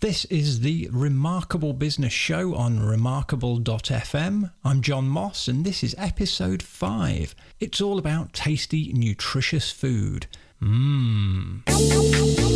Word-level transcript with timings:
This 0.00 0.26
is 0.26 0.60
the 0.60 0.88
Remarkable 0.92 1.72
Business 1.72 2.12
Show 2.12 2.54
on 2.54 2.78
remarkable.fm. 2.78 4.52
I'm 4.62 4.80
John 4.80 5.08
Moss, 5.08 5.48
and 5.48 5.64
this 5.64 5.82
is 5.82 5.96
episode 5.98 6.62
5. 6.62 7.34
It's 7.58 7.80
all 7.80 7.98
about 7.98 8.32
tasty, 8.32 8.92
nutritious 8.92 9.72
food. 9.72 10.28
Mmm. 10.62 11.68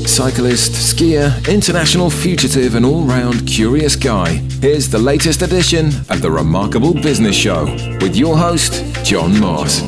Cyclist, 0.06 0.72
skier, 0.72 1.48
international 1.52 2.10
fugitive, 2.10 2.76
and 2.76 2.86
all 2.86 3.02
round 3.02 3.45
curious 3.49 3.97
guy. 3.97 4.35
Here's 4.61 4.88
the 4.88 5.01
latest 5.01 5.43
edition 5.43 5.88
of 6.11 6.22
the 6.22 6.31
Remarkable 6.31 6.95
Business 6.95 7.35
Show 7.35 7.65
with 8.01 8.15
your 8.15 8.37
host, 8.37 8.85
John 9.04 9.40
Moss. 9.40 9.83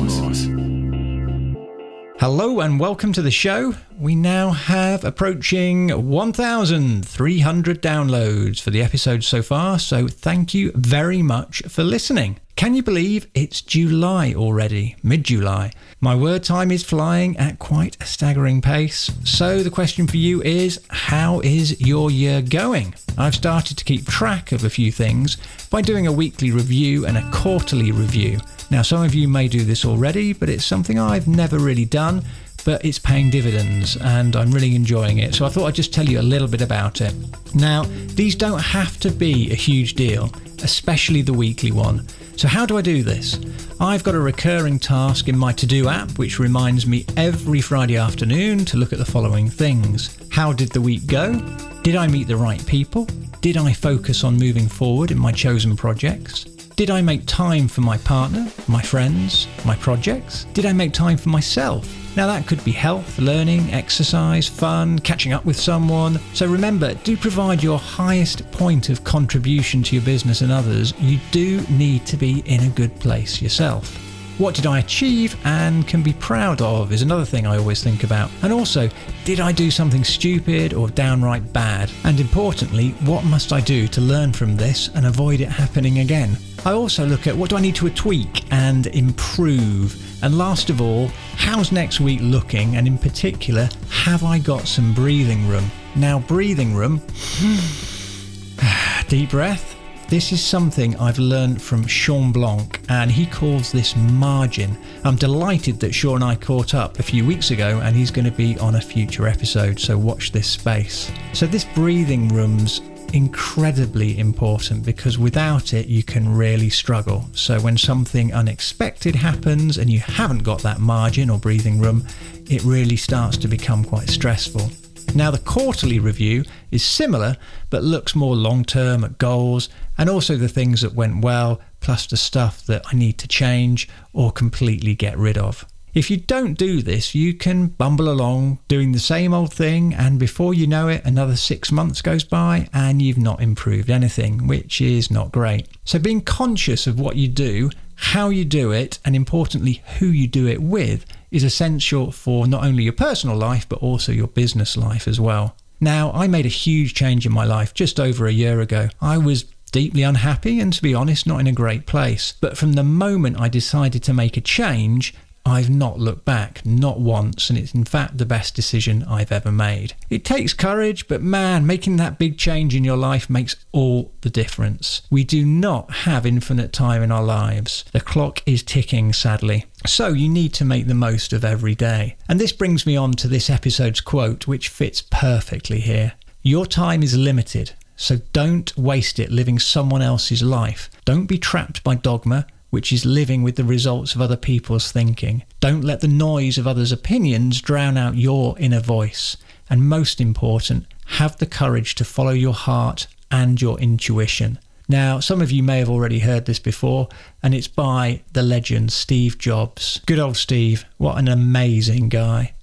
Hello 2.27 2.59
and 2.59 2.79
welcome 2.79 3.13
to 3.13 3.21
the 3.21 3.29
show. 3.29 3.75
We 3.99 4.15
now 4.15 4.49
have 4.49 5.05
approaching 5.05 5.89
1,300 5.89 7.81
downloads 7.83 8.59
for 8.59 8.71
the 8.71 8.81
episode 8.81 9.23
so 9.23 9.43
far, 9.43 9.77
so 9.77 10.07
thank 10.07 10.51
you 10.51 10.71
very 10.73 11.21
much 11.21 11.61
for 11.67 11.83
listening. 11.83 12.39
Can 12.55 12.73
you 12.73 12.81
believe 12.81 13.27
it's 13.35 13.61
July 13.61 14.33
already, 14.33 14.95
mid 15.03 15.23
July? 15.23 15.71
My 15.99 16.15
word 16.15 16.43
time 16.43 16.71
is 16.71 16.83
flying 16.83 17.37
at 17.37 17.59
quite 17.59 17.95
a 18.01 18.07
staggering 18.07 18.59
pace. 18.59 19.11
So, 19.23 19.61
the 19.61 19.69
question 19.69 20.07
for 20.07 20.17
you 20.17 20.41
is 20.41 20.81
how 20.89 21.41
is 21.41 21.79
your 21.79 22.09
year 22.09 22.41
going? 22.41 22.95
I've 23.19 23.35
started 23.35 23.77
to 23.77 23.85
keep 23.85 24.07
track 24.07 24.51
of 24.51 24.63
a 24.63 24.69
few 24.71 24.91
things 24.91 25.37
by 25.69 25.83
doing 25.83 26.07
a 26.07 26.11
weekly 26.11 26.49
review 26.49 27.05
and 27.05 27.19
a 27.19 27.29
quarterly 27.31 27.91
review. 27.91 28.39
Now, 28.71 28.81
some 28.81 29.03
of 29.03 29.13
you 29.13 29.27
may 29.27 29.47
do 29.47 29.63
this 29.63 29.85
already, 29.85 30.33
but 30.33 30.49
it's 30.49 30.65
something 30.65 30.99
I've 30.99 31.27
never 31.27 31.59
really 31.59 31.85
done, 31.85 32.23
but 32.65 32.83
it's 32.83 32.97
paying 32.97 33.29
dividends 33.29 33.95
and 33.97 34.35
I'm 34.35 34.51
really 34.51 34.75
enjoying 34.75 35.19
it. 35.19 35.35
So 35.35 35.45
I 35.45 35.49
thought 35.49 35.67
I'd 35.67 35.75
just 35.75 35.93
tell 35.93 36.05
you 36.05 36.19
a 36.19 36.23
little 36.23 36.47
bit 36.47 36.61
about 36.61 36.99
it. 36.99 37.13
Now, 37.53 37.83
these 37.83 38.35
don't 38.35 38.59
have 38.59 38.99
to 39.01 39.11
be 39.11 39.51
a 39.51 39.55
huge 39.55 39.93
deal, 39.93 40.31
especially 40.63 41.21
the 41.21 41.33
weekly 41.33 41.71
one. 41.71 42.07
So, 42.37 42.49
how 42.49 42.65
do 42.65 42.77
I 42.77 42.81
do 42.81 43.01
this? 43.01 43.39
I've 43.79 44.03
got 44.03 44.15
a 44.15 44.19
recurring 44.19 44.79
task 44.79 45.29
in 45.29 45.37
my 45.37 45.53
to 45.53 45.65
do 45.65 45.87
app 45.87 46.17
which 46.17 46.39
reminds 46.39 46.85
me 46.85 47.05
every 47.15 47.61
Friday 47.61 47.95
afternoon 47.97 48.65
to 48.65 48.77
look 48.77 48.91
at 48.91 48.99
the 48.99 49.05
following 49.05 49.49
things 49.49 50.17
How 50.31 50.51
did 50.51 50.69
the 50.69 50.81
week 50.81 51.05
go? 51.07 51.39
Did 51.83 51.95
I 51.95 52.07
meet 52.07 52.27
the 52.27 52.35
right 52.35 52.65
people? 52.65 53.07
Did 53.39 53.57
I 53.57 53.71
focus 53.71 54.23
on 54.23 54.37
moving 54.37 54.67
forward 54.67 55.11
in 55.11 55.19
my 55.19 55.31
chosen 55.31 55.77
projects? 55.77 56.54
Did 56.75 56.89
I 56.89 57.01
make 57.01 57.25
time 57.25 57.69
for 57.69 57.79
my 57.79 57.97
partner, 57.99 58.51
my 58.67 58.81
friends, 58.81 59.47
my 59.63 59.77
projects? 59.77 60.43
Did 60.53 60.65
I 60.65 60.73
make 60.73 60.91
time 60.91 61.15
for 61.15 61.29
myself? 61.29 61.87
Now, 62.17 62.27
that 62.27 62.47
could 62.47 62.61
be 62.65 62.73
health, 62.73 63.17
learning, 63.17 63.71
exercise, 63.71 64.49
fun, 64.49 64.99
catching 64.99 65.31
up 65.31 65.45
with 65.45 65.55
someone. 65.55 66.19
So 66.33 66.45
remember, 66.45 66.93
do 66.95 67.15
provide 67.15 67.63
your 67.63 67.79
highest 67.79 68.51
point 68.51 68.89
of 68.89 69.05
contribution 69.05 69.83
to 69.83 69.95
your 69.95 70.03
business 70.03 70.41
and 70.41 70.51
others. 70.51 70.93
You 70.99 71.17
do 71.31 71.61
need 71.69 72.05
to 72.07 72.17
be 72.17 72.39
in 72.39 72.61
a 72.65 72.69
good 72.71 72.93
place 72.99 73.41
yourself. 73.41 73.95
What 74.37 74.53
did 74.53 74.65
I 74.65 74.79
achieve 74.79 75.37
and 75.45 75.87
can 75.87 76.03
be 76.03 76.11
proud 76.11 76.61
of 76.61 76.91
is 76.91 77.01
another 77.01 77.23
thing 77.23 77.47
I 77.47 77.57
always 77.57 77.81
think 77.81 78.03
about. 78.03 78.29
And 78.43 78.51
also, 78.51 78.89
did 79.23 79.39
I 79.39 79.53
do 79.53 79.71
something 79.71 80.03
stupid 80.03 80.73
or 80.73 80.89
downright 80.89 81.53
bad? 81.53 81.89
And 82.03 82.19
importantly, 82.19 82.89
what 83.05 83.23
must 83.23 83.53
I 83.53 83.61
do 83.61 83.87
to 83.87 84.01
learn 84.01 84.33
from 84.33 84.57
this 84.57 84.89
and 84.93 85.05
avoid 85.05 85.39
it 85.39 85.47
happening 85.47 85.99
again? 85.99 86.37
I 86.65 86.73
also 86.73 87.05
look 87.05 87.27
at 87.27 87.37
what 87.37 87.51
do 87.51 87.57
I 87.57 87.61
need 87.61 87.75
to 87.75 87.89
tweak 87.91 88.43
and 88.51 88.87
improve? 88.87 89.95
And 90.23 90.35
last 90.35 90.71
of 90.71 90.81
all, 90.81 91.09
how's 91.35 91.71
next 91.71 91.99
week 91.99 92.19
looking? 92.23 92.75
And 92.75 92.87
in 92.87 92.97
particular, 92.97 93.69
have 93.91 94.23
I 94.23 94.39
got 94.39 94.67
some 94.67 94.91
breathing 94.91 95.47
room? 95.47 95.69
Now, 95.95 96.19
breathing 96.19 96.73
room, 96.73 97.03
deep 99.07 99.29
breath. 99.29 99.75
This 100.07 100.31
is 100.31 100.43
something 100.43 100.95
I've 100.97 101.19
learned 101.19 101.61
from 101.61 101.85
Shawn 101.85 102.31
Blanc, 102.31 102.79
and 102.89 103.11
he 103.11 103.25
calls 103.25 103.71
this 103.71 103.95
margin. 103.95 104.77
I'm 105.03 105.15
delighted 105.15 105.79
that 105.79 105.93
Shawn 105.93 106.15
and 106.15 106.23
I 106.23 106.35
caught 106.35 106.73
up 106.73 106.99
a 106.99 107.03
few 107.03 107.25
weeks 107.25 107.49
ago, 107.51 107.79
and 107.83 107.95
he's 107.95 108.11
going 108.11 108.25
to 108.25 108.31
be 108.31 108.57
on 108.59 108.75
a 108.75 108.81
future 108.81 109.27
episode, 109.27 109.79
so 109.79 109.97
watch 109.97 110.31
this 110.31 110.47
space. 110.47 111.11
So, 111.33 111.47
this 111.47 111.65
breathing 111.65 112.29
room's 112.29 112.81
incredibly 113.15 114.19
important 114.19 114.85
because 114.85 115.17
without 115.17 115.73
it, 115.73 115.87
you 115.87 116.03
can 116.03 116.35
really 116.35 116.69
struggle. 116.69 117.25
So, 117.31 117.61
when 117.61 117.77
something 117.77 118.33
unexpected 118.33 119.15
happens 119.15 119.77
and 119.77 119.89
you 119.89 119.99
haven't 119.99 120.43
got 120.43 120.61
that 120.63 120.79
margin 120.79 121.29
or 121.29 121.39
breathing 121.39 121.79
room, 121.79 122.05
it 122.49 122.61
really 122.63 122.97
starts 122.97 123.37
to 123.37 123.47
become 123.47 123.85
quite 123.85 124.09
stressful. 124.09 124.69
Now, 125.15 125.31
the 125.31 125.39
quarterly 125.39 125.97
review 125.97 126.43
is 126.71 126.83
similar 126.83 127.37
but 127.69 127.83
looks 127.83 128.15
more 128.15 128.35
long 128.35 128.65
term 128.65 129.05
at 129.05 129.17
goals 129.17 129.69
and 129.97 130.09
also 130.09 130.35
the 130.35 130.49
things 130.49 130.81
that 130.81 130.93
went 130.93 131.23
well, 131.23 131.61
plus 131.79 132.05
the 132.07 132.17
stuff 132.17 132.65
that 132.65 132.83
I 132.91 132.97
need 132.97 133.17
to 133.19 133.27
change 133.29 133.87
or 134.11 134.31
completely 134.31 134.93
get 134.93 135.17
rid 135.17 135.37
of. 135.37 135.65
If 135.95 136.11
you 136.11 136.17
don't 136.17 136.57
do 136.57 136.81
this, 136.81 137.15
you 137.15 137.33
can 137.33 137.67
bumble 137.67 138.09
along 138.09 138.59
doing 138.67 138.91
the 138.91 138.99
same 138.99 139.33
old 139.33 139.53
thing, 139.53 139.93
and 139.93 140.19
before 140.19 140.53
you 140.53 140.67
know 140.67 140.89
it, 140.89 141.05
another 141.05 141.37
six 141.37 141.71
months 141.71 142.01
goes 142.01 142.25
by 142.25 142.67
and 142.73 143.01
you've 143.01 143.17
not 143.17 143.41
improved 143.41 143.89
anything, 143.89 144.45
which 144.45 144.81
is 144.81 145.09
not 145.09 145.31
great. 145.31 145.69
So, 145.85 145.97
being 145.97 146.19
conscious 146.19 146.85
of 146.85 146.99
what 146.99 147.15
you 147.15 147.29
do, 147.29 147.69
how 147.95 148.27
you 148.27 148.43
do 148.43 148.73
it, 148.73 148.99
and 149.05 149.15
importantly, 149.15 149.81
who 149.99 150.07
you 150.07 150.27
do 150.27 150.47
it 150.47 150.61
with 150.61 151.05
is 151.31 151.45
essential 151.45 152.11
for 152.11 152.45
not 152.45 152.65
only 152.65 152.83
your 152.83 152.91
personal 152.91 153.37
life 153.37 153.67
but 153.69 153.79
also 153.79 154.11
your 154.11 154.27
business 154.27 154.75
life 154.75 155.07
as 155.07 155.21
well. 155.21 155.55
Now, 155.79 156.11
I 156.11 156.27
made 156.27 156.45
a 156.45 156.49
huge 156.49 156.93
change 156.93 157.25
in 157.25 157.31
my 157.31 157.45
life 157.45 157.73
just 157.73 158.01
over 158.01 158.27
a 158.27 158.33
year 158.33 158.59
ago. 158.59 158.89
I 158.99 159.17
was 159.17 159.45
deeply 159.71 160.03
unhappy 160.03 160.61
and, 160.61 160.71
to 160.71 160.81
be 160.81 160.93
honest, 160.93 161.27
not 161.27 161.41
in 161.41 161.47
a 161.47 161.51
great 161.51 161.85
place. 161.85 162.33
But 162.39 162.57
from 162.57 162.73
the 162.73 162.83
moment 162.83 163.39
I 163.39 163.49
decided 163.49 164.03
to 164.03 164.13
make 164.13 164.37
a 164.37 164.41
change, 164.41 165.13
I've 165.45 165.69
not 165.69 165.99
looked 165.99 166.25
back, 166.25 166.65
not 166.65 166.99
once, 166.99 167.49
and 167.49 167.59
it's 167.59 167.75
in 167.75 167.83
fact 167.83 168.17
the 168.17 168.25
best 168.25 168.55
decision 168.55 169.03
I've 169.03 169.31
ever 169.31 169.51
made. 169.51 169.93
It 170.09 170.25
takes 170.25 170.53
courage, 170.53 171.07
but 171.07 171.21
man, 171.21 171.67
making 171.67 171.97
that 171.97 172.17
big 172.17 172.37
change 172.37 172.73
in 172.73 172.83
your 172.83 172.97
life 172.97 173.29
makes 173.29 173.55
all 173.71 174.11
the 174.21 174.31
difference. 174.31 175.03
We 175.11 175.23
do 175.23 175.45
not 175.45 175.91
have 175.91 176.25
infinite 176.25 176.73
time 176.73 177.03
in 177.03 177.11
our 177.11 177.23
lives. 177.23 177.85
The 177.91 178.01
clock 178.01 178.41
is 178.47 178.63
ticking, 178.63 179.13
sadly. 179.13 179.65
So 179.85 180.07
you 180.07 180.29
need 180.29 180.53
to 180.55 180.65
make 180.65 180.87
the 180.87 180.95
most 180.95 181.31
of 181.31 181.45
every 181.45 181.75
day. 181.75 182.17
And 182.27 182.39
this 182.39 182.51
brings 182.51 182.87
me 182.87 182.97
on 182.97 183.11
to 183.13 183.27
this 183.27 183.49
episode's 183.49 184.01
quote, 184.01 184.47
which 184.47 184.69
fits 184.69 185.03
perfectly 185.11 185.79
here. 185.79 186.13
Your 186.41 186.65
time 186.65 187.03
is 187.03 187.15
limited, 187.15 187.73
so 187.95 188.17
don't 188.33 188.75
waste 188.77 189.19
it 189.19 189.31
living 189.31 189.59
someone 189.59 190.01
else's 190.01 190.41
life. 190.41 190.89
Don't 191.05 191.27
be 191.27 191.37
trapped 191.37 191.83
by 191.83 191.95
dogma 191.95 192.47
which 192.75 192.91
is 192.91 193.05
living 193.05 193.41
with 193.41 193.55
the 193.55 193.63
results 193.63 194.15
of 194.15 194.21
other 194.21 194.35
people's 194.35 194.91
thinking. 194.91 195.41
Don't 195.61 195.85
let 195.85 196.01
the 196.01 196.09
noise 196.09 196.57
of 196.57 196.67
others' 196.67 196.91
opinions 196.91 197.61
drown 197.61 197.95
out 197.95 198.17
your 198.17 198.53
inner 198.59 198.81
voice. 198.81 199.37
And 199.69 199.87
most 199.87 200.19
important, 200.19 200.85
have 201.05 201.37
the 201.37 201.45
courage 201.45 201.95
to 201.95 202.03
follow 202.03 202.31
your 202.31 202.53
heart 202.53 203.07
and 203.31 203.61
your 203.61 203.79
intuition. 203.79 204.59
Now, 204.89 205.21
some 205.21 205.41
of 205.41 205.53
you 205.53 205.63
may 205.63 205.79
have 205.79 205.89
already 205.89 206.19
heard 206.19 206.47
this 206.47 206.59
before, 206.59 207.07
and 207.41 207.55
it's 207.55 207.69
by 207.69 208.23
the 208.33 208.43
legend 208.43 208.91
Steve 208.91 209.37
Jobs. 209.37 210.01
Good 210.05 210.19
old 210.19 210.35
Steve, 210.35 210.83
what 210.97 211.17
an 211.17 211.29
amazing 211.29 212.09
guy. 212.09 212.54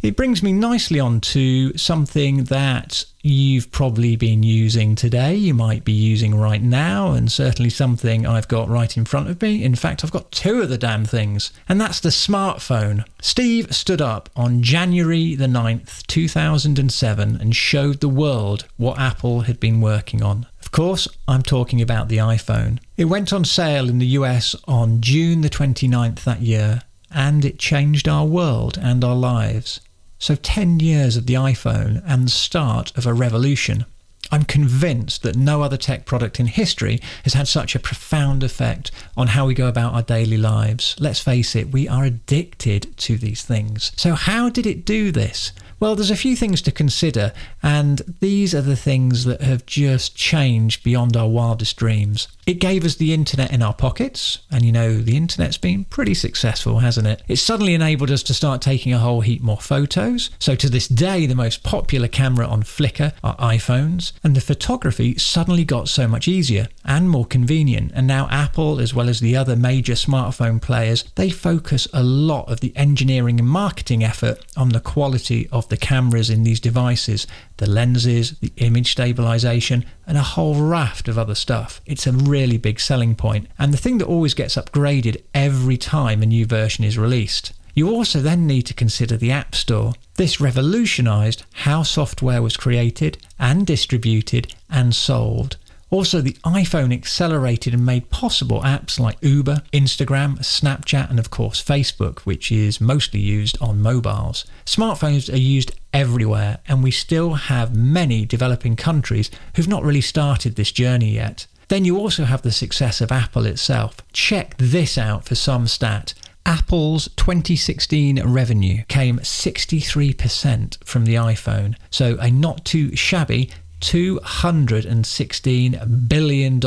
It 0.00 0.14
brings 0.14 0.44
me 0.44 0.52
nicely 0.52 1.00
on 1.00 1.20
to 1.22 1.76
something 1.76 2.44
that 2.44 3.04
you've 3.20 3.72
probably 3.72 4.14
been 4.14 4.44
using 4.44 4.94
today, 4.94 5.34
you 5.34 5.54
might 5.54 5.84
be 5.84 5.92
using 5.92 6.36
right 6.36 6.62
now, 6.62 7.10
and 7.14 7.32
certainly 7.32 7.68
something 7.68 8.24
I've 8.24 8.46
got 8.46 8.68
right 8.68 8.96
in 8.96 9.04
front 9.04 9.28
of 9.28 9.42
me. 9.42 9.64
In 9.64 9.74
fact, 9.74 10.04
I've 10.04 10.12
got 10.12 10.30
two 10.30 10.62
of 10.62 10.68
the 10.68 10.78
damn 10.78 11.04
things, 11.04 11.50
and 11.68 11.80
that's 11.80 11.98
the 11.98 12.10
smartphone. 12.10 13.04
Steve 13.20 13.74
stood 13.74 14.00
up 14.00 14.30
on 14.36 14.62
January 14.62 15.34
the 15.34 15.46
9th, 15.46 16.06
2007, 16.06 17.36
and 17.40 17.56
showed 17.56 17.98
the 17.98 18.08
world 18.08 18.66
what 18.76 19.00
Apple 19.00 19.40
had 19.40 19.58
been 19.58 19.80
working 19.80 20.22
on. 20.22 20.46
Of 20.60 20.70
course, 20.70 21.08
I'm 21.26 21.42
talking 21.42 21.82
about 21.82 22.08
the 22.08 22.18
iPhone. 22.18 22.78
It 22.96 23.06
went 23.06 23.32
on 23.32 23.44
sale 23.44 23.88
in 23.88 23.98
the 23.98 24.06
US 24.18 24.54
on 24.68 25.00
June 25.00 25.40
the 25.40 25.50
29th 25.50 26.22
that 26.22 26.40
year, 26.40 26.82
and 27.10 27.44
it 27.44 27.58
changed 27.58 28.06
our 28.06 28.26
world 28.26 28.78
and 28.80 29.02
our 29.02 29.16
lives. 29.16 29.80
So, 30.18 30.34
10 30.34 30.80
years 30.80 31.16
of 31.16 31.26
the 31.26 31.34
iPhone 31.34 32.02
and 32.06 32.26
the 32.26 32.30
start 32.30 32.96
of 32.96 33.06
a 33.06 33.14
revolution. 33.14 33.84
I'm 34.30 34.44
convinced 34.44 35.22
that 35.22 35.36
no 35.36 35.62
other 35.62 35.76
tech 35.76 36.04
product 36.04 36.38
in 36.38 36.46
history 36.46 37.00
has 37.24 37.34
had 37.34 37.48
such 37.48 37.74
a 37.74 37.80
profound 37.80 38.42
effect 38.42 38.90
on 39.16 39.28
how 39.28 39.46
we 39.46 39.54
go 39.54 39.68
about 39.68 39.94
our 39.94 40.02
daily 40.02 40.36
lives. 40.36 40.96
Let's 40.98 41.20
face 41.20 41.56
it, 41.56 41.72
we 41.72 41.88
are 41.88 42.04
addicted 42.04 42.96
to 42.98 43.16
these 43.16 43.42
things. 43.42 43.92
So, 43.96 44.14
how 44.14 44.50
did 44.50 44.66
it 44.66 44.84
do 44.84 45.12
this? 45.12 45.52
Well, 45.80 45.94
there's 45.94 46.10
a 46.10 46.16
few 46.16 46.34
things 46.34 46.60
to 46.62 46.72
consider, 46.72 47.32
and 47.62 48.16
these 48.18 48.52
are 48.52 48.62
the 48.62 48.74
things 48.74 49.24
that 49.26 49.42
have 49.42 49.64
just 49.64 50.16
changed 50.16 50.82
beyond 50.82 51.16
our 51.16 51.28
wildest 51.28 51.76
dreams. 51.76 52.26
It 52.46 52.54
gave 52.54 52.84
us 52.84 52.96
the 52.96 53.14
internet 53.14 53.52
in 53.52 53.62
our 53.62 53.74
pockets, 53.74 54.38
and 54.50 54.64
you 54.64 54.72
know, 54.72 54.96
the 54.98 55.16
internet's 55.16 55.58
been 55.58 55.84
pretty 55.84 56.14
successful, 56.14 56.80
hasn't 56.80 57.06
it? 57.06 57.22
It 57.28 57.36
suddenly 57.36 57.74
enabled 57.74 58.10
us 58.10 58.24
to 58.24 58.34
start 58.34 58.60
taking 58.60 58.92
a 58.92 58.98
whole 58.98 59.20
heap 59.20 59.40
more 59.40 59.58
photos. 59.58 60.30
So, 60.40 60.56
to 60.56 60.68
this 60.68 60.88
day, 60.88 61.26
the 61.26 61.36
most 61.36 61.62
popular 61.62 62.08
camera 62.08 62.46
on 62.48 62.64
Flickr 62.64 63.12
are 63.22 63.36
iPhones, 63.36 64.12
and 64.24 64.34
the 64.34 64.40
photography 64.40 65.16
suddenly 65.16 65.64
got 65.64 65.88
so 65.88 66.08
much 66.08 66.26
easier 66.26 66.66
and 66.84 67.08
more 67.08 67.26
convenient. 67.26 67.92
And 67.94 68.08
now, 68.08 68.26
Apple, 68.30 68.80
as 68.80 68.94
well 68.94 69.08
as 69.08 69.20
the 69.20 69.36
other 69.36 69.54
major 69.54 69.92
smartphone 69.92 70.60
players, 70.60 71.04
they 71.14 71.30
focus 71.30 71.86
a 71.92 72.02
lot 72.02 72.50
of 72.50 72.58
the 72.60 72.72
engineering 72.74 73.38
and 73.38 73.48
marketing 73.48 74.02
effort 74.02 74.44
on 74.56 74.70
the 74.70 74.80
quality 74.80 75.48
of 75.52 75.67
the 75.68 75.76
cameras 75.76 76.30
in 76.30 76.42
these 76.42 76.60
devices, 76.60 77.26
the 77.58 77.68
lenses, 77.68 78.38
the 78.40 78.52
image 78.56 78.92
stabilization, 78.92 79.84
and 80.06 80.16
a 80.16 80.22
whole 80.22 80.60
raft 80.60 81.08
of 81.08 81.18
other 81.18 81.34
stuff. 81.34 81.80
It's 81.86 82.06
a 82.06 82.12
really 82.12 82.58
big 82.58 82.80
selling 82.80 83.14
point, 83.14 83.48
and 83.58 83.72
the 83.72 83.78
thing 83.78 83.98
that 83.98 84.06
always 84.06 84.34
gets 84.34 84.56
upgraded 84.56 85.22
every 85.34 85.76
time 85.76 86.22
a 86.22 86.26
new 86.26 86.46
version 86.46 86.84
is 86.84 86.98
released. 86.98 87.52
You 87.74 87.90
also 87.90 88.20
then 88.20 88.46
need 88.46 88.62
to 88.62 88.74
consider 88.74 89.16
the 89.16 89.30
App 89.30 89.54
Store. 89.54 89.92
This 90.16 90.40
revolutionized 90.40 91.44
how 91.52 91.84
software 91.84 92.42
was 92.42 92.56
created 92.56 93.18
and 93.38 93.64
distributed 93.66 94.52
and 94.68 94.94
sold. 94.94 95.56
Also, 95.90 96.20
the 96.20 96.36
iPhone 96.44 96.92
accelerated 96.92 97.72
and 97.72 97.86
made 97.86 98.10
possible 98.10 98.60
apps 98.60 99.00
like 99.00 99.16
Uber, 99.22 99.62
Instagram, 99.72 100.38
Snapchat, 100.40 101.08
and 101.08 101.18
of 101.18 101.30
course 101.30 101.62
Facebook, 101.62 102.20
which 102.20 102.52
is 102.52 102.80
mostly 102.80 103.20
used 103.20 103.56
on 103.60 103.80
mobiles. 103.80 104.44
Smartphones 104.66 105.32
are 105.32 105.38
used 105.38 105.72
everywhere, 105.94 106.58
and 106.68 106.82
we 106.82 106.90
still 106.90 107.34
have 107.34 107.74
many 107.74 108.26
developing 108.26 108.76
countries 108.76 109.30
who've 109.56 109.68
not 109.68 109.82
really 109.82 110.02
started 110.02 110.56
this 110.56 110.72
journey 110.72 111.12
yet. 111.12 111.46
Then 111.68 111.84
you 111.84 111.98
also 111.98 112.24
have 112.24 112.42
the 112.42 112.52
success 112.52 113.00
of 113.00 113.12
Apple 113.12 113.46
itself. 113.46 113.96
Check 114.12 114.56
this 114.58 114.98
out 114.98 115.24
for 115.24 115.34
some 115.34 115.66
stat. 115.66 116.14
Apple's 116.46 117.08
2016 117.16 118.22
revenue 118.26 118.82
came 118.88 119.18
63% 119.18 120.82
from 120.84 121.04
the 121.04 121.14
iPhone, 121.14 121.76
so 121.90 122.16
a 122.20 122.30
not 122.30 122.64
too 122.64 122.96
shabby 122.96 123.50
$216 123.80 126.08
billion. 126.08 126.60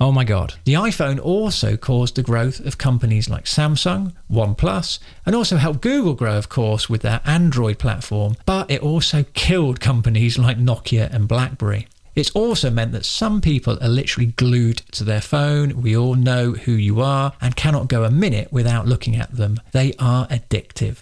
Oh 0.00 0.12
my 0.12 0.24
God. 0.24 0.54
The 0.64 0.74
iPhone 0.74 1.20
also 1.20 1.76
caused 1.76 2.16
the 2.16 2.22
growth 2.22 2.60
of 2.60 2.78
companies 2.78 3.28
like 3.28 3.44
Samsung, 3.44 4.12
OnePlus, 4.30 4.98
and 5.26 5.34
also 5.34 5.56
helped 5.56 5.80
Google 5.80 6.14
grow, 6.14 6.36
of 6.36 6.48
course, 6.48 6.88
with 6.88 7.02
their 7.02 7.20
Android 7.24 7.78
platform, 7.78 8.36
but 8.46 8.70
it 8.70 8.82
also 8.82 9.24
killed 9.34 9.80
companies 9.80 10.38
like 10.38 10.58
Nokia 10.58 11.12
and 11.12 11.28
Blackberry. 11.28 11.88
It's 12.14 12.30
also 12.30 12.70
meant 12.70 12.92
that 12.92 13.04
some 13.04 13.40
people 13.40 13.76
are 13.82 13.88
literally 13.88 14.26
glued 14.26 14.78
to 14.92 15.02
their 15.02 15.20
phone. 15.20 15.82
We 15.82 15.96
all 15.96 16.14
know 16.14 16.52
who 16.52 16.72
you 16.72 17.00
are 17.00 17.32
and 17.40 17.56
cannot 17.56 17.88
go 17.88 18.04
a 18.04 18.10
minute 18.10 18.52
without 18.52 18.86
looking 18.86 19.16
at 19.16 19.34
them. 19.34 19.58
They 19.72 19.94
are 19.98 20.28
addictive. 20.28 20.98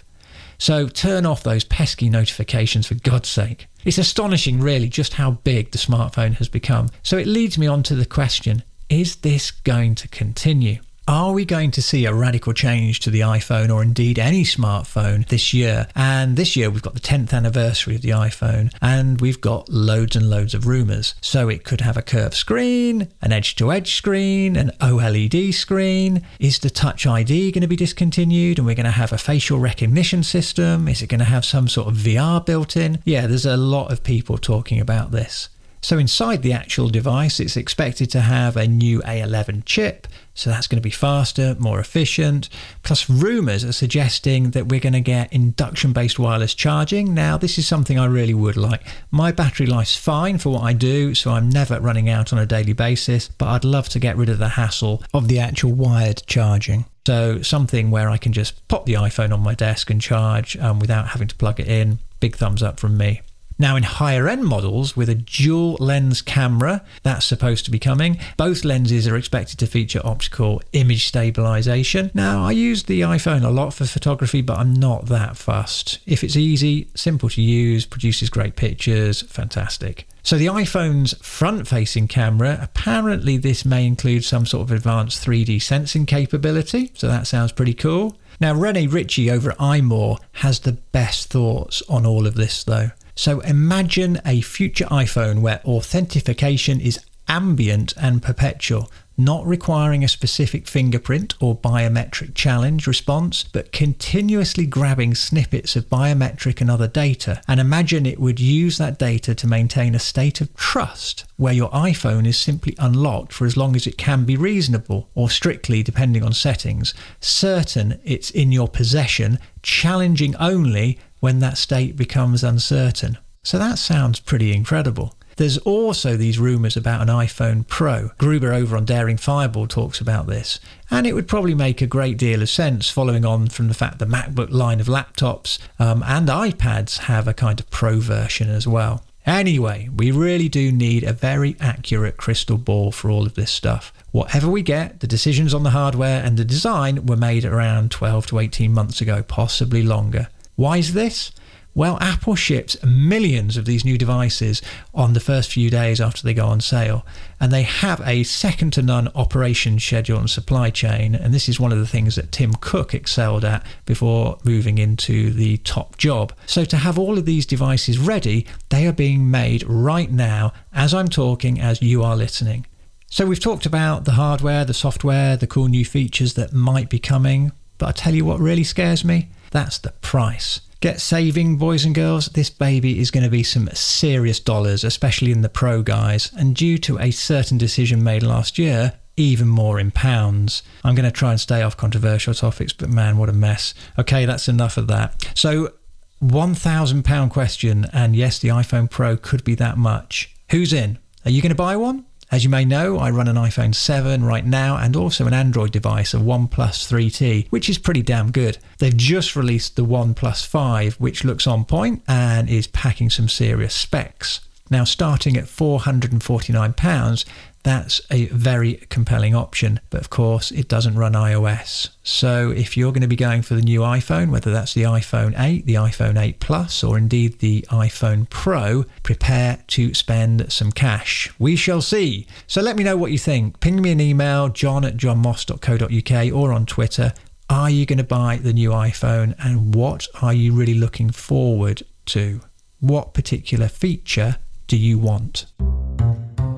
So 0.63 0.87
turn 0.87 1.27
off 1.27 1.43
those 1.43 1.65
pesky 1.65 2.09
notifications 2.09 2.87
for 2.87 2.95
God's 2.95 3.29
sake. 3.29 3.67
It's 3.85 3.99
astonishing, 3.99 4.61
really, 4.61 4.89
just 4.89 5.15
how 5.15 5.33
big 5.33 5.73
the 5.73 5.79
smartphone 5.79 6.35
has 6.35 6.49
become. 6.49 6.89
So 7.03 7.19
it 7.19 7.27
leads 7.27 7.59
me 7.59 7.67
on 7.67 7.83
to 7.83 7.97
the 7.97 8.07
question 8.07 8.63
is 8.89 9.17
this 9.17 9.51
going 9.51 9.97
to 9.97 10.07
continue? 10.07 10.79
Are 11.09 11.33
we 11.33 11.45
going 11.45 11.73
to 11.73 11.83
see 11.83 12.07
a 12.07 12.15
radical 12.15 12.53
change 12.53 13.01
to 13.01 13.11
the 13.11 13.21
iPhone 13.21 13.75
or 13.75 13.83
indeed 13.83 14.21
any 14.21 14.45
smartphone 14.45 15.27
this 15.27 15.53
year? 15.53 15.89
And 15.97 16.37
this 16.37 16.55
year 16.55 16.71
we've 16.71 16.81
got 16.81 16.95
the 16.95 17.01
10th 17.01 17.33
anniversary 17.33 17.97
of 17.97 18.03
the 18.03 18.11
iPhone 18.11 18.73
and 18.81 19.21
we've 19.21 19.41
got 19.41 19.69
loads 19.69 20.15
and 20.15 20.31
loads 20.31 20.55
of 20.55 20.69
rumours. 20.69 21.17
So 21.21 21.49
it 21.49 21.65
could 21.65 21.81
have 21.81 21.97
a 21.97 22.03
curved 22.03 22.35
screen, 22.35 23.09
an 23.21 23.33
edge 23.33 23.57
to 23.57 23.73
edge 23.73 23.97
screen, 23.97 24.55
an 24.55 24.71
OLED 24.81 25.53
screen. 25.55 26.23
Is 26.39 26.61
the 26.61 26.71
Touch 26.71 27.05
ID 27.05 27.51
going 27.51 27.63
to 27.63 27.67
be 27.67 27.75
discontinued 27.75 28.59
and 28.59 28.67
we're 28.67 28.77
going 28.77 28.85
to 28.85 28.93
have 28.93 29.13
a 29.13 29.19
facial 29.19 29.59
recognition 29.59 30.23
system? 30.23 30.87
Is 30.87 31.03
it 31.03 31.09
going 31.09 31.19
to 31.19 31.25
have 31.25 31.45
some 31.45 31.67
sort 31.67 31.89
of 31.89 31.95
VR 31.95 32.47
built 32.47 32.77
in? 32.77 33.01
Yeah, 33.05 33.27
there's 33.27 33.45
a 33.45 33.57
lot 33.57 33.91
of 33.91 34.05
people 34.05 34.39
talking 34.39 34.79
about 34.79 35.11
this. 35.11 35.49
So 35.85 35.99
inside 35.99 36.43
the 36.43 36.53
actual 36.53 36.89
device, 36.89 37.41
it's 37.41 37.57
expected 37.57 38.09
to 38.13 38.21
have 38.21 38.57
a 38.57 38.69
new 38.69 39.01
A11 39.01 39.65
chip, 39.65 40.07
so 40.33 40.49
that's 40.49 40.69
going 40.69 40.77
to 40.77 40.83
be 40.83 40.91
faster, 40.91 41.57
more 41.59 41.81
efficient. 41.81 42.49
Plus, 42.85 43.11
rumours 43.11 43.65
are 43.65 43.73
suggesting 43.73 44.53
that 44.53 44.69
we're 44.69 44.79
going 44.79 44.93
to 44.93 45.01
get 45.01 45.33
induction 45.33 45.93
based 45.93 46.21
wireless 46.21 46.55
charging. 46.55 47.15
Now, 47.15 47.37
this 47.37 47.59
is 47.59 47.67
something 47.67 47.99
I 47.99 48.05
really 48.05 48.33
would 48.33 48.57
like. 48.57 48.83
My 49.11 49.33
battery 49.33 49.67
life's 49.67 49.97
fine 49.97 50.39
for 50.39 50.51
what 50.51 50.63
I 50.63 50.73
do, 50.73 51.17
so 51.17 51.33
I'm 51.33 51.49
never 51.49 51.81
running 51.81 52.09
out 52.09 52.33
on 52.33 52.39
a 52.39 52.47
daily 52.47 52.75
basis, 52.75 53.29
but 53.29 53.49
I'd 53.49 53.65
love 53.65 53.89
to 53.89 53.99
get 53.99 54.17
rid 54.17 54.29
of 54.29 54.39
the 54.39 54.51
hassle 54.51 55.03
of 55.13 55.27
the 55.27 55.41
actual 55.41 55.73
wired 55.73 56.23
charging. 56.27 56.85
So, 57.09 57.43
something 57.43 57.91
where 57.91 58.09
I 58.09 58.19
can 58.19 58.33
just 58.33 58.67
pop 58.69 58.87
the 58.87 58.95
iPhone 58.95 59.33
on 59.33 59.41
my 59.41 59.55
desk 59.55 59.91
and 59.91 60.01
charge 60.01 60.57
um, 60.59 60.79
without 60.79 61.09
having 61.09 61.27
to 61.27 61.35
plug 61.35 61.59
it 61.59 61.67
in. 61.67 61.99
Big 62.21 62.37
thumbs 62.37 62.63
up 62.63 62.79
from 62.79 62.97
me. 62.97 63.23
Now, 63.63 63.77
in 63.77 63.85
higher 63.85 64.29
end 64.29 64.45
models 64.45 64.97
with 64.97 65.09
a 65.09 65.15
dual 65.15 65.77
lens 65.79 66.21
camera, 66.21 66.85
that's 67.05 67.25
supposed 67.25 67.65
to 67.67 67.71
be 67.71 67.79
coming. 67.79 68.19
Both 68.37 68.65
lenses 68.65 69.07
are 69.07 69.17
expected 69.17 69.61
to 69.61 69.69
feature 69.69 70.01
optical 70.03 70.61
image 70.73 71.07
stabilization. 71.07 72.11
Now, 72.13 72.45
I 72.45 72.51
use 72.51 72.83
the 72.83 73.03
iPhone 73.03 73.45
a 73.45 73.51
lot 73.51 73.73
for 73.73 73.85
photography, 73.85 74.43
but 74.43 74.59
I'm 74.59 74.75
not 74.75 75.07
that 75.07 75.37
fussed. 75.37 76.01
If 76.07 76.25
it's 76.25 76.35
easy, 76.35 76.89
simple 76.97 77.29
to 77.29 77.41
use, 77.41 77.87
produces 77.87 78.31
great 78.31 78.57
pictures, 78.57 79.23
fantastic. 79.23 80.09
So, 80.25 80.39
the 80.39 80.47
iPhone's 80.47 81.15
front 81.25 81.69
facing 81.69 82.09
camera, 82.09 82.59
apparently, 82.61 83.37
this 83.37 83.65
may 83.65 83.87
include 83.87 84.25
some 84.25 84.45
sort 84.45 84.63
of 84.63 84.73
advanced 84.73 85.25
3D 85.25 85.63
sensing 85.63 86.05
capability. 86.05 86.91
So, 86.95 87.07
that 87.07 87.29
sounds 87.29 87.53
pretty 87.53 87.75
cool. 87.75 88.19
Now, 88.41 88.55
Rene 88.55 88.89
Ritchie 88.89 89.31
over 89.31 89.53
at 89.53 89.59
iMore 89.59 90.19
has 90.33 90.59
the 90.59 90.73
best 90.73 91.31
thoughts 91.31 91.81
on 91.89 92.05
all 92.05 92.27
of 92.27 92.35
this, 92.35 92.65
though. 92.65 92.91
So 93.23 93.39
imagine 93.39 94.21
a 94.27 94.41
future 94.41 94.87
iPhone 94.87 95.43
where 95.43 95.61
authentication 95.65 96.81
is 96.81 96.99
ambient 97.29 97.95
and 97.97 98.21
perpetual, 98.21 98.91
not 99.17 99.47
requiring 99.47 100.03
a 100.03 100.09
specific 100.09 100.67
fingerprint 100.67 101.35
or 101.39 101.57
biometric 101.57 102.35
challenge 102.35 102.89
response, 102.89 103.45
but 103.45 103.71
continuously 103.71 104.67
grabbing 104.67 105.15
snippets 105.15 105.77
of 105.77 105.89
biometric 105.89 106.61
and 106.61 106.69
other 106.69 106.89
data. 106.89 107.41
And 107.47 107.61
imagine 107.61 108.07
it 108.07 108.19
would 108.19 108.41
use 108.41 108.77
that 108.79 108.99
data 108.99 109.37
to 109.37 109.47
maintain 109.47 109.95
a 109.95 110.01
state 110.01 110.41
of 110.41 110.53
trust 110.57 111.25
where 111.37 111.55
your 111.55 111.71
iPhone 111.71 112.27
is 112.27 112.37
simply 112.37 112.75
unlocked 112.81 113.33
for 113.33 113.47
as 113.47 113.57
long 113.57 113.77
as 113.77 113.87
it 113.87 113.97
can 113.97 114.25
be 114.25 114.37
reasonable, 114.37 115.11
or 115.15 115.31
strictly 115.31 115.85
depending 115.85 116.25
on 116.25 116.33
settings, 116.33 116.93
certain 117.21 118.01
it's 118.03 118.31
in 118.31 118.51
your 118.51 118.67
possession, 118.67 119.39
challenging 119.63 120.35
only 120.41 120.99
when 121.23 121.39
that 121.39 121.57
state 121.57 121.97
becomes 121.97 122.43
uncertain. 122.43 123.17
So 123.45 123.57
that 123.57 123.79
sounds 123.79 124.19
pretty 124.19 124.53
incredible. 124.53 125.15
There's 125.37 125.57
also 125.59 126.17
these 126.17 126.41
rumours 126.41 126.77
about 126.77 127.01
an 127.01 127.07
iPhone 127.07 127.65
Pro. 127.69 128.11
Gruber 128.19 128.53
over 128.53 128.77
on 128.77 128.85
Daring 128.85 129.17
Fireball 129.17 129.69
talks 129.69 130.01
about 130.01 130.27
this, 130.27 130.59
and 130.91 131.07
it 131.07 131.15
would 131.15 131.29
probably 131.29 131.55
make 131.55 131.81
a 131.81 131.87
great 131.87 132.19
deal 132.19 132.43
of 132.43 132.51
sense 132.51 132.91
following 132.91 133.25
on 133.25 133.47
from 133.47 133.69
the 133.69 133.75
fact 133.75 134.01
the 134.01 134.05
MacBook 134.05 134.51
line 134.51 134.81
of 134.81 134.89
laptops 134.89 135.61
um, 135.79 136.03
and 136.09 136.27
iPads 136.27 136.99
have 136.99 137.29
a 137.29 137.35
kind 137.35 137.61
of 137.61 137.71
Pro 137.71 138.01
version 138.01 138.51
as 138.51 138.67
well. 138.67 139.05
Anyway, 139.25 139.89
we 139.97 140.11
really 140.11 140.49
do 140.49 140.73
need 140.73 141.05
a 141.05 141.13
very 141.13 141.55
accurate 141.61 142.17
crystal 142.17 142.59
ball 142.59 142.91
for 142.91 143.09
all 143.09 143.27
of 143.27 143.35
this 143.35 143.53
stuff. 143.53 143.93
Whatever 144.11 144.49
we 144.49 144.63
get, 144.63 144.99
the 144.99 145.07
decisions 145.07 145.55
on 145.55 145.63
the 145.63 145.71
hardware 145.71 146.21
and 146.25 146.37
the 146.37 146.45
design 146.45 147.07
were 147.07 147.17
made 147.17 147.45
around 147.45 147.93
12 147.93 148.27
to 148.27 148.41
18 148.41 148.73
months 148.73 149.01
ago, 149.01 149.23
possibly 149.23 149.85
longer. 149.85 150.27
Why 150.57 150.79
is 150.79 150.93
this? 150.93 151.33
Well, 151.75 151.97
Apple 152.03 152.35
ships 152.35 152.77
millions 152.85 153.57
of 153.57 153.65
these 153.65 153.83
new 153.83 153.97
devices 153.97 154.61
on 154.95 155.15
the 155.15 155.21
first 155.21 155.51
few 155.51 155.71
days 155.71 156.03
after 156.03 156.23
they 156.23 156.35
go 156.35 156.47
on 156.47 156.61
sale, 156.61 157.07
and 157.41 157.51
they 157.51 157.63
have 157.63 158.03
a 158.05 158.25
second 158.25 158.75
to 158.75 158.83
none 158.83 159.09
operation 159.15 159.79
schedule 159.79 160.19
and 160.19 160.29
supply 160.29 160.69
chain. 160.69 161.15
And 161.15 161.33
this 161.33 161.49
is 161.49 161.59
one 161.59 161.73
of 161.73 161.79
the 161.79 161.87
things 161.87 162.17
that 162.17 162.31
Tim 162.31 162.53
Cook 162.61 162.93
excelled 162.93 163.43
at 163.43 163.65
before 163.87 164.39
moving 164.45 164.77
into 164.77 165.31
the 165.31 165.57
top 165.59 165.97
job. 165.97 166.35
So, 166.45 166.67
to 166.67 166.77
have 166.77 166.99
all 166.99 167.17
of 167.17 167.25
these 167.25 167.47
devices 167.47 167.99
ready, 167.99 168.47
they 168.69 168.87
are 168.87 168.93
being 168.93 169.31
made 169.31 169.65
right 169.67 170.11
now 170.11 170.53
as 170.75 170.93
I'm 170.93 171.09
talking, 171.09 171.59
as 171.59 171.81
you 171.81 172.03
are 172.03 172.17
listening. 172.17 172.67
So, 173.07 173.25
we've 173.25 173.41
talked 173.41 173.65
about 173.65 174.05
the 174.05 174.13
hardware, 174.13 174.67
the 174.67 174.75
software, 174.75 175.39
the 175.39 175.47
cool 175.47 175.69
new 175.69 175.87
features 175.87 176.35
that 176.35 176.53
might 176.53 176.91
be 176.91 176.99
coming, 176.99 177.53
but 177.79 177.89
I 177.89 177.93
tell 177.93 178.15
you 178.15 178.27
what 178.27 178.41
really 178.41 178.65
scares 178.65 179.07
me 179.07 179.31
that's 179.53 179.79
the 179.79 179.93
price. 180.01 180.61
Get 180.81 181.01
saving, 181.01 181.59
boys 181.59 181.85
and 181.85 181.95
girls. 181.95 182.27
This 182.27 182.51
baby 182.51 182.99
is 182.99 183.13
going 183.13 183.23
to 183.23 183.31
be 183.31 183.45
some 183.45 183.69
serious 183.73 184.41
dollars, 184.41 184.83
especially 184.83 185.31
in 185.31 185.43
the 185.43 185.49
pro 185.49 185.83
guys. 185.83 186.33
And 186.37 186.57
due 186.57 186.77
to 186.79 186.99
a 186.99 187.13
certain 187.13 187.57
decision 187.57 188.03
made 188.03 188.25
last 188.25 188.59
year, 188.59 188.95
even 189.17 189.47
more 189.47 189.79
in 189.79 189.91
pounds. 189.91 190.63
I'm 190.83 190.95
going 190.95 191.05
to 191.05 191.13
try 191.13 191.31
and 191.31 191.41
stay 191.41 191.63
off 191.63 191.77
controversial 191.77 192.35
topics, 192.35 192.73
but 192.73 192.89
man, 192.89 193.17
what 193.17 193.29
a 193.29 193.33
mess. 193.33 193.75
Okay, 193.99 194.25
that's 194.25 194.49
enough 194.49 194.77
of 194.77 194.89
that. 194.89 195.31
So, 195.37 195.75
£1,000 196.23 197.31
question, 197.31 197.87
and 197.93 198.17
yes, 198.17 198.39
the 198.39 198.49
iPhone 198.49 198.91
Pro 198.91 199.17
could 199.17 199.45
be 199.45 199.55
that 199.57 199.77
much. 199.77 200.35
Who's 200.51 200.73
in? 200.73 200.99
Are 201.25 201.31
you 201.31 201.43
going 201.43 201.51
to 201.51 201.57
buy 201.57 201.77
one? 201.77 202.07
As 202.33 202.45
you 202.45 202.49
may 202.49 202.65
know, 202.65 202.97
I 202.97 203.11
run 203.11 203.29
an 203.29 203.37
iPhone 203.37 203.75
7 203.75 204.25
right 204.25 204.47
now 204.47 204.79
and 204.79 204.97
also 204.97 205.27
an 205.27 205.35
Android 205.35 205.71
device, 205.71 206.15
a 206.15 206.17
OnePlus 206.17 206.91
3T, 206.91 207.49
which 207.51 207.69
is 207.69 207.77
pretty 207.77 208.01
damn 208.01 208.31
good. 208.31 208.57
They've 208.79 208.97
just 208.97 209.37
released 209.37 209.77
the 209.77 209.85
OnePlus 209.85 210.47
5, 210.47 210.95
which 210.95 211.25
looks 211.25 211.47
on 211.47 211.67
point 211.67 212.03
and 212.09 212.49
is 212.49 212.67
packing 212.69 213.11
some 213.11 213.29
serious 213.29 213.75
specs. 213.75 214.41
Now, 214.73 214.85
starting 214.85 215.37
at 215.37 215.45
£449, 215.45 217.25
that's 217.63 218.01
a 218.11 218.25
very 218.29 218.77
compelling 218.89 219.35
option. 219.35 219.81
But 219.91 220.01
of 220.01 220.09
course, 220.09 220.51
it 220.51 220.67
doesn't 220.67 220.95
run 220.95 221.13
iOS. 221.13 221.91
So 222.03 222.51
if 222.51 222.75
you're 222.75 222.91
going 222.91 223.03
to 223.03 223.07
be 223.07 223.15
going 223.15 223.43
for 223.43 223.53
the 223.53 223.61
new 223.61 223.81
iPhone, 223.81 224.31
whether 224.31 224.51
that's 224.51 224.73
the 224.73 224.85
iPhone 224.85 225.39
8, 225.39 225.67
the 225.67 225.75
iPhone 225.75 226.19
8 226.19 226.41
Plus, 226.41 226.83
or 226.83 226.97
indeed 226.97 227.41
the 227.41 227.67
iPhone 227.69 228.31
Pro, 228.31 228.87
prepare 229.03 229.59
to 229.67 229.93
spend 229.93 230.51
some 230.51 230.73
cash. 230.73 231.31
We 231.39 231.55
shall 231.55 231.83
see. 231.83 232.27
So 232.47 232.63
let 232.63 232.75
me 232.75 232.83
know 232.83 232.97
what 232.97 233.13
you 233.13 233.19
think. 233.19 233.61
Ping 233.61 233.83
me 233.83 233.93
an 233.93 234.01
email, 234.01 234.49
john 234.49 234.87
at 234.87 234.97
johnmoss.co.uk, 234.97 236.35
or 236.35 236.51
on 236.51 236.65
Twitter. 236.65 237.13
Are 237.51 237.69
you 237.69 237.85
going 237.85 237.99
to 237.99 238.05
buy 238.05 238.39
the 238.43 238.55
new 238.55 238.71
iPhone 238.71 239.35
and 239.39 239.75
what 239.75 240.09
are 240.23 240.33
you 240.33 240.55
really 240.55 240.73
looking 240.73 241.11
forward 241.11 241.83
to? 242.07 242.41
What 242.81 243.13
particular 243.13 243.69
feature 243.69 244.39
do 244.67 244.77
you 244.77 244.99
want? 244.99 245.47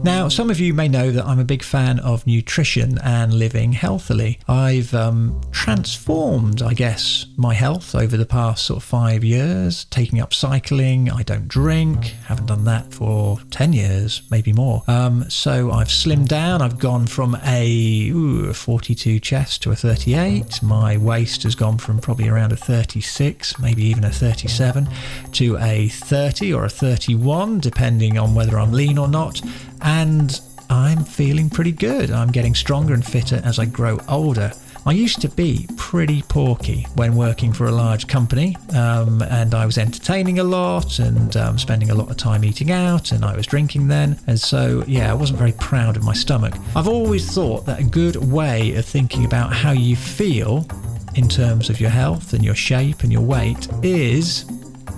Now, 0.04 0.28
some 0.28 0.50
of 0.50 0.60
you 0.60 0.74
may 0.74 0.86
know 0.86 1.10
that 1.10 1.24
I'm 1.24 1.38
a 1.38 1.46
big 1.46 1.62
fan 1.62 1.98
of 2.00 2.26
nutrition 2.26 2.98
and 2.98 3.32
living 3.32 3.72
healthily. 3.72 4.38
I've 4.46 4.92
um, 4.92 5.40
transformed, 5.50 6.60
I 6.60 6.74
guess, 6.74 7.24
my 7.38 7.54
health 7.54 7.94
over 7.94 8.18
the 8.18 8.26
past 8.26 8.66
sort 8.66 8.82
of 8.82 8.84
five 8.84 9.24
years, 9.24 9.86
taking 9.86 10.20
up 10.20 10.34
cycling. 10.34 11.10
I 11.10 11.22
don't 11.22 11.48
drink, 11.48 12.04
haven't 12.26 12.44
done 12.44 12.64
that 12.64 12.92
for 12.92 13.38
10 13.50 13.72
years, 13.72 14.20
maybe 14.30 14.52
more. 14.52 14.82
Um, 14.88 15.24
so 15.30 15.70
I've 15.72 15.88
slimmed 15.88 16.28
down. 16.28 16.60
I've 16.60 16.78
gone 16.78 17.06
from 17.06 17.38
a 17.42 18.10
ooh, 18.10 18.52
42 18.52 19.18
chest 19.20 19.62
to 19.62 19.70
a 19.70 19.74
38. 19.74 20.62
My 20.62 20.98
waist 20.98 21.44
has 21.44 21.54
gone 21.54 21.78
from 21.78 21.98
probably 21.98 22.28
around 22.28 22.52
a 22.52 22.56
36, 22.56 23.58
maybe 23.58 23.82
even 23.84 24.04
a 24.04 24.10
37, 24.10 24.86
to 25.32 25.56
a 25.56 25.88
30 25.88 26.52
or 26.52 26.66
a 26.66 26.70
31, 26.70 27.60
depending 27.60 28.18
on 28.18 28.34
whether 28.34 28.58
I'm 28.58 28.72
lean 28.72 28.98
or 28.98 29.08
not 29.08 29.40
and 29.84 30.40
I'm 30.70 31.04
feeling 31.04 31.50
pretty 31.50 31.72
good. 31.72 32.10
I'm 32.10 32.32
getting 32.32 32.54
stronger 32.54 32.94
and 32.94 33.04
fitter 33.04 33.40
as 33.44 33.58
I 33.58 33.66
grow 33.66 34.00
older. 34.08 34.52
I 34.86 34.92
used 34.92 35.22
to 35.22 35.28
be 35.28 35.66
pretty 35.76 36.22
porky 36.22 36.86
when 36.94 37.16
working 37.16 37.54
for 37.54 37.66
a 37.66 37.72
large 37.72 38.06
company, 38.06 38.54
um, 38.74 39.22
and 39.22 39.54
I 39.54 39.64
was 39.64 39.78
entertaining 39.78 40.40
a 40.40 40.44
lot 40.44 40.98
and 40.98 41.34
um, 41.38 41.58
spending 41.58 41.90
a 41.90 41.94
lot 41.94 42.10
of 42.10 42.18
time 42.18 42.44
eating 42.44 42.70
out, 42.70 43.12
and 43.12 43.24
I 43.24 43.34
was 43.34 43.46
drinking 43.46 43.88
then. 43.88 44.18
And 44.26 44.38
so, 44.38 44.84
yeah, 44.86 45.10
I 45.10 45.14
wasn't 45.14 45.38
very 45.38 45.52
proud 45.52 45.96
of 45.96 46.04
my 46.04 46.12
stomach. 46.12 46.54
I've 46.76 46.88
always 46.88 47.32
thought 47.32 47.64
that 47.64 47.80
a 47.80 47.84
good 47.84 48.16
way 48.16 48.74
of 48.74 48.84
thinking 48.84 49.24
about 49.24 49.54
how 49.54 49.72
you 49.72 49.96
feel 49.96 50.66
in 51.14 51.28
terms 51.28 51.70
of 51.70 51.80
your 51.80 51.90
health 51.90 52.34
and 52.34 52.44
your 52.44 52.54
shape 52.54 53.04
and 53.04 53.12
your 53.12 53.22
weight 53.22 53.68
is 53.82 54.44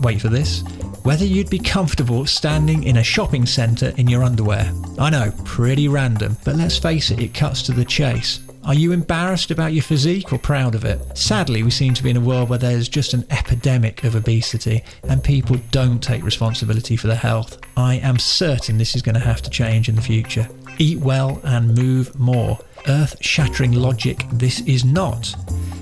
wait 0.02 0.20
for 0.20 0.28
this 0.28 0.62
whether 1.06 1.24
you'd 1.24 1.48
be 1.48 1.60
comfortable 1.60 2.26
standing 2.26 2.82
in 2.82 2.96
a 2.96 3.04
shopping 3.04 3.46
centre 3.46 3.92
in 3.96 4.08
your 4.08 4.24
underwear. 4.24 4.72
I 4.98 5.08
know, 5.08 5.32
pretty 5.44 5.86
random, 5.86 6.36
but 6.44 6.56
let's 6.56 6.78
face 6.78 7.12
it, 7.12 7.20
it 7.20 7.32
cuts 7.32 7.62
to 7.62 7.72
the 7.72 7.84
chase. 7.84 8.40
Are 8.64 8.74
you 8.74 8.90
embarrassed 8.90 9.52
about 9.52 9.72
your 9.72 9.84
physique 9.84 10.32
or 10.32 10.38
proud 10.38 10.74
of 10.74 10.84
it? 10.84 11.00
Sadly, 11.16 11.62
we 11.62 11.70
seem 11.70 11.94
to 11.94 12.02
be 12.02 12.10
in 12.10 12.16
a 12.16 12.20
world 12.20 12.48
where 12.48 12.58
there's 12.58 12.88
just 12.88 13.14
an 13.14 13.24
epidemic 13.30 14.02
of 14.02 14.16
obesity 14.16 14.82
and 15.04 15.22
people 15.22 15.58
don't 15.70 16.02
take 16.02 16.24
responsibility 16.24 16.96
for 16.96 17.06
their 17.06 17.14
health. 17.14 17.60
I 17.76 17.98
am 17.98 18.18
certain 18.18 18.76
this 18.76 18.96
is 18.96 19.02
going 19.02 19.14
to 19.14 19.20
have 19.20 19.42
to 19.42 19.50
change 19.50 19.88
in 19.88 19.94
the 19.94 20.02
future. 20.02 20.48
Eat 20.78 20.98
well 20.98 21.40
and 21.44 21.78
move 21.78 22.18
more. 22.18 22.58
Earth 22.88 23.16
shattering 23.20 23.70
logic, 23.74 24.24
this 24.32 24.60
is 24.62 24.84
not. 24.84 25.32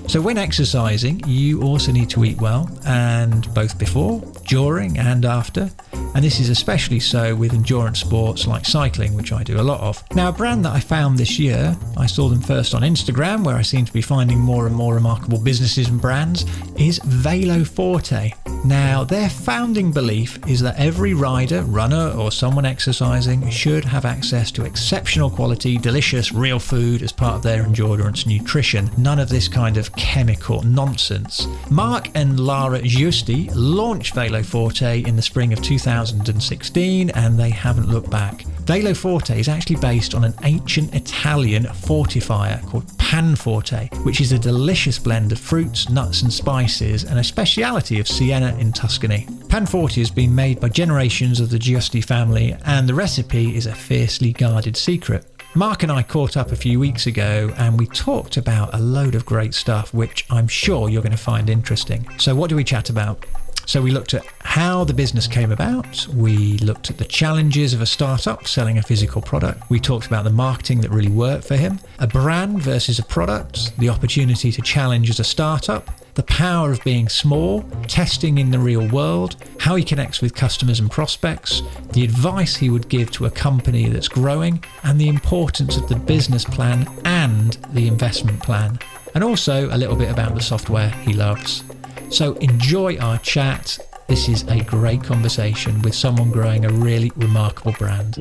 So, 0.07 0.21
when 0.21 0.37
exercising, 0.37 1.21
you 1.25 1.61
also 1.63 1.91
need 1.91 2.09
to 2.11 2.23
eat 2.23 2.39
well, 2.39 2.69
and 2.85 3.51
both 3.53 3.77
before, 3.77 4.21
during, 4.47 4.97
and 4.97 5.25
after. 5.25 5.69
And 6.13 6.23
this 6.23 6.39
is 6.39 6.49
especially 6.49 6.99
so 6.99 7.35
with 7.35 7.53
endurance 7.53 7.99
sports 7.99 8.47
like 8.47 8.65
cycling, 8.65 9.15
which 9.15 9.33
I 9.33 9.43
do 9.43 9.59
a 9.59 9.63
lot 9.63 9.81
of. 9.81 10.03
Now, 10.15 10.29
a 10.29 10.31
brand 10.31 10.63
that 10.63 10.73
I 10.73 10.79
found 10.79 11.17
this 11.17 11.39
year, 11.39 11.75
I 11.97 12.05
saw 12.05 12.29
them 12.29 12.39
first 12.39 12.73
on 12.73 12.83
Instagram, 12.83 13.43
where 13.43 13.55
I 13.55 13.63
seem 13.63 13.83
to 13.85 13.91
be 13.91 14.01
finding 14.01 14.39
more 14.39 14.67
and 14.67 14.75
more 14.75 14.93
remarkable 14.93 15.39
businesses 15.39 15.89
and 15.89 15.99
brands, 15.99 16.45
is 16.77 16.99
Veloforte. 16.99 18.33
Now, 18.65 19.03
their 19.03 19.29
founding 19.29 19.91
belief 19.91 20.39
is 20.47 20.59
that 20.61 20.79
every 20.79 21.13
rider, 21.13 21.61
runner, 21.63 22.11
or 22.17 22.31
someone 22.31 22.65
exercising 22.65 23.47
should 23.49 23.85
have 23.85 24.05
access 24.05 24.51
to 24.53 24.65
exceptional 24.65 25.29
quality, 25.29 25.77
delicious, 25.77 26.31
real 26.31 26.59
food 26.59 27.03
as 27.03 27.11
part 27.11 27.35
of 27.35 27.43
their 27.43 27.63
endurance 27.63 28.25
nutrition. 28.25 28.89
None 28.97 29.19
of 29.19 29.29
this 29.29 29.47
kind 29.47 29.77
of 29.77 29.94
chemical 29.95 30.61
nonsense. 30.63 31.47
Marc 31.69 32.09
and 32.15 32.39
Lara 32.39 32.79
Giusti 32.81 33.49
launched 33.53 34.15
Veloforte 34.15 35.05
in 35.07 35.15
the 35.15 35.21
spring 35.21 35.53
of 35.53 35.61
2016 35.61 37.09
and 37.11 37.39
they 37.39 37.49
haven't 37.49 37.89
looked 37.89 38.09
back. 38.09 38.45
Veloforte 38.65 39.37
is 39.37 39.47
actually 39.47 39.75
based 39.75 40.15
on 40.15 40.23
an 40.23 40.33
ancient 40.43 40.95
Italian 40.95 41.65
fortifier 41.65 42.65
called 42.67 42.87
Panforte, 42.97 43.93
which 44.03 44.21
is 44.21 44.31
a 44.31 44.39
delicious 44.39 44.97
blend 44.97 45.31
of 45.31 45.39
fruits, 45.39 45.89
nuts, 45.89 46.23
and 46.23 46.33
spices, 46.33 47.03
and 47.03 47.19
a 47.19 47.23
speciality 47.23 47.99
of 47.99 48.07
Siena 48.07 48.57
in 48.59 48.73
Tuscany. 48.73 49.27
Panforte 49.47 49.97
has 49.97 50.09
been 50.09 50.33
made 50.33 50.59
by 50.59 50.69
generations 50.69 51.39
of 51.39 51.51
the 51.51 51.59
Giusti 51.59 52.03
family, 52.03 52.57
and 52.65 52.89
the 52.89 52.95
recipe 52.95 53.55
is 53.55 53.67
a 53.67 53.75
fiercely 53.75 54.33
guarded 54.33 54.75
secret. 54.75 55.34
Marc 55.57 55.83
and 55.83 55.91
I 55.91 56.03
caught 56.03 56.35
up 56.35 56.51
a 56.51 56.55
few 56.57 56.81
weeks 56.81 57.07
ago 57.07 57.53
and 57.57 57.79
we 57.79 57.87
talked 57.87 58.35
about 58.35 58.73
a 58.73 58.77
load 58.77 59.15
of 59.15 59.25
great 59.25 59.53
stuff, 59.53 59.93
which 59.93 60.25
I'm 60.29 60.49
sure 60.49 60.89
you're 60.89 61.01
going 61.01 61.13
to 61.13 61.17
find 61.17 61.49
interesting. 61.49 62.05
So, 62.19 62.35
what 62.35 62.49
do 62.49 62.57
we 62.57 62.65
chat 62.65 62.89
about? 62.89 63.25
So 63.65 63.81
we 63.81 63.91
looked 63.91 64.13
at 64.13 64.25
how 64.41 64.83
the 64.83 64.93
business 64.93 65.27
came 65.27 65.53
about. 65.53 66.07
We 66.09 66.57
looked 66.57 66.89
at 66.89 66.97
the 66.97 67.05
challenges 67.05 67.73
of 67.73 67.81
a 67.81 67.85
startup 67.85 68.47
selling 68.47 68.77
a 68.77 68.83
physical 68.83 69.21
product. 69.21 69.69
We 69.69 69.79
talked 69.79 70.05
about 70.05 70.25
the 70.25 70.29
marketing 70.29 70.81
that 70.81 70.91
really 70.91 71.09
worked 71.09 71.45
for 71.47 71.55
him, 71.55 71.79
a 71.99 72.05
brand 72.05 72.61
versus 72.61 72.99
a 72.99 73.03
product, 73.03 73.75
the 73.79 73.89
opportunity 73.89 74.51
to 74.51 74.61
challenge 74.61 75.09
as 75.09 75.21
a 75.21 75.23
startup, 75.23 75.89
the 76.15 76.23
power 76.23 76.71
of 76.71 76.83
being 76.83 77.09
small, 77.09 77.61
testing 77.87 78.37
in 78.37 78.49
the 78.49 78.59
real 78.59 78.87
world, 78.87 79.35
how 79.59 79.75
he 79.75 79.83
connects 79.83 80.21
with 80.21 80.33
customers 80.33 80.79
and 80.79 80.89
prospects, 80.89 81.61
the 81.91 82.03
advice 82.03 82.55
he 82.55 82.69
would 82.69 82.87
give 82.87 83.11
to 83.11 83.25
a 83.25 83.31
company 83.31 83.89
that's 83.89 84.07
growing, 84.07 84.63
and 84.83 84.99
the 84.99 85.09
importance 85.09 85.75
of 85.75 85.87
the 85.89 85.95
business 85.95 86.45
plan 86.45 86.87
and 87.03 87.57
the 87.73 87.87
investment 87.87 88.41
plan. 88.41 88.79
And 89.13 89.23
also 89.23 89.67
a 89.69 89.77
little 89.77 89.95
bit 89.95 90.09
about 90.09 90.35
the 90.35 90.41
software 90.41 90.89
he 90.89 91.13
loves. 91.13 91.63
So 92.09 92.33
enjoy 92.35 92.97
our 92.97 93.17
chat. 93.19 93.77
This 94.07 94.29
is 94.29 94.43
a 94.47 94.63
great 94.63 95.03
conversation 95.03 95.81
with 95.81 95.95
someone 95.95 96.31
growing 96.31 96.63
a 96.63 96.69
really 96.69 97.11
remarkable 97.15 97.73
brand. 97.73 98.17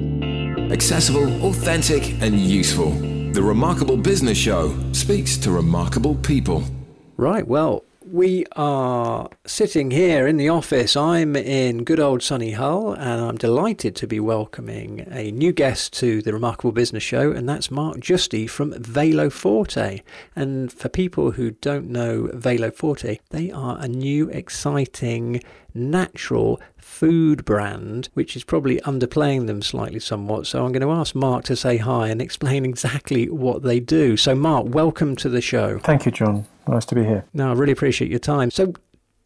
Accessible, 0.72 1.46
authentic, 1.46 2.20
and 2.22 2.40
useful. 2.40 2.90
The 2.90 3.42
Remarkable 3.42 3.96
Business 3.96 4.38
Show 4.38 4.74
speaks 4.92 5.36
to 5.38 5.50
remarkable 5.50 6.14
people. 6.16 6.64
Right, 7.16 7.47
well, 7.47 7.85
we 8.04 8.44
are 8.56 9.30
sitting 9.47 9.92
here 9.92 10.26
in 10.26 10.37
the 10.37 10.49
office. 10.49 10.97
I'm 10.97 11.37
in 11.37 11.85
good 11.85 12.00
old 12.00 12.25
sunny 12.25 12.50
Hull, 12.50 12.92
and 12.92 13.21
I'm 13.21 13.37
delighted 13.37 13.94
to 13.97 14.09
be 14.09 14.18
welcoming 14.18 15.06
a 15.12 15.30
new 15.30 15.52
guest 15.52 15.92
to 16.00 16.23
the 16.23 16.33
Remarkable 16.33 16.73
Business 16.73 17.04
Show, 17.04 17.30
and 17.30 17.49
that's 17.49 17.71
Marc 17.71 17.99
Giusti 17.99 18.50
from 18.50 18.73
Veloforte. 18.73 20.02
And 20.35 20.73
for 20.73 20.88
people 20.88 21.30
who 21.30 21.52
don't 21.52 21.88
know 21.88 22.30
Veloforte, 22.35 23.21
they 23.30 23.52
are 23.52 23.78
a 23.78 23.87
new, 23.87 24.28
exciting, 24.30 25.40
natural 25.73 26.61
food 26.76 27.44
brand, 27.44 28.09
which 28.14 28.35
is 28.35 28.42
probably 28.42 28.80
underplaying 28.80 29.47
them 29.47 29.62
slightly 29.62 30.00
somewhat. 30.00 30.49
So 30.49 30.64
I'm 30.64 30.73
going 30.73 30.83
to 30.83 30.90
ask 30.90 31.14
Marc 31.14 31.44
to 31.44 31.54
say 31.54 31.76
hi 31.76 32.09
and 32.09 32.21
explain 32.21 32.64
exactly 32.64 33.28
what 33.30 33.62
they 33.62 33.78
do. 33.78 34.16
So, 34.16 34.35
Marc, 34.35 34.66
welcome 34.75 35.14
to 35.16 35.28
the 35.28 35.40
show. 35.40 35.78
Thank 35.78 36.06
you, 36.06 36.12
John. 36.12 36.47
Nice 36.66 36.85
to 36.87 36.94
be 36.94 37.04
here. 37.04 37.25
No, 37.35 37.50
I 37.50 37.52
really 37.54 37.73
appreciate 37.73 38.11
your 38.11 38.21
time. 38.21 38.50
So, 38.50 38.73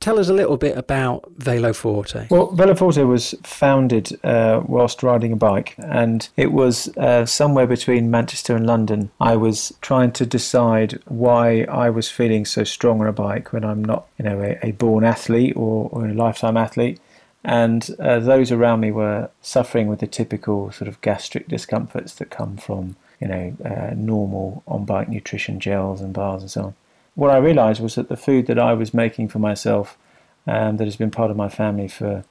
tell 0.01 0.19
us 0.19 0.29
a 0.29 0.33
little 0.33 0.57
bit 0.57 0.77
about 0.77 1.39
Veloforte. 1.39 2.31
Well, 2.31 2.49
Veloforte 2.53 3.07
was 3.07 3.35
founded 3.43 4.19
uh, 4.25 4.63
whilst 4.67 5.03
riding 5.03 5.33
a 5.33 5.37
bike, 5.37 5.75
and 5.79 6.29
it 6.37 6.53
was 6.53 6.89
uh, 6.97 7.27
somewhere 7.27 7.67
between 7.67 8.11
Manchester 8.11 8.57
and 8.57 8.67
London. 8.67 9.11
I 9.21 9.37
was 9.37 9.73
trying 9.81 10.13
to 10.13 10.27
decide 10.27 11.01
why 11.07 11.63
I 11.63 11.91
was 11.91 12.11
feeling 12.11 12.45
so 12.45 12.65
strong 12.65 13.01
on 13.01 13.07
a 13.07 13.13
bike 13.13 13.53
when 13.53 13.65
I'm 13.65 13.85
not, 13.85 14.07
you 14.19 14.25
know, 14.25 14.41
a, 14.41 14.59
a 14.63 14.73
born 14.73 15.05
athlete 15.05 15.57
or, 15.57 15.89
or, 15.93 16.07
a 16.07 16.15
lifetime 16.15 16.57
athlete. 16.57 17.01
And 17.45 17.89
uh, 18.01 18.19
those 18.19 18.51
around 18.51 18.81
me 18.81 18.91
were 18.91 19.31
suffering 19.43 19.87
with 19.87 20.01
the 20.01 20.07
typical 20.07 20.73
sort 20.73 20.89
of 20.89 21.01
gastric 21.01 21.49
discomforts 21.49 22.15
that 22.15 22.31
come 22.31 22.57
from, 22.57 22.97
you 23.21 23.29
know, 23.29 23.57
uh, 23.65 23.95
normal 23.95 24.63
on 24.67 24.85
bike 24.85 25.09
nutrition 25.09 25.61
gels 25.61 26.01
and 26.01 26.13
bars 26.13 26.43
and 26.43 26.51
so 26.51 26.63
on 26.63 26.75
what 27.19 27.33
I 27.33 27.39
realized 27.39 27.81
was 27.81 27.97
that 27.97 28.09
the 28.09 28.17
food 28.17 28.47
that 28.47 28.61
I 28.61 28.75
was 28.75 28.95
making 28.95 29.27
for 29.27 29.41
myself 29.41 29.99
um, 30.47 30.77
that 30.77 30.85
has 30.85 30.95
been 30.95 31.11
part 31.11 31.33
of 31.33 31.37
my 31.37 31.49
family 31.49 31.89
for 31.89 32.25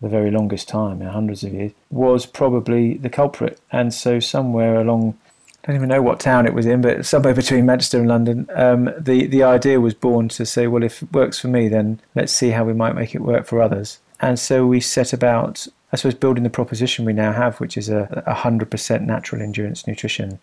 the 0.00 0.08
very 0.08 0.30
longest 0.30 0.66
time, 0.66 1.02
hundreds 1.02 1.44
of 1.44 1.52
years, 1.52 1.72
was 1.90 2.24
probably 2.24 2.94
the 2.94 3.10
culprit. 3.10 3.60
And 3.70 3.92
so 3.92 4.18
somewhere 4.18 4.80
along, 4.80 5.18
I 5.62 5.66
don't 5.66 5.76
even 5.76 5.90
know 5.90 6.00
what 6.00 6.20
town 6.20 6.46
it 6.46 6.54
was 6.54 6.64
in, 6.64 6.80
but 6.80 7.04
somewhere 7.04 7.34
between 7.34 7.66
Manchester 7.66 7.98
and 7.98 8.08
London, 8.08 8.48
um, 8.54 8.90
the 8.98 9.26
the 9.26 9.42
idea 9.42 9.78
was 9.78 9.92
born 9.92 10.30
to 10.30 10.46
say, 10.46 10.66
well, 10.66 10.82
if 10.82 11.02
it 11.02 11.12
works 11.12 11.38
for 11.38 11.48
me, 11.48 11.68
then 11.68 12.00
let's 12.14 12.32
see 12.32 12.48
how 12.48 12.64
we 12.64 12.72
might 12.72 12.94
make 12.94 13.14
it 13.14 13.20
work 13.20 13.44
for 13.44 13.60
others. 13.60 13.98
And 14.20 14.38
so 14.38 14.66
we 14.66 14.80
set 14.80 15.12
about, 15.12 15.66
I 15.92 15.96
suppose, 15.96 16.14
building 16.14 16.44
the 16.44 16.50
proposition 16.50 17.04
we 17.04 17.12
now 17.12 17.34
have, 17.34 17.60
which 17.60 17.76
is 17.76 17.90
a, 17.90 18.24
a 18.26 18.36
100% 18.36 19.02
natural 19.02 19.42
endurance 19.42 19.86
nutrition 19.86 20.38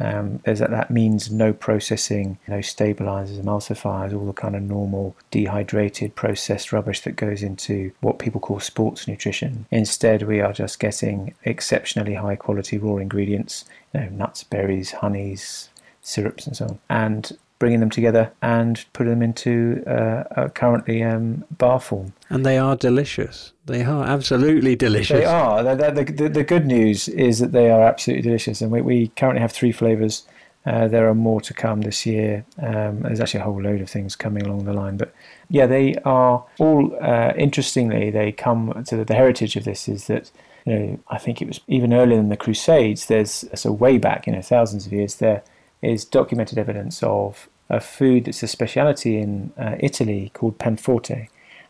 um, 0.00 0.40
there's 0.44 0.58
that, 0.60 0.70
that 0.70 0.90
means 0.90 1.30
no 1.30 1.52
processing, 1.52 2.38
no 2.48 2.60
stabilizers, 2.60 3.38
emulsifiers, 3.38 4.14
all 4.14 4.26
the 4.26 4.32
kind 4.32 4.56
of 4.56 4.62
normal 4.62 5.14
dehydrated 5.30 6.14
processed 6.14 6.72
rubbish 6.72 7.00
that 7.02 7.16
goes 7.16 7.42
into 7.42 7.92
what 8.00 8.18
people 8.18 8.40
call 8.40 8.60
sports 8.60 9.06
nutrition. 9.06 9.66
Instead, 9.70 10.22
we 10.22 10.40
are 10.40 10.52
just 10.52 10.80
getting 10.80 11.34
exceptionally 11.44 12.14
high 12.14 12.36
quality 12.36 12.78
raw 12.78 12.96
ingredients, 12.96 13.64
you 13.92 14.00
know, 14.00 14.08
nuts, 14.08 14.44
berries, 14.44 14.92
honeys, 14.92 15.68
syrups, 16.00 16.46
and 16.46 16.56
so 16.56 16.64
on, 16.66 16.78
and 16.88 17.38
bringing 17.60 17.78
them 17.78 17.90
together 17.90 18.32
and 18.42 18.84
putting 18.94 19.12
them 19.12 19.22
into 19.22 19.84
uh, 19.86 20.48
currently 20.48 21.04
um, 21.04 21.44
bar 21.58 21.78
form. 21.78 22.12
And 22.28 22.44
they 22.44 22.58
are 22.58 22.74
delicious. 22.74 23.52
They 23.66 23.84
are 23.84 24.02
absolutely 24.02 24.74
delicious. 24.74 25.20
They 25.20 25.26
are. 25.26 25.62
The, 25.62 26.02
the, 26.02 26.28
the, 26.28 26.42
good 26.42 26.66
news 26.66 27.06
is 27.06 27.38
that 27.38 27.52
they 27.52 27.70
are 27.70 27.82
absolutely 27.82 28.22
delicious. 28.22 28.62
And 28.62 28.72
we, 28.72 28.80
we 28.80 29.08
currently 29.08 29.42
have 29.42 29.52
three 29.52 29.72
flavours. 29.72 30.26
Uh, 30.64 30.88
there 30.88 31.06
are 31.06 31.14
more 31.14 31.40
to 31.42 31.54
come 31.54 31.82
this 31.82 32.04
year. 32.06 32.46
Um, 32.60 33.02
there's 33.02 33.20
actually 33.20 33.40
a 33.40 33.44
whole 33.44 33.62
load 33.62 33.82
of 33.82 33.90
things 33.90 34.16
coming 34.16 34.42
along 34.42 34.64
the 34.64 34.72
line. 34.72 34.96
But 34.96 35.14
yeah, 35.50 35.66
they 35.66 35.96
are 36.06 36.44
all, 36.58 36.96
uh, 37.00 37.34
interestingly, 37.36 38.10
they 38.10 38.32
come 38.32 38.84
to 38.86 38.96
the, 38.96 39.04
the 39.04 39.14
heritage 39.14 39.56
of 39.56 39.64
this 39.64 39.86
is 39.86 40.06
that 40.06 40.32
you 40.64 40.78
know, 40.78 40.98
I 41.08 41.18
think 41.18 41.42
it 41.42 41.48
was 41.48 41.60
even 41.68 41.92
earlier 41.92 42.16
than 42.16 42.30
the 42.30 42.36
Crusades. 42.36 43.06
There's 43.06 43.44
so 43.54 43.70
way 43.70 43.98
back, 43.98 44.26
you 44.26 44.32
know, 44.32 44.42
thousands 44.42 44.86
of 44.86 44.92
years. 44.92 45.16
There 45.16 45.42
is 45.82 46.04
documented 46.04 46.58
evidence 46.58 47.02
of 47.02 47.48
a 47.70 47.80
food 47.80 48.24
that's 48.26 48.42
a 48.42 48.48
speciality 48.48 49.18
in 49.18 49.52
uh, 49.56 49.76
Italy 49.78 50.30
called 50.34 50.58
panforte. 50.58 51.28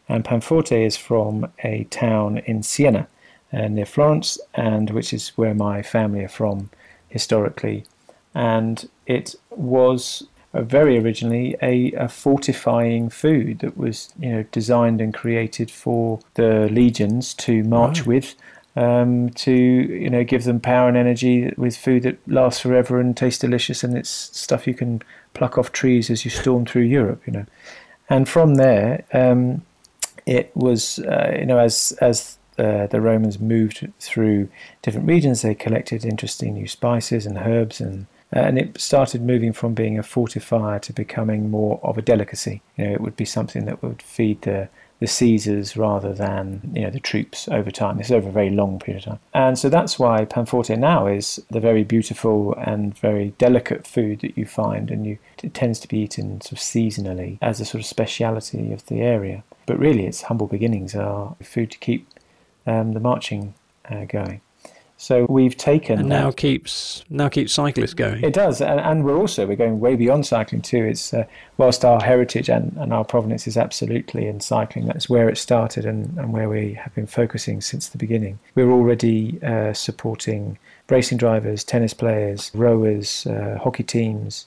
And 0.08 0.24
panforte 0.24 0.84
is 0.84 0.96
from 0.96 1.52
a 1.62 1.84
town 1.84 2.38
in 2.38 2.62
Siena 2.62 3.06
uh, 3.52 3.68
near 3.68 3.86
Florence, 3.86 4.38
and 4.54 4.90
which 4.90 5.12
is 5.12 5.28
where 5.36 5.54
my 5.54 5.82
family 5.82 6.24
are 6.24 6.28
from 6.28 6.70
historically. 7.08 7.84
And 8.34 8.88
it 9.06 9.34
was 9.50 10.26
very 10.52 10.98
originally 10.98 11.56
a, 11.62 11.92
a, 11.92 12.08
fortifying 12.08 13.08
food 13.08 13.60
that 13.60 13.76
was 13.76 14.12
you 14.18 14.30
know 14.30 14.42
designed 14.50 15.00
and 15.00 15.14
created 15.14 15.70
for 15.70 16.18
the 16.34 16.68
legions 16.72 17.34
to 17.34 17.62
march 17.62 18.00
right. 18.00 18.06
with 18.06 18.34
um, 18.76 19.30
to 19.30 19.52
you 19.52 20.10
know 20.10 20.24
give 20.24 20.44
them 20.44 20.60
power 20.60 20.88
and 20.88 20.96
energy 20.96 21.52
with 21.56 21.76
food 21.76 22.02
that 22.04 22.18
lasts 22.28 22.60
forever 22.60 23.00
and 23.00 23.16
tastes 23.16 23.40
delicious 23.40 23.82
and 23.82 23.96
it's 23.96 24.10
stuff 24.10 24.66
you 24.66 24.74
can 24.74 25.02
pluck 25.34 25.58
off 25.58 25.72
trees 25.72 26.10
as 26.10 26.24
you 26.24 26.30
storm 26.30 26.66
through 26.66 26.82
Europe, 26.82 27.22
you 27.26 27.32
know. 27.32 27.46
And 28.08 28.28
from 28.28 28.56
there, 28.56 29.04
um, 29.12 29.62
it 30.26 30.50
was, 30.54 30.98
uh, 31.00 31.36
you 31.38 31.46
know, 31.46 31.58
as 31.58 31.92
as 32.00 32.38
uh, 32.58 32.86
the 32.88 33.00
Romans 33.00 33.38
moved 33.38 33.90
through 34.00 34.48
different 34.82 35.06
regions, 35.06 35.42
they 35.42 35.54
collected 35.54 36.04
interesting 36.04 36.54
new 36.54 36.66
spices 36.66 37.26
and 37.26 37.38
herbs, 37.38 37.80
and 37.80 38.06
uh, 38.34 38.40
and 38.40 38.58
it 38.58 38.80
started 38.80 39.22
moving 39.22 39.52
from 39.52 39.74
being 39.74 39.98
a 39.98 40.02
fortifier 40.02 40.80
to 40.82 40.92
becoming 40.92 41.50
more 41.50 41.80
of 41.82 41.96
a 41.96 42.02
delicacy. 42.02 42.62
You 42.76 42.86
know, 42.86 42.92
it 42.92 43.00
would 43.00 43.16
be 43.16 43.24
something 43.24 43.64
that 43.66 43.82
would 43.82 44.02
feed 44.02 44.42
the 44.42 44.68
the 45.00 45.06
Caesars 45.06 45.76
rather 45.76 46.12
than 46.12 46.60
you 46.74 46.82
know 46.82 46.90
the 46.90 47.00
troops 47.00 47.48
over 47.48 47.70
time. 47.70 47.96
This 47.96 48.06
is 48.06 48.12
over 48.12 48.28
a 48.28 48.32
very 48.32 48.50
long 48.50 48.78
period 48.78 49.06
of 49.06 49.12
time, 49.12 49.20
and 49.34 49.58
so 49.58 49.68
that's 49.68 49.98
why 49.98 50.24
panforte 50.24 50.78
now 50.78 51.06
is 51.06 51.42
the 51.50 51.60
very 51.60 51.84
beautiful 51.84 52.54
and 52.54 52.96
very 52.96 53.30
delicate 53.38 53.86
food 53.86 54.20
that 54.20 54.36
you 54.38 54.46
find, 54.46 54.90
and 54.90 55.06
you 55.06 55.18
it 55.42 55.54
tends 55.54 55.80
to 55.80 55.88
be 55.88 55.98
eaten 55.98 56.40
sort 56.42 56.52
of 56.52 56.58
seasonally 56.58 57.38
as 57.40 57.60
a 57.60 57.64
sort 57.64 57.80
of 57.80 57.86
speciality 57.86 58.72
of 58.72 58.86
the 58.86 59.00
area. 59.00 59.42
But 59.66 59.78
really, 59.78 60.06
its 60.06 60.22
humble 60.22 60.46
beginnings 60.46 60.94
are 60.94 61.34
food 61.42 61.70
to 61.72 61.78
keep 61.78 62.06
um, 62.66 62.92
the 62.92 63.00
marching 63.00 63.54
uh, 63.90 64.04
going. 64.04 64.42
So 65.00 65.24
we've 65.30 65.56
taken 65.56 65.98
and 65.98 66.10
now 66.10 66.30
keeps 66.30 67.06
now 67.08 67.30
keeps 67.30 67.54
cyclists 67.54 67.94
going. 67.94 68.22
It 68.22 68.34
does, 68.34 68.60
and, 68.60 68.78
and 68.78 69.02
we're 69.02 69.16
also 69.16 69.46
we're 69.46 69.56
going 69.56 69.80
way 69.80 69.96
beyond 69.96 70.26
cycling 70.26 70.60
too. 70.60 70.84
It's 70.84 71.14
uh, 71.14 71.24
whilst 71.56 71.86
our 71.86 72.02
heritage 72.02 72.50
and, 72.50 72.76
and 72.76 72.92
our 72.92 73.02
provenance 73.02 73.46
is 73.46 73.56
absolutely 73.56 74.26
in 74.26 74.40
cycling. 74.40 74.84
That's 74.84 75.08
where 75.08 75.30
it 75.30 75.38
started 75.38 75.86
and, 75.86 76.18
and 76.18 76.34
where 76.34 76.50
we 76.50 76.74
have 76.74 76.94
been 76.94 77.06
focusing 77.06 77.62
since 77.62 77.88
the 77.88 77.96
beginning. 77.96 78.38
We're 78.54 78.70
already 78.70 79.42
uh, 79.42 79.72
supporting 79.72 80.58
racing 80.90 81.16
drivers, 81.16 81.64
tennis 81.64 81.94
players, 81.94 82.50
rowers, 82.52 83.26
uh, 83.26 83.58
hockey 83.58 83.84
teams. 83.84 84.44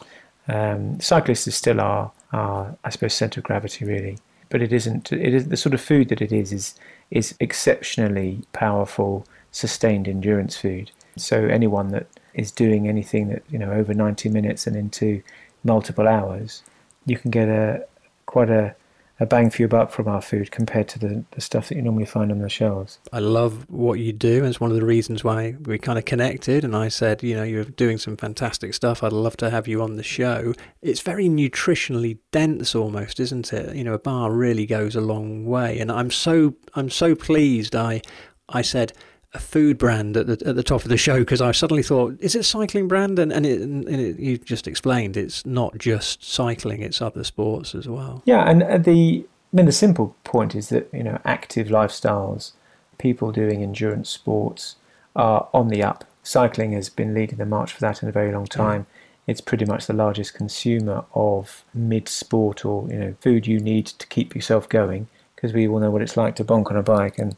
Um, 0.48 1.00
cyclists 1.00 1.48
is 1.48 1.56
still 1.56 1.82
our, 1.82 2.12
our 2.32 2.78
I 2.84 2.92
suppose 2.92 3.16
centre 3.16 3.40
of 3.40 3.46
gravity 3.46 3.86
really, 3.86 4.20
but 4.50 4.62
it 4.62 4.72
isn't. 4.72 5.12
It 5.12 5.34
is 5.34 5.48
the 5.48 5.58
sort 5.58 5.74
of 5.74 5.82
food 5.82 6.10
that 6.10 6.22
it 6.22 6.32
is 6.32 6.54
is 6.54 6.76
is 7.10 7.34
exceptionally 7.40 8.44
powerful 8.54 9.26
sustained 9.54 10.10
endurance 10.10 10.58
food. 10.58 10.92
So 11.16 11.46
anyone 11.46 11.90
that 11.90 12.08
is 12.34 12.52
doing 12.52 12.90
anything 12.90 13.30
that 13.30 13.44
you 13.50 13.58
know 13.58 13.72
over 13.72 13.94
90 13.94 14.28
minutes 14.30 14.68
and 14.68 14.76
into 14.76 15.24
multiple 15.64 16.08
hours, 16.08 16.62
you 17.06 17.18
can 17.18 17.32
get 17.32 17.48
a 17.48 17.86
quite 18.26 18.50
a, 18.50 18.76
a 19.20 19.26
bang 19.28 19.50
for 19.52 19.62
your 19.62 19.70
buck 19.70 19.92
from 19.92 20.08
our 20.08 20.22
food 20.22 20.50
compared 20.50 20.88
to 20.88 20.98
the, 20.98 21.24
the 21.32 21.42
stuff 21.42 21.70
that 21.70 21.76
you 21.76 21.84
normally 21.84 22.06
find 22.06 22.32
on 22.32 22.40
the 22.40 22.50
shelves. 22.50 22.98
I 23.12 23.20
love 23.20 23.70
what 23.70 24.00
you 24.00 24.12
do. 24.12 24.44
It's 24.44 24.60
one 24.60 24.72
of 24.72 24.76
the 24.76 24.86
reasons 24.86 25.24
why 25.24 25.56
we 25.62 25.78
kind 25.78 26.00
of 26.00 26.06
connected. 26.06 26.64
And 26.64 26.76
I 26.76 26.88
said, 26.88 27.22
you 27.22 27.36
know, 27.36 27.44
you're 27.44 27.64
doing 27.64 28.00
some 28.00 28.18
fantastic 28.18 28.74
stuff. 28.74 29.04
I'd 29.04 29.14
love 29.14 29.38
to 29.38 29.52
have 29.52 29.68
you 29.68 29.84
on 29.84 29.98
the 29.98 30.04
show. 30.04 30.54
It's 30.82 31.02
very 31.02 31.28
nutritionally 31.28 32.18
dense 32.32 32.74
almost, 32.74 33.20
isn't 33.20 33.54
it? 33.54 33.76
You 33.76 33.84
know, 33.84 33.94
a 33.94 34.00
bar 34.00 34.32
really 34.32 34.66
goes 34.66 34.96
a 34.96 35.02
long 35.02 35.46
way. 35.46 35.78
And 35.78 35.92
I'm 35.92 36.10
so 36.10 36.56
I'm 36.74 36.90
so 36.90 37.14
pleased 37.14 37.76
I 37.76 38.02
I 38.50 38.64
said 38.64 38.94
a 39.34 39.40
food 39.40 39.78
brand 39.78 40.16
at 40.16 40.28
the, 40.28 40.48
at 40.48 40.56
the 40.56 40.64
top 40.64 40.84
of 40.84 40.90
the 40.90 40.98
show 40.98 41.20
because 41.20 41.42
I 41.42 41.52
suddenly 41.52 41.84
thought, 41.84 42.18
is 42.20 42.36
it 42.36 42.40
a 42.40 42.44
cycling 42.44 42.88
brand? 42.88 43.18
And, 43.18 43.32
and, 43.32 43.46
it, 43.46 43.62
and 43.62 43.88
it, 43.90 44.20
you 44.20 44.38
just 44.38 44.68
explained 44.68 45.18
it's 45.18 45.46
not 45.46 45.78
just 45.78 46.24
cycling; 46.24 46.82
it's 46.82 47.02
other 47.02 47.24
sports 47.24 47.74
as 47.74 47.88
well. 47.88 48.22
Yeah, 48.26 48.50
and 48.50 48.84
the 48.84 49.26
I 49.54 49.56
mean 49.56 49.66
the 49.66 49.72
simple 49.72 50.16
point 50.24 50.56
is 50.56 50.70
that 50.70 50.90
you 50.94 51.04
know 51.04 51.20
active 51.26 51.68
lifestyles, 51.68 52.52
people 52.98 53.32
doing 53.32 53.64
endurance 53.64 54.10
sports 54.10 54.76
are 55.16 55.48
on 55.54 55.70
the 55.70 55.84
up. 55.84 56.06
Cycling 56.24 56.72
has 56.74 56.90
been 56.90 57.14
leading 57.14 57.38
the 57.38 57.46
march 57.46 57.74
for 57.74 57.82
that 57.82 58.02
in 58.02 58.10
a 58.10 58.12
very 58.12 58.32
long 58.32 58.46
time. 58.46 58.86
It's 59.26 59.42
pretty 59.42 59.66
much 59.66 59.88
the 59.88 59.94
largest 59.94 60.34
consumer 60.34 61.06
of 61.14 61.64
mid-sport 61.74 62.66
or 62.66 62.88
you 62.90 62.98
know 62.98 63.16
food 63.20 63.48
you 63.48 63.60
need 63.60 63.88
to 63.88 64.08
keep 64.08 64.36
yourself 64.36 64.70
going 64.70 65.08
because 65.36 65.54
we 65.54 65.68
all 65.68 65.80
know 65.80 65.92
what 65.92 66.02
it's 66.02 66.18
like 66.18 66.36
to 66.36 66.46
bonk 66.46 66.70
on 66.70 66.78
a 66.78 66.84
bike 66.84 67.18
and 67.18 67.36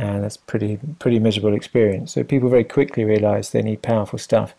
and 0.00 0.24
that's 0.24 0.36
pretty 0.36 0.78
pretty 0.98 1.18
miserable 1.18 1.54
experience. 1.54 2.12
So 2.12 2.24
people 2.24 2.48
very 2.48 2.64
quickly 2.64 3.04
realise 3.04 3.50
they 3.50 3.62
need 3.62 3.82
powerful 3.82 4.18
stuff. 4.18 4.54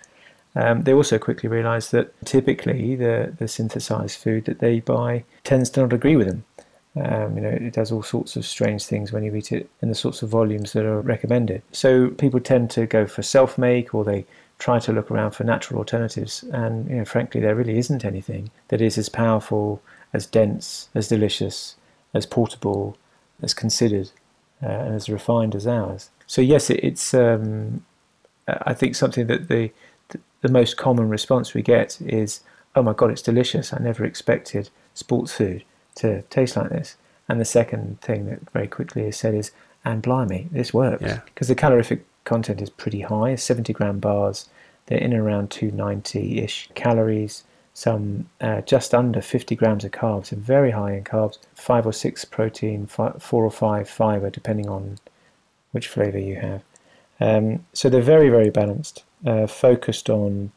Um, 0.56 0.84
they 0.84 0.93
also 0.93 1.17
quickly 1.17 1.49
realise 1.49 1.89
that 1.89 2.13
typically 2.25 2.95
the 2.95 3.34
the 3.38 3.45
synthesised 3.45 4.17
food 4.17 4.45
that 4.45 4.60
they 4.60 4.80
buy 4.80 5.23
tends 5.43 5.69
to 5.71 5.82
not 5.82 5.93
agree 5.93 6.15
with 6.15 6.27
them. 6.27 6.43
Um, 6.95 7.36
you 7.38 7.41
know, 7.41 7.49
it 7.49 7.73
does 7.73 7.91
all 7.91 8.04
sorts 8.04 8.36
of 8.36 8.45
strange 8.45 8.86
things 8.86 9.13
when 9.13 9.23
you 9.23 9.34
eat 9.34 9.51
it 9.54 9.69
in 9.82 9.88
the 9.89 9.95
sorts 9.95 10.21
of 10.21 10.30
volumes 10.30 10.73
that 10.73 10.86
are 10.86 10.99
recommended. 10.99 11.62
So 11.71 12.10
people 12.10 12.41
tend 12.41 12.69
to 12.71 12.86
go 12.86 13.08
for 13.08 13.21
self-make, 13.23 13.95
or 13.95 14.04
they 14.04 14.25
try 14.60 14.77
to 14.80 14.91
look 14.91 15.10
around 15.10 15.32
for 15.32 15.45
natural 15.45 15.80
alternatives. 15.80 16.43
And 16.51 16.89
you 16.89 16.97
know, 16.97 17.06
frankly, 17.06 17.41
there 17.41 17.56
really 17.56 17.77
isn't 17.77 18.06
anything 18.06 18.51
that 18.67 18.82
is 18.82 18.97
as 18.97 19.10
powerful, 19.10 19.82
as 20.13 20.25
dense, 20.25 20.89
as 20.93 21.08
delicious, 21.08 21.77
as 22.13 22.25
portable, 22.25 22.97
as 23.41 23.54
considered 23.54 24.12
uh, 24.63 24.67
and 24.67 24.95
as 24.95 25.10
refined 25.10 25.56
as 25.56 25.67
ours. 25.67 26.10
So 26.28 26.41
yes, 26.41 26.69
it, 26.69 26.84
it's 26.84 27.13
um, 27.13 27.84
I 28.47 28.74
think 28.74 28.95
something 28.95 29.28
that 29.28 29.47
the 29.47 29.71
the 30.41 30.50
most 30.50 30.78
common 30.78 31.10
response 31.10 31.54
we 31.54 31.62
get 31.62 32.00
is, 32.02 32.41
"Oh 32.76 32.84
my 32.84 32.93
god, 32.93 33.12
it's 33.12 33.21
delicious! 33.21 33.74
I 33.74 33.80
never 33.80 34.06
expected 34.06 34.69
sports 34.93 35.34
food 35.34 35.63
to 35.95 36.21
taste 36.24 36.56
like 36.56 36.69
this." 36.69 36.95
And 37.28 37.39
the 37.39 37.45
second 37.45 38.02
thing 38.02 38.26
that 38.26 38.50
very 38.52 38.67
quickly 38.67 39.04
is 39.04 39.17
said 39.17 39.34
is, 39.34 39.52
"And 39.86 40.02
blimey, 40.02 40.47
this 40.52 40.74
works!" 40.74 41.02
Because 41.26 41.50
yeah. 41.50 41.56
the 41.56 41.62
calorific 41.62 42.06
content 42.24 42.62
is 42.62 42.69
pretty 42.69 43.02
high, 43.02 43.36
70 43.36 43.74
gram 43.74 44.00
bars. 44.00 44.47
They're 44.88 45.00
in 45.00 45.13
around 45.13 45.52
290 45.52 46.39
ish 46.39 46.69
calories 46.76 47.43
some 47.74 48.30
uh, 48.42 48.62
just 48.62 48.94
under 48.94 49.22
50 49.22 49.56
grams 49.56 49.84
of 49.86 49.92
carbs, 49.92 50.28
so 50.28 50.36
very 50.36 50.72
high 50.72 50.94
in 50.94 51.04
carbs, 51.04 51.38
five 51.56 51.86
or 51.86 51.94
six 51.94 52.26
protein, 52.26 52.86
five, 52.86 53.22
four 53.22 53.44
or 53.46 53.52
five 53.52 53.90
fiber, 53.90 54.30
depending 54.30 54.70
on 54.70 54.98
which 55.72 55.88
flavor 55.88 56.20
you 56.20 56.36
have. 56.36 56.64
Um, 57.20 57.66
so 57.74 57.90
they're 57.90 58.02
very, 58.02 58.30
very 58.30 58.50
balanced, 58.50 59.04
uh, 59.26 59.48
focused 59.48 60.10
on 60.10 60.52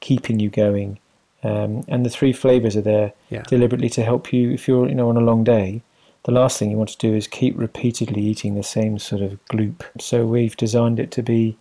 keeping 0.00 0.40
you 0.40 0.48
going. 0.48 0.98
Um, 1.42 1.84
and 1.88 2.06
the 2.06 2.10
three 2.10 2.32
flavors 2.32 2.76
are 2.76 2.82
there 2.82 3.12
yeah. 3.28 3.42
deliberately 3.42 3.90
to 3.90 4.02
help 4.02 4.32
you 4.32 4.52
if 4.52 4.66
you're, 4.66 4.88
you 4.88 4.94
know, 4.94 5.08
on 5.08 5.16
a 5.16 5.20
long 5.20 5.44
day. 5.44 5.82
the 6.24 6.32
last 6.32 6.58
thing 6.58 6.70
you 6.70 6.76
want 6.76 6.90
to 6.90 6.98
do 6.98 7.14
is 7.14 7.28
keep 7.28 7.56
repeatedly 7.56 8.20
eating 8.20 8.54
the 8.54 8.62
same 8.62 8.98
sort 8.98 9.22
of 9.22 9.38
gloop. 9.46 9.82
So 10.00 10.26
we've 10.26 10.56
designed 10.56 10.98
it 10.98 11.10
to 11.12 11.22
be, 11.22 11.56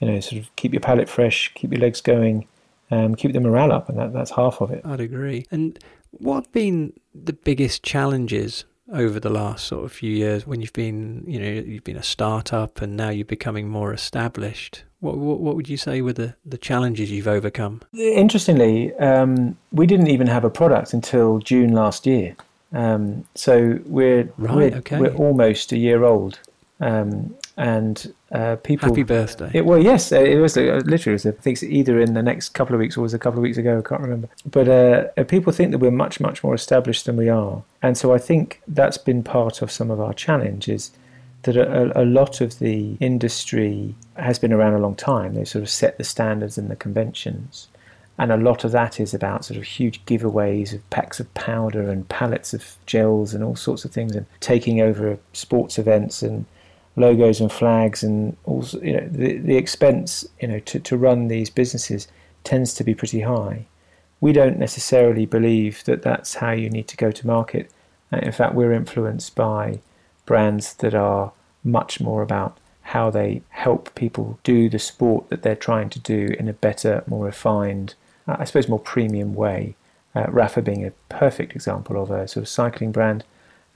you 0.00 0.08
know, 0.08 0.20
sort 0.20 0.40
of 0.40 0.56
keep 0.56 0.72
your 0.72 0.80
palate 0.80 1.08
fresh, 1.08 1.52
keep 1.54 1.72
your 1.72 1.80
legs 1.80 2.00
going, 2.00 2.46
um, 2.90 3.14
keep 3.14 3.32
the 3.32 3.40
morale 3.40 3.72
up, 3.72 3.88
and 3.88 3.98
that, 3.98 4.12
that's 4.12 4.30
half 4.30 4.60
of 4.60 4.70
it. 4.70 4.82
I'd 4.84 5.00
agree. 5.00 5.46
And 5.50 5.78
what 6.10 6.44
have 6.44 6.52
been 6.52 6.92
the 7.14 7.32
biggest 7.32 7.82
challenges 7.82 8.64
over 8.92 9.18
the 9.18 9.30
last 9.30 9.66
sort 9.66 9.84
of 9.84 9.92
few 9.92 10.10
years 10.10 10.46
when 10.46 10.60
you've 10.60 10.72
been, 10.72 11.24
you 11.26 11.40
know, 11.40 11.48
you've 11.48 11.84
been 11.84 11.96
a 11.96 12.02
startup 12.02 12.80
and 12.80 12.96
now 12.96 13.08
you're 13.08 13.24
becoming 13.24 13.68
more 13.68 13.92
established? 13.92 14.84
What, 15.00 15.18
what, 15.18 15.40
what 15.40 15.56
would 15.56 15.68
you 15.68 15.76
say 15.76 16.00
were 16.00 16.12
the, 16.12 16.36
the 16.44 16.58
challenges 16.58 17.10
you've 17.10 17.28
overcome? 17.28 17.82
Interestingly, 17.94 18.94
um, 18.94 19.56
we 19.72 19.86
didn't 19.86 20.08
even 20.08 20.26
have 20.28 20.44
a 20.44 20.50
product 20.50 20.92
until 20.92 21.38
June 21.38 21.72
last 21.72 22.06
year. 22.06 22.36
Um, 22.72 23.26
so 23.34 23.78
we're, 23.86 24.28
right, 24.38 24.54
we're, 24.56 24.76
okay. 24.78 25.00
we're 25.00 25.14
almost 25.14 25.72
a 25.72 25.78
year 25.78 26.04
old. 26.04 26.38
Um, 26.80 27.34
and 27.56 28.12
uh, 28.32 28.56
people. 28.56 28.88
Happy 28.88 29.02
birthday! 29.02 29.50
It, 29.54 29.64
well, 29.64 29.78
yes, 29.78 30.12
uh, 30.12 30.20
it 30.20 30.36
was 30.36 30.56
uh, 30.56 30.82
literally. 30.84 31.12
It 31.12 31.24
was, 31.24 31.26
I 31.26 31.30
think 31.32 31.62
either 31.62 32.00
in 32.00 32.14
the 32.14 32.22
next 32.22 32.50
couple 32.50 32.74
of 32.74 32.80
weeks 32.80 32.96
or 32.96 33.02
was 33.02 33.14
a 33.14 33.18
couple 33.18 33.38
of 33.38 33.42
weeks 33.42 33.56
ago. 33.56 33.78
I 33.78 33.88
can't 33.88 34.02
remember. 34.02 34.28
But 34.44 34.68
uh, 34.68 35.24
people 35.24 35.52
think 35.52 35.70
that 35.70 35.78
we're 35.78 35.90
much, 35.90 36.20
much 36.20 36.44
more 36.44 36.54
established 36.54 37.06
than 37.06 37.16
we 37.16 37.28
are, 37.28 37.62
and 37.82 37.96
so 37.96 38.14
I 38.14 38.18
think 38.18 38.60
that's 38.68 38.98
been 38.98 39.22
part 39.22 39.62
of 39.62 39.70
some 39.70 39.90
of 39.90 40.00
our 40.00 40.12
challenge 40.12 40.68
is 40.68 40.90
that 41.42 41.56
a, 41.56 42.02
a 42.02 42.04
lot 42.04 42.40
of 42.40 42.58
the 42.58 42.96
industry 43.00 43.94
has 44.16 44.38
been 44.38 44.52
around 44.52 44.74
a 44.74 44.78
long 44.78 44.96
time. 44.96 45.34
They 45.34 45.44
sort 45.44 45.62
of 45.62 45.70
set 45.70 45.96
the 45.96 46.04
standards 46.04 46.58
and 46.58 46.70
the 46.70 46.76
conventions. 46.76 47.68
And 48.18 48.32
a 48.32 48.36
lot 48.36 48.64
of 48.64 48.72
that 48.72 48.98
is 48.98 49.12
about 49.12 49.44
sort 49.44 49.58
of 49.58 49.64
huge 49.64 50.04
giveaways 50.06 50.72
of 50.72 50.88
packs 50.88 51.20
of 51.20 51.32
powder 51.34 51.90
and 51.90 52.08
pallets 52.08 52.54
of 52.54 52.76
gels 52.86 53.34
and 53.34 53.44
all 53.44 53.56
sorts 53.56 53.84
of 53.84 53.92
things, 53.92 54.16
and 54.16 54.26
taking 54.40 54.80
over 54.80 55.18
sports 55.32 55.78
events 55.78 56.22
and 56.22 56.46
logos 56.96 57.40
and 57.40 57.52
flags 57.52 58.02
and 58.02 58.36
also 58.44 58.80
you 58.80 58.94
know 58.94 59.06
the, 59.08 59.36
the 59.38 59.56
expense 59.56 60.26
you 60.40 60.48
know 60.48 60.58
to, 60.60 60.80
to 60.80 60.96
run 60.96 61.28
these 61.28 61.50
businesses 61.50 62.08
tends 62.44 62.74
to 62.74 62.84
be 62.84 62.94
pretty 62.94 63.20
high. 63.20 63.66
We 64.20 64.32
don't 64.32 64.58
necessarily 64.58 65.26
believe 65.26 65.84
that 65.84 66.02
that's 66.02 66.36
how 66.36 66.52
you 66.52 66.70
need 66.70 66.88
to 66.88 66.96
go 66.96 67.10
to 67.10 67.26
market. 67.26 67.70
Uh, 68.12 68.18
in 68.18 68.32
fact 68.32 68.54
we're 68.54 68.72
influenced 68.72 69.34
by 69.34 69.80
brands 70.24 70.74
that 70.74 70.94
are 70.94 71.32
much 71.62 72.00
more 72.00 72.22
about 72.22 72.58
how 72.82 73.10
they 73.10 73.42
help 73.50 73.92
people 73.94 74.38
do 74.44 74.68
the 74.68 74.78
sport 74.78 75.28
that 75.28 75.42
they're 75.42 75.56
trying 75.56 75.90
to 75.90 75.98
do 75.98 76.34
in 76.38 76.48
a 76.48 76.52
better 76.52 77.02
more 77.08 77.24
refined 77.24 77.94
uh, 78.28 78.36
i 78.38 78.44
suppose 78.44 78.68
more 78.68 78.78
premium 78.78 79.34
way. 79.34 79.74
Uh, 80.14 80.26
Rapha 80.26 80.64
being 80.64 80.86
a 80.86 80.92
perfect 81.08 81.54
example 81.54 82.02
of 82.02 82.10
a 82.10 82.26
sort 82.26 82.42
of 82.42 82.48
cycling 82.48 82.90
brand 82.90 83.24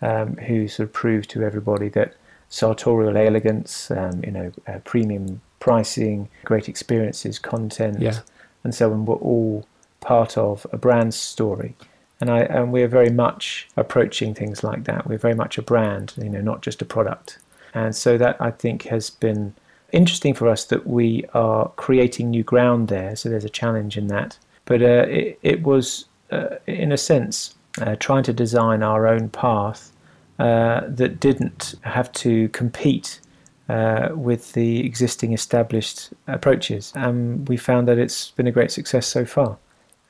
um, 0.01 0.37
who 0.37 0.69
sort 0.69 0.89
of 0.89 0.93
proved 0.93 1.29
to 1.31 1.43
everybody 1.43 1.91
that 1.91 2.15
sartorial 2.51 3.17
elegance, 3.17 3.91
um, 3.91 4.23
you 4.25 4.31
know, 4.31 4.53
uh, 4.67 4.79
premium 4.85 5.41
pricing, 5.61 6.29
great 6.45 6.69
experiences, 6.69 7.39
content, 7.39 8.01
yeah. 8.01 8.21
and 8.65 8.75
so 8.75 8.93
on 8.93 9.07
were 9.07 9.15
all 9.17 9.67
part 10.01 10.37
of 10.37 10.67
a 10.73 10.77
brand 10.77 11.15
story. 11.15 11.75
And 12.21 12.31
I 12.31 12.41
and 12.41 12.71
we're 12.73 12.89
very 12.89 13.11
much 13.11 13.69
approaching 13.77 14.35
things 14.35 14.63
like 14.63 14.85
that. 14.85 15.07
We're 15.07 15.19
very 15.19 15.35
much 15.35 15.57
a 15.57 15.63
brand, 15.63 16.13
you 16.19 16.29
know, 16.29 16.43
not 16.43 16.61
just 16.61 16.83
a 16.83 16.85
product. 16.85 17.39
And 17.73 17.97
so 17.97 18.19
that 18.19 18.37
I 18.41 18.51
think 18.51 18.85
has 18.85 19.11
been 19.11 19.55
interesting 19.93 20.35
for 20.35 20.49
us 20.49 20.65
that 20.67 20.87
we 20.87 21.25
are 21.35 21.69
creating 21.77 22.31
new 22.31 22.43
ground 22.43 22.89
there. 22.89 23.17
So 23.17 23.29
there's 23.29 23.45
a 23.45 23.51
challenge 23.51 23.97
in 23.97 24.09
that. 24.09 24.39
But 24.65 24.83
uh, 24.83 25.07
it, 25.09 25.39
it 25.43 25.63
was, 25.63 26.07
uh, 26.31 26.57
in 26.67 26.93
a 26.93 26.97
sense, 26.97 27.55
uh, 27.81 27.97
trying 27.97 28.25
to 28.25 28.33
design 28.33 28.83
our 28.83 29.07
own 29.07 29.29
path 29.29 29.93
uh, 30.41 30.81
that 30.89 31.21
didn't 31.21 31.75
have 31.83 32.11
to 32.13 32.49
compete 32.49 33.21
uh, 33.69 34.09
with 34.15 34.55
the 34.55 34.85
existing 34.87 35.35
established 35.35 36.15
approaches. 36.29 36.93
And 36.97 37.47
we 37.47 37.59
found 37.59 37.87
that 37.89 37.99
it's 37.99 38.31
been 38.31 38.47
a 38.47 38.51
great 38.51 38.71
success 38.71 39.07
so 39.07 39.27
far. 39.27 39.59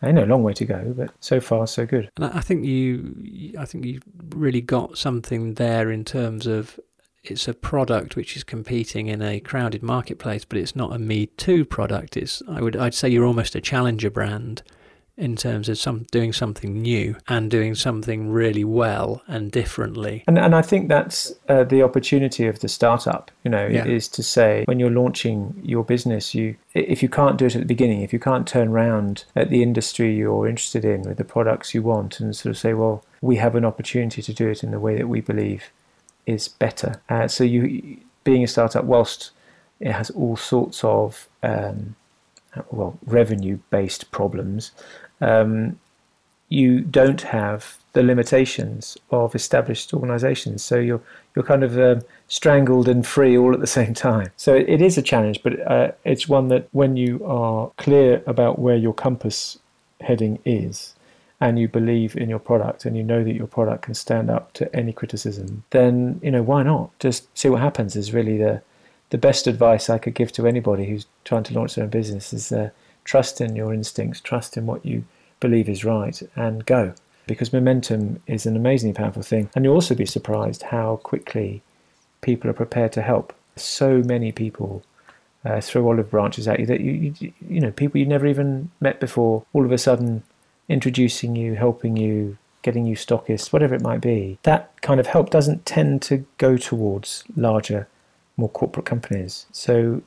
I 0.03 0.13
know 0.13 0.23
a 0.23 0.27
long 0.27 0.45
way 0.45 0.53
to 0.53 0.65
go, 0.65 0.95
but 0.97 1.11
so 1.19 1.41
far 1.41 1.67
so 1.67 1.85
good. 1.85 2.09
And 2.17 2.27
I 2.27 2.41
think 2.43 2.65
you, 2.65 3.53
I 3.59 3.65
think 3.65 3.85
you 3.85 4.01
really 4.29 4.61
got 4.61 4.97
something 4.97 5.55
there 5.55 5.91
in 5.91 6.05
terms 6.05 6.47
of 6.47 6.79
it's 7.25 7.49
a 7.49 7.53
product 7.53 8.15
which 8.15 8.37
is 8.37 8.45
competing 8.45 9.09
in 9.09 9.21
a 9.21 9.41
crowded 9.41 9.83
marketplace, 9.83 10.45
but 10.45 10.59
it's 10.59 10.77
not 10.77 10.95
a 10.95 10.99
me 11.01 11.27
too 11.27 11.65
product. 11.65 12.17
It's 12.17 12.41
I 12.49 12.61
would 12.63 12.77
I'd 12.77 12.95
say 12.95 13.09
you're 13.09 13.27
almost 13.27 13.57
a 13.57 13.61
challenger 13.61 14.11
brand 14.11 14.63
in 15.21 15.37
terms 15.37 15.69
of 15.69 15.77
some 15.77 16.07
doing 16.11 16.33
something 16.33 16.81
new 16.81 17.15
and 17.29 17.51
doing 17.51 17.75
something 17.75 18.31
really 18.31 18.65
well 18.65 19.23
and 19.29 19.53
differently. 19.53 20.25
And 20.27 20.39
and 20.39 20.55
I 20.55 20.63
think 20.63 20.89
that's 20.89 21.33
uh, 21.49 21.65
the 21.65 21.83
opportunity 21.83 22.47
of 22.47 22.61
the 22.61 22.69
startup. 22.69 23.31
You 23.45 23.51
know, 23.51 23.67
yeah. 23.67 23.85
is 23.85 24.09
to 24.09 24.23
say 24.23 24.65
when 24.67 24.81
you're 24.81 24.91
launching 24.91 25.61
your 25.63 25.85
business, 25.85 26.35
you 26.35 26.57
if 26.75 27.03
you 27.03 27.09
can't 27.09 27.37
do 27.37 27.47
it 27.47 27.55
at 27.55 27.61
the 27.61 27.67
beginning, 27.67 28.01
if 28.01 28.13
you 28.13 28.19
can't 28.19 28.49
turn 28.49 28.69
around 28.69 29.25
at 29.37 29.51
the 29.51 29.63
industry 29.63 30.15
you're 30.15 30.49
interested 30.49 30.85
in 30.85 31.03
with 31.03 31.19
the 31.19 31.25
products 31.25 31.75
you 31.75 31.83
want, 31.83 32.19
and 32.19 32.35
sort 32.35 32.51
of 32.51 32.59
say, 32.59 32.73
well, 32.73 33.05
we 33.21 33.37
have 33.37 33.55
an 33.55 33.65
opportunity 33.65 34.23
to 34.23 34.33
do 34.33 34.49
it 34.49 34.65
in 34.65 34.71
the 34.71 34.81
way 34.81 34.97
that 34.97 35.09
we 35.09 35.21
believe 35.21 35.71
is 36.27 36.49
better. 36.49 37.01
Uh, 37.11 37.29
so 37.29 37.45
you 37.45 37.99
being 38.25 38.43
a 38.43 38.49
startup, 38.49 38.85
whilst 38.85 39.33
it 39.81 39.93
has 39.93 40.11
all 40.11 40.37
sorts 40.37 40.83
of 40.83 41.29
um, 41.43 41.97
well 42.71 42.99
revenue 43.05 43.59
based 43.71 44.11
problems 44.11 44.73
um, 45.21 45.79
you 46.51 46.81
don't 46.81 47.23
have 47.23 47.79
the 47.93 48.03
limitations 48.03 48.99
of 49.11 49.35
established 49.35 49.95
organisations. 49.95 50.63
So 50.63 50.79
you're 50.79 51.01
you're 51.35 51.45
kind 51.45 51.63
of 51.63 51.79
um, 51.79 52.03
strangled 52.29 52.89
and 52.89 53.07
free 53.07 53.39
all 53.39 53.55
at 53.55 53.61
the 53.61 53.67
same 53.79 53.95
time. 53.95 54.31
So 54.37 54.55
it 54.55 54.83
is 54.83 54.99
a 54.99 55.03
challenge, 55.03 55.43
but 55.43 55.61
uh, 55.67 55.93
it's 56.05 56.29
one 56.29 56.49
that 56.49 56.69
when 56.73 56.97
you 56.97 57.25
are 57.25 57.71
clear 57.77 58.23
about 58.27 58.59
where 58.59 58.77
your 58.77 58.93
compass 58.93 59.59
heading 60.01 60.41
is, 60.45 60.95
and 61.41 61.59
you 61.59 61.69
believe 61.69 62.17
in 62.17 62.29
your 62.29 62.39
product, 62.39 62.85
and 62.85 62.97
you 62.97 63.03
know 63.03 63.25
that 63.25 63.35
your 63.35 63.47
product 63.47 63.83
can 63.83 63.95
stand 63.95 64.29
up 64.29 64.53
to 64.55 64.75
any 64.75 64.93
criticism, 64.93 65.63
then 65.71 66.21
you 66.23 66.31
know 66.31 66.43
why 66.43 66.63
not? 66.63 66.91
Just 66.99 67.37
see 67.39 67.49
what 67.49 67.61
happens. 67.61 67.97
Is 67.97 68.13
really 68.13 68.37
the 68.37 68.63
the 69.11 69.19
best 69.19 69.47
advice 69.47 69.89
I 69.89 69.99
could 69.99 70.15
give 70.15 70.33
to 70.33 70.47
anybody 70.47 70.87
who's 70.87 71.07
trying 71.25 71.45
to 71.45 71.55
launch 71.55 71.77
their 71.77 71.85
own 71.85 71.91
business 71.91 72.33
is. 72.33 72.53
Uh, 72.53 72.71
trust 73.05 73.41
in 73.41 73.57
your 73.57 73.73
instincts, 73.73 74.21
trust 74.21 74.57
in 74.57 74.67
what 74.67 74.85
you 74.85 75.05
believe 75.41 75.69
is 75.69 75.85
right, 75.85 76.23
and 76.37 76.67
go. 76.67 76.95
Because 77.27 77.53
momentum 77.53 78.23
is 78.27 78.47
an 78.47 78.57
amazingly 78.57 78.95
powerful 78.95 79.23
thing. 79.23 79.51
And 79.55 79.65
you'll 79.65 79.75
also 79.75 79.95
be 79.95 80.07
surprised 80.07 80.65
how 80.65 80.97
quickly 80.97 81.63
people 82.21 82.51
are 82.51 82.55
prepared 82.55 82.93
to 82.93 83.03
help. 83.03 83.33
So 83.57 84.03
many 84.03 84.33
people 84.33 84.83
uh, 85.45 85.61
throw 85.61 85.89
olive 85.89 86.11
branches 86.11 86.47
at 86.49 86.61
you 86.61 86.67
that 86.67 86.81
you, 86.81 87.15
you, 87.19 87.33
you 87.49 87.61
know, 87.61 87.71
people 87.71 87.99
you 87.99 88.07
never 88.07 88.27
even 88.27 88.71
met 88.81 89.01
before, 89.01 89.45
all 89.53 89.65
of 89.65 89.73
a 89.73 89.79
sudden 89.79 90.23
introducing 90.69 91.37
you, 91.37 91.55
helping 91.55 91.97
you, 91.97 92.37
getting 92.63 92.87
you 92.87 92.95
stockists, 92.95 93.53
whatever 93.53 93.75
it 93.75 93.83
might 93.83 94.01
be. 94.01 94.39
That 94.43 94.81
kind 94.83 95.01
of 95.01 95.07
help 95.07 95.31
doesn't 95.31 95.67
tend 95.67 96.03
to 96.03 96.27
go 96.39 96.57
towards 96.57 97.25
larger, 97.37 97.89
more 98.37 98.49
corporate 98.49 98.87
companies. 98.87 99.47
So 99.53 100.03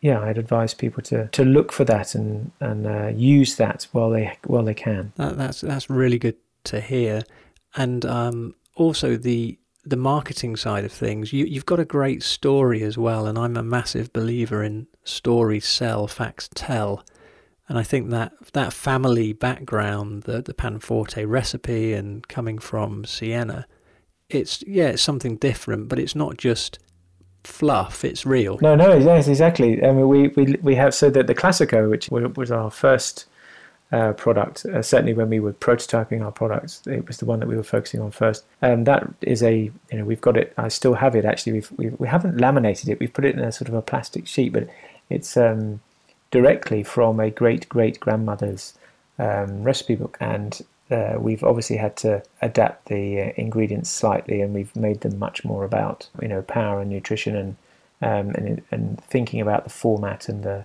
yeah, 0.00 0.20
I'd 0.20 0.38
advise 0.38 0.74
people 0.74 1.02
to, 1.04 1.28
to 1.28 1.44
look 1.44 1.72
for 1.72 1.84
that 1.84 2.14
and 2.14 2.52
and 2.60 2.86
uh, 2.86 3.08
use 3.08 3.56
that 3.56 3.86
while 3.92 4.10
they 4.10 4.36
while 4.44 4.62
they 4.62 4.74
can. 4.74 5.12
That, 5.16 5.36
that's 5.36 5.60
that's 5.60 5.90
really 5.90 6.18
good 6.18 6.36
to 6.64 6.80
hear, 6.80 7.22
and 7.74 8.04
um, 8.06 8.54
also 8.76 9.16
the 9.16 9.58
the 9.84 9.96
marketing 9.96 10.56
side 10.56 10.84
of 10.84 10.92
things. 10.92 11.32
You 11.32 11.46
you've 11.46 11.66
got 11.66 11.80
a 11.80 11.84
great 11.84 12.22
story 12.22 12.82
as 12.82 12.96
well, 12.96 13.26
and 13.26 13.36
I'm 13.38 13.56
a 13.56 13.62
massive 13.62 14.12
believer 14.12 14.62
in 14.62 14.86
stories 15.02 15.66
sell, 15.66 16.06
facts 16.06 16.48
tell, 16.54 17.04
and 17.68 17.76
I 17.76 17.82
think 17.82 18.10
that 18.10 18.32
that 18.52 18.72
family 18.72 19.32
background, 19.32 20.24
the 20.24 20.42
the 20.42 20.54
Panforte 20.54 21.28
recipe, 21.28 21.92
and 21.92 22.26
coming 22.28 22.58
from 22.58 23.04
Siena, 23.04 23.66
it's 24.28 24.62
yeah, 24.64 24.90
it's 24.90 25.02
something 25.02 25.36
different, 25.36 25.88
but 25.88 25.98
it's 25.98 26.14
not 26.14 26.36
just 26.36 26.78
fluff. 27.48 28.04
It's 28.04 28.26
real. 28.26 28.58
No, 28.60 28.74
no, 28.74 28.96
yes, 28.96 29.26
exactly. 29.26 29.82
I 29.82 29.90
mean, 29.92 30.08
we, 30.08 30.28
we, 30.28 30.56
we 30.62 30.74
have 30.74 30.94
so 30.94 31.10
that 31.10 31.26
the 31.26 31.34
Classico, 31.34 31.90
which 31.90 32.10
was 32.10 32.50
our 32.50 32.70
first 32.70 33.26
uh, 33.90 34.12
product, 34.12 34.66
uh, 34.66 34.82
certainly 34.82 35.14
when 35.14 35.30
we 35.30 35.40
were 35.40 35.54
prototyping 35.54 36.22
our 36.24 36.30
products, 36.30 36.86
it 36.86 37.06
was 37.06 37.16
the 37.16 37.24
one 37.24 37.40
that 37.40 37.48
we 37.48 37.56
were 37.56 37.62
focusing 37.62 38.00
on 38.00 38.10
first. 38.10 38.44
And 38.60 38.86
that 38.86 39.08
is 39.22 39.42
a, 39.42 39.54
you 39.90 39.98
know, 39.98 40.04
we've 40.04 40.20
got 40.20 40.36
it. 40.36 40.52
I 40.58 40.68
still 40.68 40.94
have 40.94 41.16
it. 41.16 41.24
Actually, 41.24 41.54
we've, 41.54 41.72
we've 41.76 42.00
we 42.00 42.06
haven't 42.06 42.38
laminated 42.38 42.90
it. 42.90 43.00
We've 43.00 43.12
put 43.12 43.24
it 43.24 43.34
in 43.34 43.40
a 43.40 43.50
sort 43.50 43.68
of 43.68 43.74
a 43.74 43.82
plastic 43.82 44.26
sheet, 44.26 44.52
but 44.52 44.68
it's 45.08 45.36
um, 45.36 45.80
directly 46.30 46.82
from 46.82 47.18
a 47.18 47.30
great 47.30 47.68
great 47.68 47.98
grandmother's 47.98 48.74
um, 49.18 49.62
recipe 49.62 49.94
book, 49.96 50.18
and 50.20 50.60
uh, 50.90 51.16
we've 51.18 51.44
obviously 51.44 51.76
had 51.76 51.96
to 51.98 52.22
adapt 52.40 52.86
the 52.86 53.20
uh, 53.20 53.32
ingredients 53.36 53.90
slightly, 53.90 54.40
and 54.40 54.54
we've 54.54 54.74
made 54.74 55.00
them 55.02 55.18
much 55.18 55.44
more 55.44 55.64
about 55.64 56.08
you 56.20 56.28
know 56.28 56.42
power 56.42 56.80
and 56.80 56.90
nutrition 56.90 57.36
and 57.36 57.56
um, 58.00 58.34
and, 58.34 58.62
and 58.70 59.02
thinking 59.04 59.40
about 59.40 59.64
the 59.64 59.70
format 59.70 60.28
and 60.28 60.42
the 60.44 60.64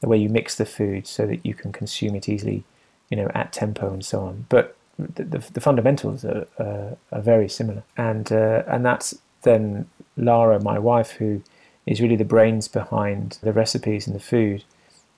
the 0.00 0.08
way 0.08 0.16
you 0.16 0.28
mix 0.28 0.56
the 0.56 0.64
food 0.64 1.06
so 1.06 1.26
that 1.26 1.44
you 1.44 1.54
can 1.54 1.72
consume 1.72 2.14
it 2.14 2.28
easily, 2.28 2.64
you 3.10 3.16
know, 3.16 3.30
at 3.34 3.52
tempo 3.52 3.92
and 3.92 4.04
so 4.04 4.20
on. 4.20 4.46
But 4.48 4.76
the, 4.98 5.24
the, 5.24 5.38
the 5.52 5.60
fundamentals 5.60 6.24
are, 6.24 6.46
uh, 6.58 6.94
are 7.14 7.22
very 7.22 7.48
similar, 7.48 7.82
and 7.96 8.30
uh, 8.32 8.64
and 8.66 8.84
that's 8.84 9.18
then 9.42 9.86
Lara, 10.16 10.60
my 10.62 10.78
wife, 10.78 11.12
who 11.12 11.42
is 11.86 12.00
really 12.00 12.16
the 12.16 12.24
brains 12.24 12.68
behind 12.68 13.38
the 13.42 13.52
recipes 13.52 14.06
and 14.06 14.14
the 14.14 14.20
food, 14.20 14.64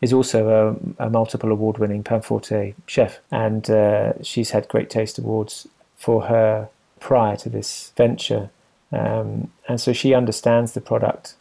is 0.03 0.13
also 0.13 0.77
a, 0.99 1.07
a 1.07 1.09
multiple 1.09 1.51
award-winning 1.51 2.05
Panforte 2.05 2.75
chef, 2.87 3.21
and 3.31 3.71
uh, 3.71 4.13
she's 4.23 4.51
had 4.51 4.69
Great 4.69 4.91
Taste 4.91 5.19
Awards 5.19 5.67
for 5.97 6.25
her 6.25 6.69
prior 7.01 7.37
to 7.37 7.49
this 7.49 7.93
venture, 7.97 8.51
um, 8.91 9.51
and 9.69 9.81
so 9.81 9.93
she 9.95 10.13
understands 10.13 10.73
the 10.73 10.81
product 10.81 11.35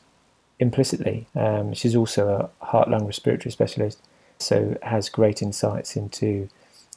implicitly. 0.60 1.26
Um, 1.36 1.74
she's 1.74 1.96
also 1.96 2.52
a 2.62 2.66
heart, 2.66 2.88
lung, 2.88 3.06
respiratory 3.06 3.52
specialist, 3.52 4.00
so 4.38 4.78
has 4.84 5.10
great 5.10 5.42
insights 5.42 5.96
into, 5.96 6.48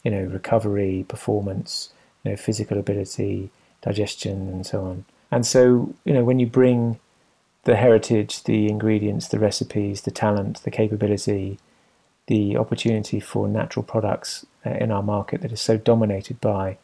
you 0.05 0.11
know, 0.11 0.24
recovery, 0.24 1.05
performance, 1.09 1.88
you 2.22 2.31
know, 2.31 2.37
physical 2.37 2.79
ability, 2.79 3.50
digestion, 3.81 4.48
and 4.48 4.66
so 4.66 4.85
on. 4.85 5.05
And 5.31 5.46
so, 5.46 5.94
you 6.05 6.12
know, 6.12 6.24
when 6.24 6.38
you 6.38 6.46
bring 6.46 7.00
the 7.64 7.77
heritage, 7.77 8.44
the 8.44 8.68
ingredients, 8.68 9.29
the 9.29 9.38
recipes, 9.38 10.03
the 10.03 10.11
talent, 10.11 10.62
the 10.62 10.70
capability, 10.70 11.59
the 12.27 12.57
opportunity 12.57 13.20
for 13.20 13.48
natural 13.48 13.83
products 13.83 14.46
uh, 14.64 14.70
in 14.70 14.90
our 14.90 15.03
market 15.03 15.42
that 15.42 15.53
is 15.53 15.61
so 15.61 15.77
dominated 15.77 16.40
by 16.40 16.77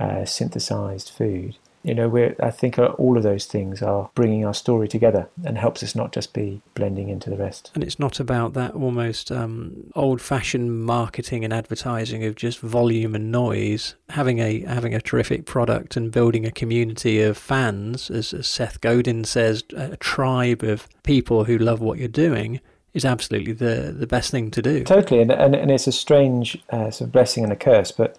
uh, 0.00 0.24
synthesized 0.24 1.10
food, 1.10 1.56
you 1.82 1.94
know, 1.94 2.08
we're, 2.08 2.34
I 2.42 2.50
think 2.50 2.78
all 2.78 3.16
of 3.16 3.22
those 3.22 3.46
things 3.46 3.82
are 3.82 4.10
bringing 4.14 4.44
our 4.44 4.54
story 4.54 4.88
together 4.88 5.28
and 5.44 5.56
helps 5.56 5.82
us 5.82 5.94
not 5.94 6.12
just 6.12 6.34
be 6.34 6.60
blending 6.74 7.08
into 7.08 7.30
the 7.30 7.36
rest. 7.36 7.70
And 7.74 7.84
it's 7.84 7.98
not 7.98 8.20
about 8.20 8.54
that 8.54 8.74
almost 8.74 9.30
um, 9.30 9.90
old-fashioned 9.94 10.84
marketing 10.84 11.44
and 11.44 11.52
advertising 11.52 12.24
of 12.24 12.34
just 12.34 12.58
volume 12.58 13.14
and 13.14 13.30
noise. 13.30 13.94
Having 14.10 14.40
a 14.40 14.60
having 14.60 14.94
a 14.94 15.00
terrific 15.00 15.46
product 15.46 15.96
and 15.96 16.10
building 16.10 16.44
a 16.44 16.50
community 16.50 17.22
of 17.22 17.38
fans, 17.38 18.10
as, 18.10 18.32
as 18.34 18.46
Seth 18.46 18.80
Godin 18.80 19.24
says, 19.24 19.62
a 19.76 19.96
tribe 19.96 20.62
of 20.62 20.88
people 21.02 21.44
who 21.44 21.58
love 21.58 21.80
what 21.80 21.98
you're 21.98 22.08
doing 22.08 22.60
is 22.94 23.04
absolutely 23.04 23.52
the 23.52 23.94
the 23.96 24.06
best 24.06 24.30
thing 24.30 24.50
to 24.50 24.62
do. 24.62 24.82
Totally, 24.84 25.20
and 25.20 25.30
and, 25.30 25.54
and 25.54 25.70
it's 25.70 25.86
a 25.86 25.92
strange 25.92 26.58
uh, 26.70 26.90
sort 26.90 27.08
of 27.08 27.12
blessing 27.12 27.44
and 27.44 27.52
a 27.52 27.56
curse, 27.56 27.92
but 27.92 28.18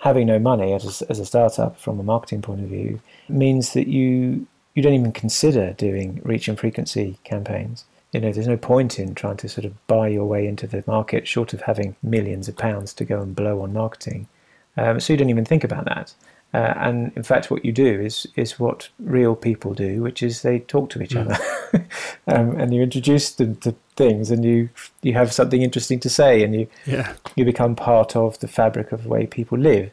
having 0.00 0.26
no 0.26 0.38
money 0.38 0.72
as 0.72 1.02
a, 1.02 1.10
as 1.10 1.18
a 1.18 1.26
startup 1.26 1.78
from 1.78 2.00
a 2.00 2.02
marketing 2.02 2.42
point 2.42 2.60
of 2.60 2.68
view 2.68 3.00
means 3.28 3.72
that 3.74 3.86
you 3.86 4.46
you 4.74 4.82
don't 4.82 4.94
even 4.94 5.12
consider 5.12 5.72
doing 5.72 6.20
reach 6.24 6.48
and 6.48 6.58
frequency 6.58 7.18
campaigns. 7.24 7.84
You 8.12 8.20
know, 8.20 8.32
there's 8.32 8.46
no 8.46 8.56
point 8.56 8.98
in 8.98 9.14
trying 9.14 9.36
to 9.38 9.48
sort 9.48 9.64
of 9.64 9.86
buy 9.86 10.08
your 10.08 10.24
way 10.24 10.46
into 10.46 10.66
the 10.66 10.82
market, 10.86 11.26
short 11.28 11.52
of 11.52 11.62
having 11.62 11.96
millions 12.02 12.48
of 12.48 12.56
pounds 12.56 12.94
to 12.94 13.04
go 13.04 13.20
and 13.20 13.34
blow 13.34 13.62
on 13.62 13.72
marketing. 13.72 14.28
Um, 14.76 15.00
so 15.00 15.12
you 15.12 15.16
don't 15.16 15.30
even 15.30 15.44
think 15.44 15.64
about 15.64 15.84
that. 15.86 16.14
Uh, 16.52 16.74
and 16.76 17.12
in 17.14 17.22
fact, 17.22 17.50
what 17.50 17.64
you 17.64 17.72
do 17.72 18.00
is 18.00 18.26
is 18.36 18.58
what 18.58 18.88
real 18.98 19.36
people 19.36 19.74
do, 19.74 20.02
which 20.02 20.22
is 20.22 20.42
they 20.42 20.60
talk 20.60 20.90
to 20.90 21.02
each 21.02 21.14
mm. 21.14 21.20
other, 21.20 21.86
um, 22.26 22.58
and 22.58 22.74
you 22.74 22.82
introduce 22.82 23.32
them 23.32 23.56
to 23.56 23.74
things, 24.00 24.30
and 24.30 24.44
you 24.44 24.68
you 25.02 25.12
have 25.12 25.32
something 25.32 25.62
interesting 25.62 26.00
to 26.00 26.08
say, 26.08 26.42
and 26.42 26.54
you 26.54 26.66
yeah. 26.86 27.12
you 27.36 27.44
become 27.44 27.76
part 27.76 28.16
of 28.16 28.38
the 28.40 28.48
fabric 28.48 28.92
of 28.92 29.02
the 29.04 29.08
way 29.08 29.26
people 29.26 29.58
live, 29.58 29.90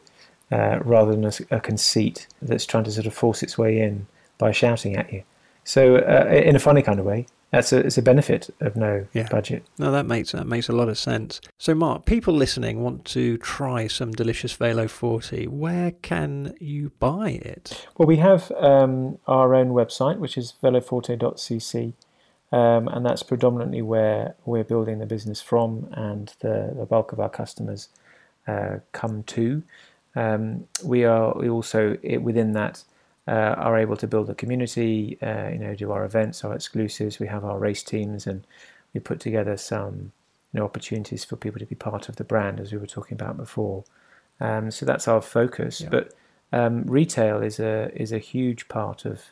uh, 0.50 0.78
rather 0.82 1.12
than 1.12 1.24
a, 1.24 1.32
a, 1.58 1.60
conceit 1.60 2.26
that's 2.40 2.66
trying 2.66 2.84
to 2.84 2.90
sort 2.90 3.06
of 3.06 3.14
force 3.14 3.42
its 3.42 3.58
way 3.58 3.78
in 3.80 4.06
by 4.38 4.50
shouting 4.52 4.96
at 4.96 5.12
you. 5.12 5.22
So, 5.64 5.96
uh, 5.96 6.26
in 6.50 6.56
a 6.56 6.58
funny 6.58 6.80
kind 6.80 6.98
of 6.98 7.04
way, 7.04 7.26
that's 7.50 7.72
a, 7.72 7.78
it's 7.78 7.98
a 7.98 8.02
benefit 8.02 8.48
of 8.60 8.76
no 8.76 9.06
yeah. 9.12 9.28
budget. 9.30 9.62
No, 9.78 9.90
that 9.90 10.06
makes 10.06 10.32
that 10.32 10.46
makes 10.46 10.68
a 10.68 10.72
lot 10.72 10.88
of 10.88 10.96
sense. 10.96 11.40
So, 11.58 11.74
Marc, 11.74 12.06
people 12.06 12.32
listening 12.34 12.82
want 12.82 13.04
to 13.06 13.36
try 13.38 13.86
some 13.86 14.12
delicious 14.12 14.56
Veloforte. 14.56 15.48
Where 15.48 15.90
can 16.02 16.54
you 16.60 16.92
buy 16.98 17.30
it? 17.30 17.86
Well, 17.98 18.08
we 18.08 18.16
have 18.16 18.50
um, 18.52 19.18
our 19.26 19.54
own 19.54 19.70
website, 19.70 20.18
which 20.18 20.38
is 20.38 20.54
veloforte.cc, 20.62 21.92
um, 22.52 22.88
and 22.88 23.04
that's 23.04 23.22
predominantly 23.22 23.82
where 23.82 24.34
we're 24.44 24.64
building 24.64 24.98
the 24.98 25.06
business 25.06 25.40
from, 25.40 25.88
and 25.92 26.34
the, 26.40 26.72
the 26.76 26.86
bulk 26.86 27.12
of 27.12 27.20
our 27.20 27.28
customers 27.28 27.88
uh, 28.46 28.78
come 28.92 29.22
to. 29.24 29.62
Um, 30.16 30.66
we 30.82 31.04
are 31.04 31.34
we 31.34 31.48
also 31.48 31.96
within 32.20 32.52
that 32.52 32.82
uh, 33.28 33.54
are 33.58 33.78
able 33.78 33.96
to 33.98 34.06
build 34.06 34.30
a 34.30 34.34
community, 34.34 35.18
uh, 35.20 35.48
you 35.48 35.58
know, 35.58 35.74
do 35.74 35.92
our 35.92 36.04
events, 36.04 36.42
our 36.44 36.54
exclusives. 36.54 37.18
We 37.18 37.26
have 37.26 37.44
our 37.44 37.58
race 37.58 37.82
teams, 37.82 38.26
and 38.26 38.46
we 38.94 39.00
put 39.00 39.20
together 39.20 39.56
some 39.58 40.12
you 40.52 40.60
know 40.60 40.64
opportunities 40.64 41.24
for 41.24 41.36
people 41.36 41.58
to 41.58 41.66
be 41.66 41.74
part 41.74 42.08
of 42.08 42.16
the 42.16 42.24
brand, 42.24 42.58
as 42.58 42.72
we 42.72 42.78
were 42.78 42.86
talking 42.86 43.14
about 43.14 43.36
before. 43.36 43.84
Um, 44.40 44.70
so 44.70 44.86
that's 44.86 45.06
our 45.06 45.20
focus. 45.20 45.82
Yeah. 45.82 45.88
But 45.90 46.14
um, 46.52 46.84
retail 46.84 47.42
is 47.42 47.60
a 47.60 47.90
is 47.94 48.12
a 48.12 48.18
huge 48.18 48.68
part 48.68 49.04
of 49.04 49.26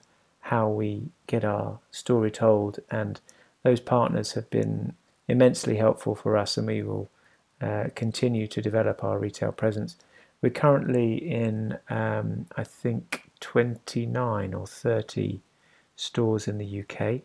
how 0.46 0.68
we 0.68 1.10
get 1.26 1.44
our 1.44 1.80
story 1.90 2.30
told, 2.30 2.78
and 2.90 3.20
those 3.64 3.80
partners 3.80 4.32
have 4.32 4.48
been 4.48 4.94
immensely 5.26 5.76
helpful 5.76 6.14
for 6.14 6.36
us, 6.36 6.56
and 6.56 6.66
we 6.68 6.82
will 6.82 7.10
uh, 7.60 7.84
continue 7.94 8.46
to 8.46 8.62
develop 8.62 9.02
our 9.02 9.18
retail 9.18 9.50
presence. 9.50 9.96
We're 10.40 10.50
currently 10.50 11.16
in, 11.16 11.78
um, 11.88 12.46
I 12.56 12.62
think, 12.62 13.30
29 13.40 14.54
or 14.54 14.66
30 14.66 15.40
stores 15.96 16.46
in 16.46 16.58
the 16.58 16.80
UK. 16.82 17.22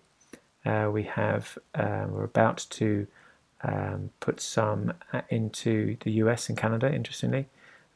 Uh, 0.66 0.90
we 0.90 1.04
have 1.04 1.58
uh, 1.76 2.06
we're 2.08 2.24
about 2.24 2.66
to 2.70 3.06
um, 3.64 4.10
put 4.20 4.40
some 4.40 4.94
into 5.30 5.98
the 6.04 6.12
US 6.24 6.50
and 6.50 6.58
Canada, 6.58 6.92
interestingly, 6.92 7.48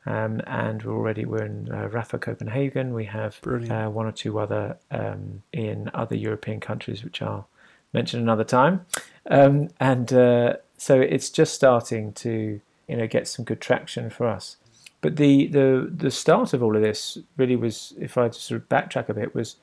um, 0.06 0.42
and 0.48 0.84
we're 0.84 0.96
already 0.96 1.26
we're 1.26 1.46
in 1.46 1.70
uh, 1.72 1.90
Rapha 1.90 2.20
Copenhagen. 2.20 2.94
We 2.94 3.06
have 3.06 3.40
uh, 3.46 3.90
one 3.90 4.06
or 4.06 4.12
two 4.12 4.40
other 4.40 4.78
um, 4.92 5.44
in 5.52 5.90
other 5.94 6.16
European 6.16 6.60
countries, 6.60 7.04
which 7.04 7.22
I'll 7.22 7.48
mention 7.94 8.20
another 8.20 8.44
time. 8.44 8.86
Um, 9.30 9.70
and 9.80 10.12
uh, 10.14 10.58
so 10.78 11.00
it's 11.00 11.30
just 11.30 11.54
starting 11.54 12.14
to 12.14 12.62
you 12.88 12.96
know 12.98 13.08
get 13.08 13.28
some 13.28 13.46
good 13.46 13.62
traction 13.62 14.10
for 14.10 14.28
us. 14.28 14.58
But 15.06 15.18
the, 15.18 15.46
the, 15.46 15.88
the 15.96 16.10
start 16.10 16.54
of 16.54 16.64
all 16.64 16.76
of 16.76 16.82
this 16.82 17.20
really 17.38 17.56
was, 17.56 17.94
if 18.00 18.18
I 18.18 18.28
sort 18.32 18.60
of 18.60 18.70
backtrack 18.70 19.08
a 19.08 19.14
bit, 19.14 19.36
was 19.36 19.58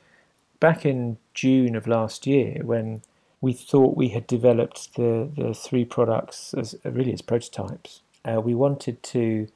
back 0.60 0.86
in 0.86 1.18
June 1.34 1.74
of 1.74 1.88
last 1.88 2.28
year 2.28 2.60
when 2.62 3.02
we 3.40 3.52
thought 3.52 3.96
we 3.96 4.10
had 4.10 4.28
developed 4.28 4.94
the, 4.94 5.28
the 5.36 5.52
three 5.52 5.84
products 5.84 6.54
as 6.54 6.76
really 6.84 7.12
as 7.12 7.22
prototypes. 7.22 8.02
Uh, 8.24 8.40
we 8.40 8.54
wanted 8.54 9.02
to, 9.02 9.48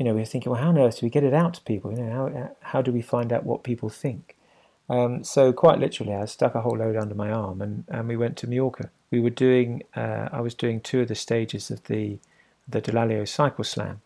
you 0.00 0.04
know, 0.04 0.14
we 0.14 0.20
were 0.20 0.24
thinking, 0.24 0.50
well, 0.50 0.62
how 0.62 0.70
on 0.70 0.78
earth 0.78 1.00
do 1.00 1.06
we 1.06 1.10
get 1.10 1.24
it 1.24 1.34
out 1.34 1.52
to 1.52 1.60
people? 1.60 1.90
You 1.90 1.98
know, 1.98 2.10
how, 2.10 2.56
how 2.60 2.82
do 2.82 2.90
we 2.90 3.02
find 3.02 3.34
out 3.34 3.44
what 3.44 3.62
people 3.62 3.90
think? 3.90 4.34
Um, 4.88 5.22
so 5.22 5.52
quite 5.52 5.78
literally, 5.78 6.14
I 6.14 6.24
stuck 6.24 6.54
a 6.54 6.62
whole 6.62 6.78
load 6.78 6.96
under 6.96 7.14
my 7.14 7.30
arm 7.30 7.60
and, 7.60 7.84
and 7.86 8.08
we 8.08 8.16
went 8.16 8.38
to 8.38 8.46
Mallorca. 8.46 8.88
We 9.10 9.20
were 9.20 9.28
doing, 9.28 9.82
uh, 9.94 10.30
I 10.32 10.40
was 10.40 10.54
doing 10.54 10.80
two 10.80 11.00
of 11.00 11.08
the 11.08 11.14
stages 11.14 11.70
of 11.70 11.84
the 11.84 12.18
the 12.66 12.80
Dalalio 12.80 13.26
Cycle 13.26 13.64
Slam, 13.64 14.00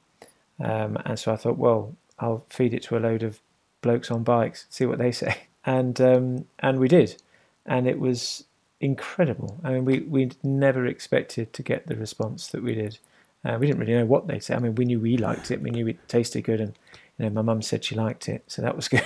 um, 0.59 0.97
and 1.05 1.19
so 1.19 1.31
I 1.31 1.37
thought, 1.37 1.59
well, 1.59 1.95
I'll 2.19 2.47
feed 2.49 2.73
it 2.73 2.83
to 2.85 2.97
a 2.97 2.99
load 2.99 3.23
of 3.23 3.41
blokes 3.83 4.11
on 4.11 4.23
bikes, 4.23 4.67
see 4.71 4.87
what 4.87 4.97
they 4.97 5.13
say. 5.23 5.45
And 5.67 6.01
um, 6.01 6.47
and 6.59 6.81
we 6.81 6.89
did, 6.89 7.23
and 7.67 7.87
it 7.87 8.01
was 8.01 8.45
incredible. 8.81 9.61
I 9.63 9.71
mean, 9.71 9.85
we 9.85 10.01
we 10.01 10.31
never 10.43 10.87
expected 10.87 11.53
to 11.53 11.63
get 11.63 11.87
the 11.87 11.95
response 11.95 12.49
that 12.49 12.65
we 12.65 12.75
did. 12.75 12.99
Uh, 13.45 13.57
we 13.59 13.67
didn't 13.67 13.81
really 13.81 13.95
know 13.95 14.07
what 14.07 14.27
they 14.27 14.39
said. 14.39 14.57
I 14.57 14.61
mean, 14.61 14.75
we 14.75 14.85
knew 14.85 15.01
we 15.01 15.17
liked 15.17 15.51
it. 15.51 15.61
We 15.61 15.71
knew 15.71 15.87
it 15.87 16.09
tasted 16.09 16.43
good, 16.43 16.61
and 16.61 16.75
you 17.19 17.25
know, 17.25 17.31
my 17.31 17.43
mum 17.43 17.63
said 17.63 17.85
she 17.85 17.95
liked 17.95 18.29
it, 18.29 18.45
so 18.47 18.63
that 18.63 18.77
was 18.77 18.89
good. 18.95 19.05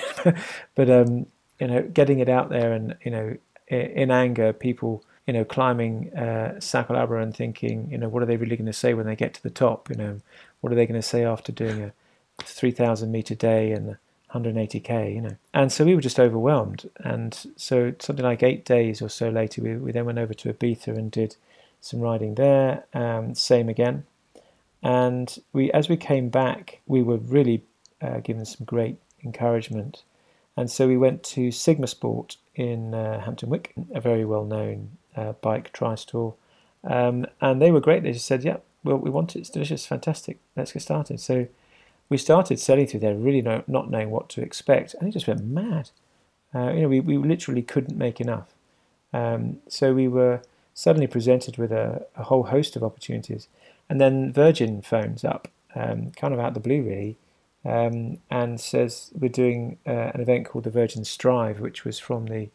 but 0.75 0.91
um, 0.91 1.27
you 1.59 1.67
know, 1.67 1.83
getting 1.83 2.21
it 2.21 2.29
out 2.29 2.49
there, 2.51 2.73
and 2.73 2.97
you 3.05 3.11
know, 3.11 3.37
in 3.69 4.11
anger, 4.11 4.53
people 4.53 5.03
you 5.29 5.35
know, 5.35 5.45
climbing 5.45 6.11
uh, 6.17 6.59
and 6.59 7.37
thinking, 7.37 7.87
you 7.91 7.99
know, 7.99 8.09
what 8.09 8.23
are 8.23 8.27
they 8.27 8.39
really 8.39 8.57
going 8.57 8.65
to 8.65 8.73
say 8.73 8.95
when 8.95 9.05
they 9.05 9.15
get 9.15 9.35
to 9.35 9.43
the 9.43 9.51
top? 9.51 9.91
You 9.91 9.97
know, 9.97 10.21
what 10.63 10.73
are 10.73 10.75
they 10.75 10.87
going 10.87 10.99
to 10.99 11.07
say 11.07 11.23
after 11.23 11.53
doing 11.53 11.83
a 11.83 11.93
3,000 12.43 13.13
meter 13.13 13.35
day 13.35 13.73
and 13.73 13.99
180k? 14.33 15.15
You 15.15 15.21
know, 15.21 15.37
and 15.53 15.71
so 15.71 15.85
we 15.85 15.95
were 15.95 16.01
just 16.01 16.19
overwhelmed. 16.19 16.89
And 17.05 17.39
so 17.57 17.93
something 17.99 18.25
like 18.25 18.43
eight 18.43 18.65
days 18.65 19.03
or 19.03 19.11
so 19.11 19.29
later, 19.29 19.61
we, 19.61 19.77
we 19.77 19.93
then 19.93 20.07
went 20.07 20.19
over 20.19 20.33
to 20.33 20.51
Ibiza 20.51 20.97
and 20.97 21.11
did 21.11 21.37
some 21.83 22.01
riding 22.01 22.37
there. 22.37 22.87
Um, 22.95 23.35
same 23.35 23.69
again. 23.69 24.05
And 24.83 25.39
we, 25.53 25.71
as 25.73 25.89
we 25.89 25.97
came 25.97 26.29
back, 26.29 26.81
we 26.87 27.03
were 27.03 27.17
really 27.17 27.65
uh, 28.01 28.21
given 28.21 28.45
some 28.45 28.65
great 28.65 28.97
encouragement. 29.25 30.03
And 30.57 30.71
so 30.71 30.87
we 30.87 30.97
went 30.97 31.23
to 31.25 31.51
Sigma 31.51 31.87
Sport 31.87 32.37
in 32.55 32.95
uh, 32.95 33.21
Hampton 33.21 33.49
Wick, 33.49 33.73
a 33.95 34.01
very 34.01 34.25
well 34.25 34.45
known 34.45 34.91
uh, 35.17 35.33
bike 35.33 35.73
tri 35.73 35.95
store. 35.95 36.35
Um, 36.85 37.27
and 37.41 37.61
they 37.61 37.71
were 37.71 37.81
great. 37.81 38.03
They 38.03 38.13
just 38.13 38.27
said, 38.27 38.45
yeah, 38.45 38.59
well, 38.85 38.97
we 38.97 39.11
want 39.11 39.37
it. 39.37 39.41
It's 39.41 39.51
delicious, 39.51 39.87
fantastic. 39.87 40.39
Let's 40.57 40.73
get 40.73 40.83
started. 40.83 41.21
So 41.21 41.49
we 42.09 42.17
started 42.17 42.59
selling 42.59 42.87
through 42.87 43.01
there, 43.01 43.15
really 43.15 43.43
know, 43.43 43.63
not 43.67 43.91
knowing 43.91 44.11
what 44.11 44.29
to 44.31 44.43
expect, 44.43 44.95
and 44.95 45.09
it 45.09 45.13
just 45.13 45.27
went 45.27 45.45
mad. 45.45 45.91
Uh, 46.55 46.73
you 46.73 46.83
know, 46.83 46.89
we, 46.89 47.01
we 47.01 47.19
literally 47.19 47.63
couldn't 47.63 47.97
make 47.97 48.21
enough. 48.21 48.49
Um, 49.13 49.59
so 49.69 49.93
we 49.93 50.09
were 50.09 50.41
suddenly 50.75 51.07
presented 51.07 51.59
with 51.59 51.73
a, 51.73 52.07
a, 52.17 52.23
whole 52.25 52.45
host 52.45 52.77
of 52.77 52.85
opportunities. 52.85 53.49
And 53.89 54.01
then 54.01 54.33
Virgin 54.33 54.83
phones 54.83 55.25
up, 55.25 55.49
um, 55.75 56.11
kind 56.13 56.35
of 56.35 56.41
out 56.41 56.55
the 56.55 56.61
blue, 56.61 56.83
really, 56.83 57.17
um, 57.65 58.19
and 58.31 58.61
says 58.61 59.11
we're 59.15 59.29
doing 59.29 59.79
uh, 59.87 60.11
an 60.15 60.21
event 60.21 60.47
called 60.47 60.65
the 60.65 60.71
Virgin 60.71 61.05
Strive, 61.05 61.61
which 61.61 61.85
was 61.85 61.99
from 61.99 62.27
the 62.27 62.49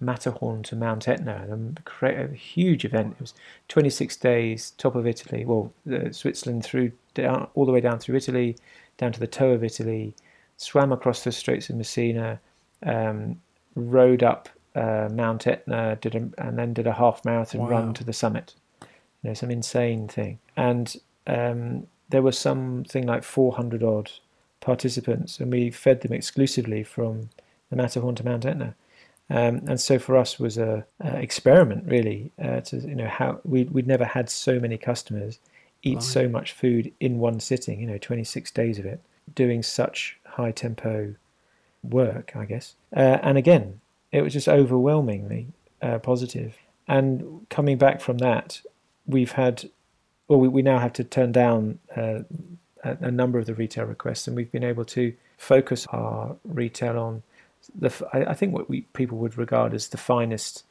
Matterhorn 0.00 0.62
to 0.64 0.76
Mount 0.76 1.06
Etna, 1.06 1.46
and 1.50 1.80
a, 2.02 2.24
a 2.24 2.34
huge 2.34 2.84
event. 2.84 3.12
It 3.12 3.20
was 3.20 3.34
26 3.68 4.16
days, 4.16 4.72
top 4.78 4.94
of 4.94 5.06
Italy, 5.06 5.44
well, 5.44 5.72
uh, 5.92 6.10
Switzerland 6.12 6.64
through 6.64 6.92
down 7.14 7.48
all 7.54 7.66
the 7.66 7.72
way 7.72 7.80
down 7.80 7.98
through 7.98 8.16
Italy, 8.16 8.56
down 8.96 9.12
to 9.12 9.20
the 9.20 9.26
toe 9.26 9.50
of 9.50 9.62
Italy, 9.62 10.14
swam 10.56 10.92
across 10.92 11.24
the 11.24 11.32
Straits 11.32 11.68
of 11.68 11.76
Messina, 11.76 12.40
um, 12.84 13.40
rode 13.74 14.22
up 14.22 14.48
uh, 14.74 15.08
Mount 15.12 15.46
Etna, 15.46 15.96
did 16.00 16.14
a, 16.14 16.28
and 16.38 16.58
then 16.58 16.72
did 16.72 16.86
a 16.86 16.92
half 16.92 17.24
marathon 17.24 17.62
wow. 17.62 17.68
run 17.68 17.94
to 17.94 18.04
the 18.04 18.12
summit. 18.12 18.54
You 19.22 19.30
know, 19.30 19.34
some 19.34 19.50
insane 19.50 20.08
thing. 20.08 20.38
And 20.56 20.94
um, 21.26 21.86
there 22.08 22.22
were 22.22 22.32
something 22.32 23.06
like 23.06 23.22
400 23.22 23.82
odd 23.82 24.10
participants, 24.60 25.40
and 25.40 25.52
we 25.52 25.70
fed 25.70 26.00
them 26.02 26.12
exclusively 26.12 26.82
from 26.82 27.30
the 27.70 27.76
Matterhorn 27.76 28.14
to 28.16 28.24
Mount 28.24 28.44
Etna. 28.44 28.74
Um, 29.28 29.62
and 29.68 29.80
so 29.80 29.98
for 29.98 30.16
us 30.16 30.40
was 30.40 30.58
a, 30.58 30.84
a 31.00 31.16
experiment 31.18 31.86
really 31.86 32.32
uh, 32.42 32.60
to 32.62 32.78
you 32.78 32.96
know 32.96 33.06
how 33.06 33.40
we 33.44 33.62
we'd 33.64 33.86
never 33.86 34.04
had 34.04 34.28
so 34.28 34.58
many 34.58 34.76
customers 34.76 35.38
eat 35.84 36.02
so 36.02 36.28
much 36.28 36.50
food 36.52 36.92
in 36.98 37.20
one 37.20 37.38
sitting 37.38 37.80
you 37.80 37.86
know 37.86 37.96
26 37.96 38.50
days 38.50 38.80
of 38.80 38.84
it 38.84 39.00
doing 39.32 39.62
such 39.62 40.18
high 40.26 40.50
tempo 40.50 41.14
work 41.84 42.32
I 42.34 42.44
guess 42.44 42.74
uh, 42.94 43.18
and 43.22 43.38
again 43.38 43.80
it 44.12 44.22
was 44.22 44.32
just 44.32 44.48
overwhelmingly 44.48 45.48
uh, 45.82 45.98
positive. 45.98 46.56
And 46.88 47.46
coming 47.48 47.78
back 47.78 48.00
from 48.00 48.18
that, 48.18 48.60
we've 49.10 49.32
had, 49.32 49.70
well, 50.28 50.40
we, 50.40 50.48
we 50.48 50.62
now 50.62 50.78
have 50.78 50.92
to 50.94 51.04
turn 51.04 51.32
down 51.32 51.78
uh, 51.96 52.20
a, 52.84 52.96
a, 53.00 53.10
number 53.10 53.38
of 53.38 53.46
the 53.46 53.54
retail 53.54 53.84
requests, 53.84 54.26
and 54.26 54.36
we've 54.36 54.50
been 54.52 54.64
able 54.64 54.84
to 54.86 55.14
focus 55.36 55.86
our 55.88 56.36
retail 56.44 56.98
on 56.98 57.22
the. 57.74 57.92
I, 58.12 58.30
I 58.30 58.34
think 58.34 58.54
what 58.54 58.68
we 58.68 58.82
people 58.92 59.18
would 59.18 59.36
regard 59.36 59.74
as 59.74 59.88
the 59.88 59.98
finest 59.98 60.64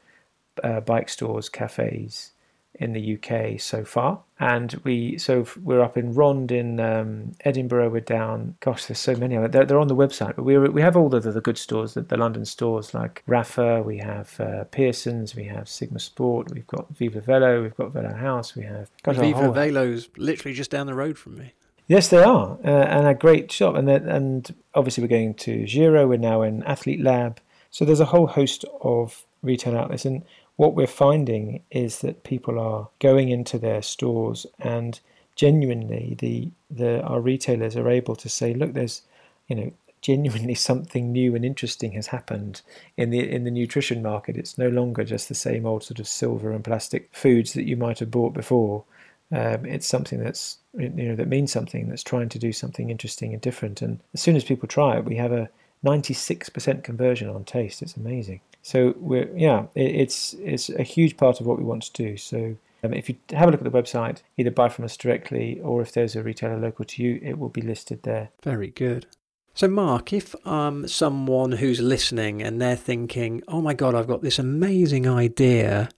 uh, 0.64 0.80
bike 0.82 1.10
stores, 1.10 1.50
cafes, 1.50 2.32
in 2.80 2.94
the 2.94 3.16
UK 3.16 3.60
so 3.60 3.84
far. 3.84 4.22
And 4.40 4.80
we 4.86 5.18
so 5.18 5.46
we're 5.62 5.82
up 5.82 5.98
in 5.98 6.14
Ronde 6.14 6.52
in 6.52 6.80
um, 6.80 7.34
Edinburgh. 7.42 7.90
We're 7.90 8.00
down. 8.00 8.56
Gosh, 8.62 8.86
there's 8.86 9.00
so 9.00 9.16
many. 9.16 9.36
They're, 9.36 9.66
they're 9.66 9.80
on 9.80 9.90
the 9.90 9.96
website, 9.96 10.38
but 10.38 10.44
we 10.44 10.58
we 10.58 10.82
have 10.82 10.96
all 10.96 11.10
the, 11.10 11.20
the, 11.20 11.42
good 11.42 11.58
stores, 11.58 11.94
the, 11.94 12.02
the 12.02 12.16
London 12.16 12.46
stores 12.46 12.94
like 12.94 13.22
Rapha. 13.28 13.84
We 13.84 13.98
have 13.98 14.40
uh, 14.40 14.64
Pearson's. 14.66 15.36
We 15.36 15.44
have 15.46 15.68
Sigma 15.68 16.00
Sport. 16.00 16.54
We've 16.54 16.68
got 16.68 16.88
Viva 16.96 17.20
Velo. 17.20 17.62
We've 17.62 17.76
got 17.76 17.92
Velo 17.92 18.16
House. 18.16 18.56
We 18.56 18.64
have 18.64 18.90
gosh, 19.04 19.18
Viva 19.18 19.52
Velo's 19.52 20.08
literally 20.16 20.56
just 20.56 20.72
down 20.72 20.88
the 20.88 20.96
road 20.96 21.18
from 21.18 21.38
me. 21.38 21.54
Yes, 21.88 22.08
they 22.08 22.24
are, 22.24 22.58
uh, 22.64 22.68
and 22.68 23.08
a 23.08 23.14
great 23.14 23.52
shop. 23.52 23.76
And 23.76 23.90
and 23.90 24.56
obviously 24.74 25.04
we're 25.04 25.10
going 25.10 25.34
to 25.34 25.66
Giro. 25.66 26.08
We're 26.08 26.18
now 26.18 26.44
in 26.44 26.64
Athlete 26.64 27.02
Lab. 27.02 27.42
So 27.72 27.84
there's 27.84 28.00
a 28.00 28.06
whole 28.06 28.28
host 28.28 28.64
of 28.82 29.26
retail 29.42 29.78
outlets, 29.78 30.06
and 30.06 30.24
what 30.60 30.76
we're 30.76 30.88
finding 30.88 31.64
is 31.72 32.00
that 32.00 32.26
people 32.26 32.60
are 32.60 32.90
going 33.00 33.30
into 33.30 33.58
their 33.58 33.82
stores 33.82 34.46
and 34.60 35.00
genuinely 35.38 36.18
the, 36.20 36.50
the 36.70 37.02
our 37.04 37.22
retailers 37.22 37.78
are 37.78 37.90
able 37.90 38.14
to 38.14 38.28
say, 38.28 38.54
look, 38.54 38.74
there's 38.74 39.02
you 39.48 39.56
know 39.56 39.72
genuinely 40.02 40.54
something 40.70 41.14
new 41.14 41.34
and 41.34 41.46
interesting 41.46 41.94
has 41.94 42.08
happened 42.08 42.62
in 42.98 43.10
the 43.10 43.20
in 43.20 43.46
the 43.46 43.52
nutrition 43.52 44.02
market. 44.02 44.36
It's 44.36 44.58
no 44.58 44.68
longer 44.68 45.06
just 45.06 45.30
the 45.30 45.34
same 45.34 45.66
old 45.66 45.86
sort 45.86 46.02
of 46.02 46.10
silver 46.10 46.52
and 46.52 46.62
plastic 46.62 47.08
foods 47.14 47.54
that 47.54 47.64
you 47.64 47.78
might 47.78 48.00
have 48.00 48.12
bought 48.12 48.34
before. 48.34 48.84
Um, 49.32 49.66
it's 49.66 49.88
something 49.88 50.22
that's 50.22 50.58
you 50.78 50.90
know 50.90 51.16
that 51.16 51.30
means 51.30 51.54
something 51.54 51.88
that's 51.88 52.04
trying 52.04 52.28
to 52.28 52.38
do 52.38 52.52
something 52.52 52.90
interesting 52.90 53.32
and 53.32 53.42
different. 53.42 53.82
And 53.82 54.02
as 54.14 54.20
soon 54.22 54.36
as 54.36 54.44
people 54.44 54.68
try 54.68 54.98
it, 54.98 55.06
we 55.06 55.16
have 55.16 55.32
a 55.32 55.50
96% 55.86 56.84
conversion 56.84 57.30
on 57.30 57.46
taste. 57.46 57.82
It's 57.82 57.96
amazing. 57.96 58.42
So 58.70 58.94
we're 58.98 59.36
yeah, 59.36 59.66
it, 59.74 59.96
it's 60.04 60.36
it's 60.36 60.70
a 60.70 60.84
huge 60.84 61.18
part 61.18 61.40
of 61.40 61.48
what 61.48 61.58
we 61.58 61.64
want 61.64 61.84
to 61.84 61.94
do. 61.94 62.18
So 62.18 62.56
um, 62.84 62.94
if 62.94 63.10
you 63.10 63.16
have 63.32 63.48
a 63.50 63.52
look 63.52 63.62
at 63.66 63.72
the 63.72 63.82
website, 63.82 64.22
either 64.38 64.52
buy 64.52 64.70
from 64.70 64.86
us 64.86 64.96
directly 64.96 65.60
or 65.62 65.82
if 65.82 65.92
there's 65.92 66.16
a 66.16 66.22
retailer 66.22 66.58
local 66.58 66.86
to 66.86 67.04
you, 67.04 67.20
it 67.24 67.40
will 67.40 67.50
be 67.50 67.62
listed 67.62 68.04
there. 68.04 68.30
Very 68.44 68.68
good. 68.70 69.08
So, 69.56 69.68
Marc, 69.68 70.14
if 70.14 70.36
um, 70.48 70.88
someone 70.88 71.54
who's 71.54 71.82
listening 71.82 72.42
and 72.42 72.62
they're 72.62 72.76
thinking, 72.76 73.42
oh 73.48 73.60
my 73.60 73.74
God, 73.74 73.96
I've 73.96 74.08
got 74.08 74.22
this 74.22 74.40
amazing 74.40 75.08
idea, 75.08 75.90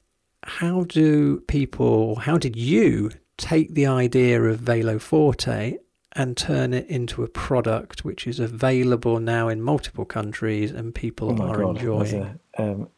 how 0.43 0.86
do 0.86 1.41
people, 1.41 2.15
how 2.15 2.38
did 2.38 2.55
you 2.55 3.12
take 3.38 3.75
the 3.75 3.86
idea 3.86 4.41
of 4.41 4.62
Veloforte 4.62 5.77
and 6.13 6.36
turn 6.36 6.73
it 6.73 6.88
into 6.88 7.23
a 7.23 7.27
product 7.27 8.03
which 8.03 8.25
is 8.25 8.39
available 8.39 9.19
now 9.19 9.47
in 9.47 9.62
multiple 9.62 10.05
countries 10.05 10.71
and 10.71 10.95
people 10.95 11.41
oh 11.41 11.45
are 11.47 11.57
God, 11.57 11.77
enjoying. 11.77 12.39
Um, 12.57 12.89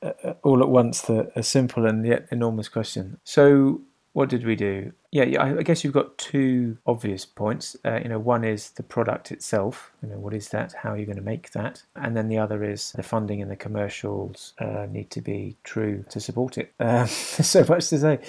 all 0.42 0.62
at 0.62 0.70
once, 0.70 1.02
the, 1.02 1.32
a 1.36 1.44
simple 1.44 1.86
and 1.86 2.06
yet 2.06 2.28
enormous 2.32 2.70
question. 2.70 3.20
So, 3.24 3.82
what 4.14 4.30
did 4.30 4.46
we 4.46 4.56
do? 4.56 4.94
Yeah, 5.12 5.24
yeah 5.26 5.44
I 5.44 5.64
guess 5.64 5.84
you've 5.84 5.94
got 5.94 6.18
two 6.18 6.78
obvious 6.86 7.26
points. 7.26 7.76
Uh, 7.84 8.00
you 8.02 8.10
know, 8.10 8.20
one 8.20 8.44
is 8.44 8.72
the 8.72 8.84
product 8.84 9.32
itself. 9.32 9.92
You 10.02 10.10
know, 10.10 10.20
what 10.20 10.34
is 10.34 10.50
that? 10.50 10.74
How 10.74 10.92
are 10.92 10.98
you 10.98 11.06
going 11.06 11.18
to 11.18 11.24
make 11.24 11.52
that? 11.52 11.84
And 11.96 12.16
then 12.16 12.30
the 12.30 12.38
other 12.38 12.64
is 12.64 12.92
the 12.94 13.04
funding 13.04 13.42
and 13.42 13.50
the 13.50 13.56
commercials 13.56 14.54
uh, 14.60 14.88
need 14.90 15.10
to 15.12 15.22
be 15.22 15.58
true 15.64 16.06
to 16.10 16.20
support 16.20 16.58
it. 16.58 16.74
Uh, 16.80 17.06
so 17.08 17.66
much 17.68 17.90
to 17.90 18.00
say. 18.00 18.20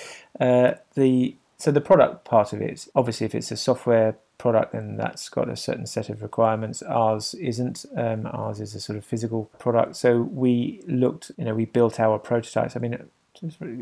Uh, 0.40 0.72
the 0.94 1.36
so 1.56 1.70
the 1.70 1.80
product 1.80 2.24
part 2.24 2.52
of 2.52 2.60
it, 2.60 2.88
obviously, 2.94 3.24
if 3.26 3.34
it's 3.34 3.50
a 3.50 3.56
software 3.56 4.16
product, 4.44 4.72
then 4.72 4.98
that's 4.98 5.30
got 5.30 5.48
a 5.48 5.56
certain 5.56 5.86
set 5.86 6.10
of 6.10 6.20
requirements. 6.20 6.82
Ours 6.82 7.32
isn't. 7.32 7.86
Um, 7.96 8.26
ours 8.26 8.60
is 8.60 8.74
a 8.74 8.80
sort 8.80 8.98
of 8.98 9.02
physical 9.02 9.46
product. 9.58 9.96
So 9.96 10.20
we 10.20 10.82
looked, 10.86 11.30
you 11.38 11.46
know, 11.46 11.54
we 11.54 11.64
built 11.64 11.98
our 11.98 12.18
prototypes. 12.18 12.76
I 12.76 12.78
mean, 12.78 12.92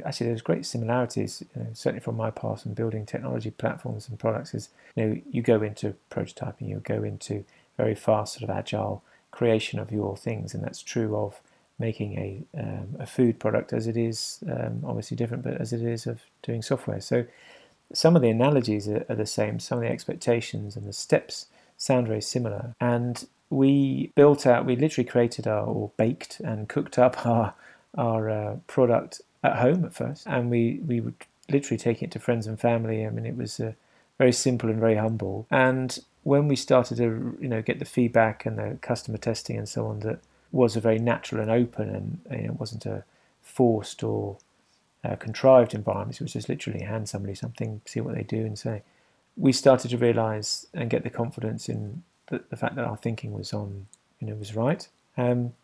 actually, 0.04 0.28
there's 0.28 0.40
great 0.40 0.64
similarities, 0.64 1.42
you 1.56 1.62
know, 1.62 1.70
certainly 1.72 1.98
from 1.98 2.16
my 2.16 2.30
past 2.30 2.64
in 2.64 2.74
building 2.74 3.04
technology 3.04 3.50
platforms 3.50 4.08
and 4.08 4.20
products. 4.20 4.54
Is 4.54 4.68
you 4.94 5.04
know, 5.04 5.20
you 5.28 5.42
go 5.42 5.60
into 5.62 5.96
prototyping, 6.12 6.68
you 6.68 6.80
go 6.84 7.02
into 7.02 7.44
very 7.76 7.96
fast, 7.96 8.34
sort 8.34 8.48
of 8.48 8.56
agile 8.56 9.02
creation 9.32 9.80
of 9.80 9.90
your 9.90 10.16
things, 10.16 10.54
and 10.54 10.62
that's 10.62 10.80
true 10.80 11.16
of 11.16 11.40
making 11.80 12.10
a 12.26 12.28
um, 12.56 12.88
a 13.00 13.06
food 13.06 13.40
product 13.40 13.72
as 13.72 13.88
it 13.88 13.96
is 13.96 14.38
um, 14.48 14.84
obviously 14.86 15.16
different, 15.16 15.42
but 15.42 15.60
as 15.60 15.72
it 15.72 15.82
is 15.82 16.06
of 16.06 16.20
doing 16.40 16.62
software. 16.62 17.00
So 17.00 17.24
some 17.92 18.16
of 18.16 18.22
the 18.22 18.30
analogies 18.30 18.88
are, 18.88 19.04
are 19.08 19.16
the 19.16 19.26
same, 19.26 19.58
some 19.58 19.78
of 19.78 19.84
the 19.84 19.90
expectations 19.90 20.76
and 20.76 20.86
the 20.86 20.92
steps 20.92 21.46
sound 21.76 22.06
very 22.06 22.22
similar. 22.22 22.74
And 22.80 23.26
we 23.50 24.12
built 24.14 24.46
out, 24.46 24.64
we 24.64 24.76
literally 24.76 25.08
created 25.08 25.46
our, 25.46 25.66
or 25.66 25.90
baked 25.96 26.40
and 26.40 26.68
cooked 26.68 26.98
up 26.98 27.26
our 27.26 27.54
our 27.94 28.30
uh, 28.30 28.56
product 28.66 29.20
at 29.44 29.56
home 29.56 29.84
at 29.84 29.94
first, 29.94 30.26
and 30.26 30.50
we 30.50 30.80
we 30.86 31.00
would 31.00 31.14
literally 31.50 31.78
take 31.78 32.02
it 32.02 32.10
to 32.12 32.18
friends 32.18 32.46
and 32.46 32.58
family. 32.58 33.06
I 33.06 33.10
mean, 33.10 33.26
it 33.26 33.36
was 33.36 33.60
uh, 33.60 33.72
very 34.18 34.32
simple 34.32 34.70
and 34.70 34.80
very 34.80 34.96
humble. 34.96 35.46
And 35.50 35.98
when 36.22 36.48
we 36.48 36.56
started 36.56 36.96
to 36.98 37.36
you 37.40 37.48
know 37.48 37.62
get 37.62 37.78
the 37.78 37.84
feedback 37.84 38.46
and 38.46 38.58
the 38.58 38.78
customer 38.80 39.18
testing 39.18 39.58
and 39.58 39.68
so 39.68 39.86
on, 39.86 40.00
that 40.00 40.20
was 40.52 40.76
a 40.76 40.80
very 40.80 40.98
natural 40.98 41.42
and 41.42 41.50
open, 41.50 41.88
and 41.90 42.20
you 42.30 42.46
know, 42.46 42.54
it 42.54 42.60
wasn't 42.60 42.86
a 42.86 43.04
forced 43.42 44.02
or 44.02 44.38
uh, 45.04 45.16
contrived 45.16 45.74
environments. 45.74 46.20
which 46.20 46.34
just 46.34 46.48
literally 46.48 46.82
hand 46.82 47.08
somebody 47.08 47.34
something, 47.34 47.80
see 47.86 48.00
what 48.00 48.14
they 48.14 48.22
do, 48.22 48.38
and 48.38 48.58
say. 48.58 48.82
We 49.36 49.52
started 49.52 49.90
to 49.90 49.98
realise 49.98 50.66
and 50.74 50.90
get 50.90 51.04
the 51.04 51.10
confidence 51.10 51.68
in 51.68 52.02
the, 52.28 52.42
the, 52.50 52.56
fact 52.56 52.76
that 52.76 52.84
our 52.84 52.96
thinking 52.96 53.32
was 53.32 53.52
on, 53.52 53.86
you 54.20 54.26
know, 54.26 54.34
was 54.34 54.54
right. 54.54 54.86
Um, 55.16 55.54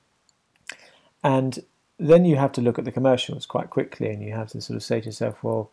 and 1.22 1.60
then 1.98 2.24
you 2.24 2.36
have 2.36 2.52
to 2.52 2.60
look 2.60 2.78
at 2.78 2.84
the 2.84 2.92
commercials 2.92 3.46
quite 3.46 3.70
quickly, 3.70 4.08
and 4.08 4.22
you 4.22 4.32
have 4.32 4.48
to 4.50 4.60
sort 4.60 4.76
of 4.76 4.82
say 4.82 5.00
to 5.00 5.06
yourself, 5.06 5.42
well, 5.42 5.70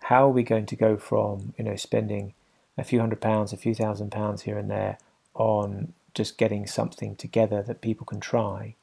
how 0.00 0.26
are 0.26 0.32
we 0.32 0.42
going 0.42 0.66
to 0.66 0.76
go 0.76 0.96
from, 0.96 1.54
you 1.56 1.64
know, 1.64 1.76
spending 1.76 2.34
a 2.76 2.84
few 2.84 3.00
hundred 3.00 3.20
pounds, 3.20 3.52
a 3.52 3.56
few 3.56 3.74
thousand 3.74 4.10
pounds 4.10 4.42
here 4.42 4.58
and 4.58 4.70
there 4.70 4.98
on 5.34 5.92
just 6.12 6.38
getting 6.38 6.66
something 6.66 7.16
together 7.16 7.62
that 7.62 7.80
people 7.80 8.06
can 8.06 8.20
try, 8.20 8.74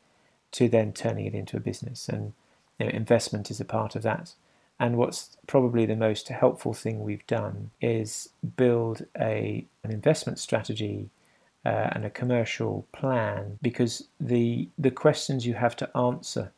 to 0.52 0.67
then 0.67 0.91
turning 0.91 1.26
it 1.26 1.34
into 1.34 1.56
a 1.58 1.62
business 1.62 2.10
and 2.10 2.34
you 2.81 2.87
know, 2.87 2.93
investment 2.93 3.51
is 3.51 3.59
a 3.59 3.65
part 3.65 3.95
of 3.95 4.01
that. 4.01 4.33
And 4.79 4.97
what's 4.97 5.37
probably 5.45 5.85
the 5.85 5.95
most 5.95 6.29
helpful 6.29 6.73
thing 6.73 7.03
we've 7.03 7.27
done 7.27 7.69
is 7.79 8.29
build 8.57 9.05
a 9.19 9.65
an 9.83 9.91
investment 9.91 10.39
strategy 10.39 11.11
uh, 11.63 11.89
and 11.91 12.03
a 12.03 12.09
commercial 12.09 12.87
plan 12.91 13.59
because 13.61 14.07
the 14.19 14.67
the 14.79 14.89
questions 14.89 15.45
you 15.45 15.53
have 15.53 15.75
to 15.75 15.95
answer 15.95 16.51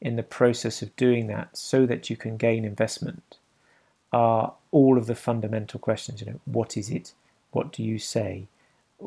in 0.00 0.16
the 0.16 0.24
process 0.24 0.82
of 0.82 0.96
doing 0.96 1.28
that 1.28 1.56
so 1.56 1.86
that 1.86 2.10
you 2.10 2.16
can 2.16 2.36
gain 2.36 2.64
investment 2.64 3.38
are 4.12 4.54
all 4.72 4.98
of 4.98 5.06
the 5.06 5.14
fundamental 5.14 5.78
questions. 5.78 6.20
You 6.20 6.32
know, 6.32 6.40
what 6.44 6.76
is 6.76 6.90
it? 6.90 7.12
What 7.52 7.72
do 7.72 7.84
you 7.84 8.00
say? 8.00 8.48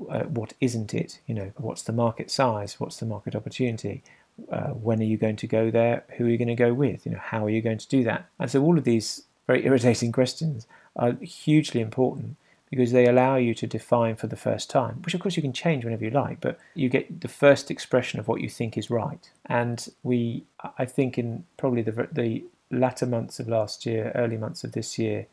Uh, 0.10 0.24
what 0.24 0.54
isn't 0.62 0.94
it? 0.94 1.20
You 1.28 1.36
know, 1.36 1.52
what's 1.58 1.84
the 1.84 1.92
market 1.92 2.32
size? 2.32 2.80
What's 2.80 2.98
the 3.02 3.06
market 3.06 3.36
opportunity? 3.36 4.04
Uh, 4.52 4.70
when 4.70 5.00
are 5.00 5.06
you 5.06 5.18
going 5.18 5.36
to 5.38 5.48
go 5.48 5.72
there? 5.72 6.04
Who 6.18 6.26
are 6.26 6.30
you 6.30 6.38
going 6.38 6.48
to 6.48 6.56
go 6.56 6.74
with? 6.74 7.06
You 7.06 7.14
know, 7.14 7.22
how 7.22 7.46
are 7.46 7.50
you 7.50 7.62
going 7.62 7.78
to 7.78 7.88
do 7.88 8.04
that? 8.04 8.26
And 8.40 8.50
so 8.50 8.62
all 8.62 8.78
of 8.78 8.84
these 8.84 9.24
very 9.48 9.66
irritating 9.66 10.12
questions 10.12 10.68
are 10.96 11.14
hugely 11.14 11.82
important 11.82 12.38
because 12.70 12.94
they 12.94 13.06
allow 13.06 13.36
you 13.36 13.54
to 13.54 13.68
define 13.68 14.16
for 14.16 14.28
the 14.28 14.38
first 14.38 14.70
time, 14.70 15.02
which 15.04 15.14
of 15.14 15.20
course 15.20 15.36
you 15.36 15.42
can 15.42 15.52
change 15.52 15.84
whenever 15.84 16.06
you 16.06 16.10
like, 16.10 16.40
but 16.40 16.58
you 16.74 16.88
get 16.88 17.20
the 17.20 17.28
first 17.28 17.70
expression 17.70 18.18
of 18.20 18.30
what 18.30 18.40
you 18.40 18.48
think 18.48 18.78
is 18.78 18.90
right. 18.90 19.30
And 19.46 19.86
we, 20.04 20.46
I 20.78 20.86
think, 20.86 21.18
in 21.18 21.44
probably 21.58 21.82
the, 21.82 22.08
the 22.12 22.46
latter 22.72 23.06
months 23.06 23.42
of 23.42 23.50
last 23.50 23.86
year, 23.86 24.14
early 24.16 24.38
months 24.38 24.64
of 24.64 24.72
this 24.72 24.98
year, 24.98 25.28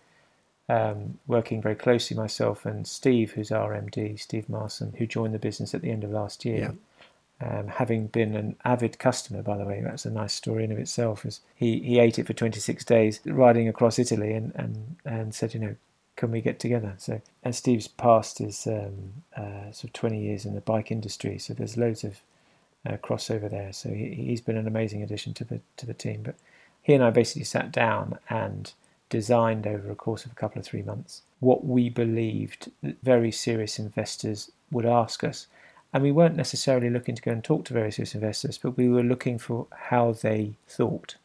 um, 0.69 1.19
working 1.29 1.63
very 1.63 1.77
closely 1.77 2.17
myself 2.17 2.67
and 2.67 2.87
Steve, 2.87 3.33
who's 3.33 3.53
our 3.53 3.73
MD, 3.73 4.19
Steve 4.19 4.49
Marson, 4.49 4.95
who 4.99 5.07
joined 5.07 5.33
the 5.33 5.39
business 5.39 5.75
at 5.75 5.81
the 5.81 5.91
end 5.91 6.05
of 6.05 6.11
last 6.11 6.45
year. 6.45 6.59
Yeah. 6.59 6.71
Um, 7.41 7.69
having 7.69 8.09
been 8.09 8.35
an 8.35 8.57
avid 8.65 8.99
customer, 8.99 9.43
by 9.43 9.57
the 9.57 9.65
way, 9.65 9.81
that's 9.81 10.05
a 10.05 10.11
nice 10.11 10.33
story 10.33 10.65
in 10.65 10.73
of 10.73 10.79
itself. 10.79 11.25
Is 11.25 11.41
he, 11.55 11.79
he 11.81 12.01
ate 12.01 12.19
it 12.19 12.27
for 12.27 12.33
26 12.33 12.85
days 12.85 13.21
riding 13.25 13.69
across 13.69 13.99
Italy 13.99 14.33
and, 14.33 14.53
and, 14.57 14.97
and 15.05 15.33
said, 15.33 15.55
you 15.55 15.61
know, 15.61 15.77
can 16.17 16.33
we 16.33 16.41
get 16.41 16.59
together? 16.59 16.95
So, 16.99 17.21
and 17.45 17.55
Steve's 17.55 17.87
past 17.87 18.41
is 18.41 18.67
um, 18.67 19.23
uh, 19.37 19.71
sort 19.71 19.85
of 19.85 19.93
20 19.93 20.21
years 20.21 20.45
in 20.45 20.57
the 20.57 20.61
bike 20.61 20.91
industry, 20.91 21.39
so 21.39 21.55
there's 21.55 21.77
loads 21.77 22.03
of 22.03 22.19
uh, 22.85 22.97
crossover 22.97 23.49
there. 23.49 23.73
So 23.73 23.91
he, 23.91 24.15
he's 24.15 24.41
been 24.41 24.57
an 24.57 24.67
amazing 24.67 25.03
addition 25.03 25.33
to 25.35 25.45
the 25.45 25.61
to 25.77 25.87
the 25.87 25.95
team. 25.95 26.23
But 26.25 26.35
he 26.83 26.95
and 26.95 27.05
I 27.05 27.11
basically 27.11 27.45
sat 27.45 27.71
down 27.71 28.19
and 28.29 28.73
designed 29.11 29.67
over 29.67 29.91
a 29.91 29.95
course 29.95 30.25
of 30.25 30.33
a 30.33 30.35
couple 30.35 30.59
of 30.59 30.67
three 30.67 30.83
months 30.83 31.23
what 31.41 31.65
we 31.65 31.89
believed 31.89 32.71
that 32.83 32.97
very 33.03 33.31
serious 33.31 33.79
investors 33.79 34.51
would 34.71 34.85
ask 34.85 35.23
us. 35.23 35.47
And 35.93 36.03
we 36.03 36.13
weren't 36.13 36.37
necessarily 36.37 36.91
looking 36.91 37.15
to 37.15 37.23
go 37.23 37.31
and 37.31 37.43
talk 37.43 37.65
to 37.67 37.73
various 37.73 38.15
investors, 38.15 38.59
but 38.59 38.77
we 38.77 38.89
were 38.89 39.03
looking 39.03 39.39
for 39.39 39.67
how 39.73 40.13
they 40.13 40.55
thought. 40.69 41.17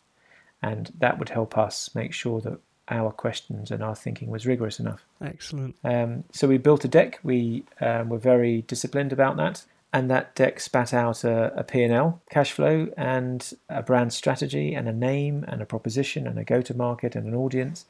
And 0.61 0.93
that 0.99 1.20
would 1.20 1.30
help 1.30 1.57
us 1.57 1.93
make 1.93 2.14
sure 2.14 2.39
that 2.41 2.59
our 2.89 3.11
questions 3.11 3.72
and 3.72 3.84
our 3.84 3.95
thinking 3.95 4.30
was 4.30 4.45
rigorous 4.45 4.80
enough. 4.80 5.03
Excellent. 5.22 5.76
Um, 5.84 6.24
so 6.32 6.47
we 6.47 6.57
built 6.57 6.86
a 6.86 6.88
deck. 6.88 7.20
We 7.24 7.66
um, 7.82 8.09
were 8.09 8.18
very 8.18 8.61
disciplined 8.61 9.11
about 9.11 9.36
that 9.38 9.66
and 9.93 10.09
that 10.09 10.34
deck 10.34 10.59
spat 10.59 10.91
out 10.91 11.24
a, 11.24 11.53
a 11.55 11.64
P&L, 11.64 12.20
cash 12.32 12.51
flow, 12.51 12.89
and 12.97 13.53
a 13.70 13.84
brand 13.84 14.11
strategy, 14.11 14.74
and 14.74 14.89
a 14.89 14.91
name, 14.91 15.45
and 15.47 15.61
a 15.61 15.66
proposition, 15.68 16.26
and 16.26 16.38
a 16.39 16.43
go-to-market, 16.43 17.16
and 17.16 17.28
an 17.28 17.36
audience, 17.36 17.86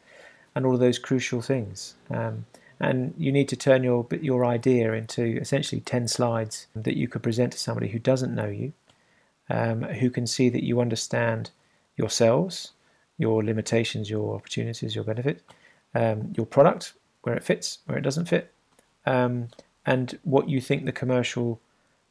and 0.54 0.66
all 0.66 0.74
of 0.74 0.82
those 0.82 1.00
crucial 1.00 1.42
things. 1.42 1.96
Um, 2.10 2.46
and 2.80 3.14
you 3.18 3.32
need 3.32 3.50
to 3.50 3.56
turn 3.56 3.84
your 3.84 4.06
your 4.22 4.46
idea 4.46 4.94
into 4.94 5.24
essentially 5.24 5.82
ten 5.82 6.08
slides 6.08 6.68
that 6.76 6.98
you 6.98 7.08
could 7.08 7.24
present 7.24 7.54
to 7.54 7.60
somebody 7.60 7.90
who 7.90 8.00
doesn't 8.00 8.36
know 8.36 8.48
you, 8.48 8.74
um, 9.50 9.84
who 9.84 10.10
can 10.10 10.28
see 10.28 10.50
that 10.50 10.64
you 10.64 10.82
understand 10.82 11.52
yourselves, 11.96 12.72
your 13.18 13.44
limitations, 13.44 14.10
your 14.10 14.36
opportunities, 14.36 14.96
your 14.96 15.04
benefit, 15.04 15.42
um, 15.96 16.34
your 16.36 16.46
product, 16.46 16.94
where 17.22 17.36
it 17.36 17.44
fits, 17.44 17.80
where 17.86 17.98
it 17.98 18.02
doesn't 18.02 18.26
fit, 18.26 18.52
um, 19.06 19.48
and 19.86 20.20
what 20.24 20.50
you 20.50 20.62
think 20.62 20.86
the 20.86 20.92
commercial 20.92 21.60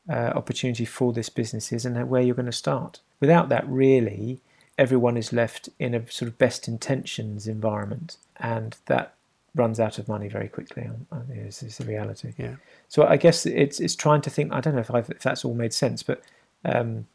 uh, 0.08 0.32
opportunity 0.34 0.84
for 0.84 1.12
this 1.12 1.28
business 1.28 1.72
is 1.72 1.84
and 1.84 2.08
where 2.08 2.22
you're 2.22 2.34
going 2.34 2.46
to 2.46 2.52
start. 2.52 3.00
Without 3.20 3.48
that, 3.48 3.66
really, 3.68 4.40
everyone 4.78 5.16
is 5.16 5.32
left 5.32 5.68
in 5.78 5.94
a 5.94 6.10
sort 6.10 6.28
of 6.28 6.38
best 6.38 6.66
intentions 6.68 7.46
environment, 7.46 8.16
and 8.38 8.76
that 8.86 9.14
runs 9.54 9.78
out 9.78 9.98
of 9.98 10.08
money 10.08 10.28
very 10.28 10.48
quickly. 10.48 10.88
Is, 11.30 11.62
is 11.62 11.78
the 11.78 11.84
reality. 11.84 12.32
Yeah. 12.36 12.56
So 12.88 13.06
I 13.06 13.16
guess 13.16 13.46
it's 13.46 13.80
it's 13.80 13.96
trying 13.96 14.22
to 14.22 14.30
think. 14.30 14.52
I 14.52 14.60
don't 14.60 14.74
know 14.74 14.80
if, 14.80 14.90
I've, 14.90 15.10
if 15.10 15.22
that's 15.22 15.44
all 15.44 15.54
made 15.54 15.74
sense, 15.74 16.02
but 16.02 16.22
um, 16.64 17.06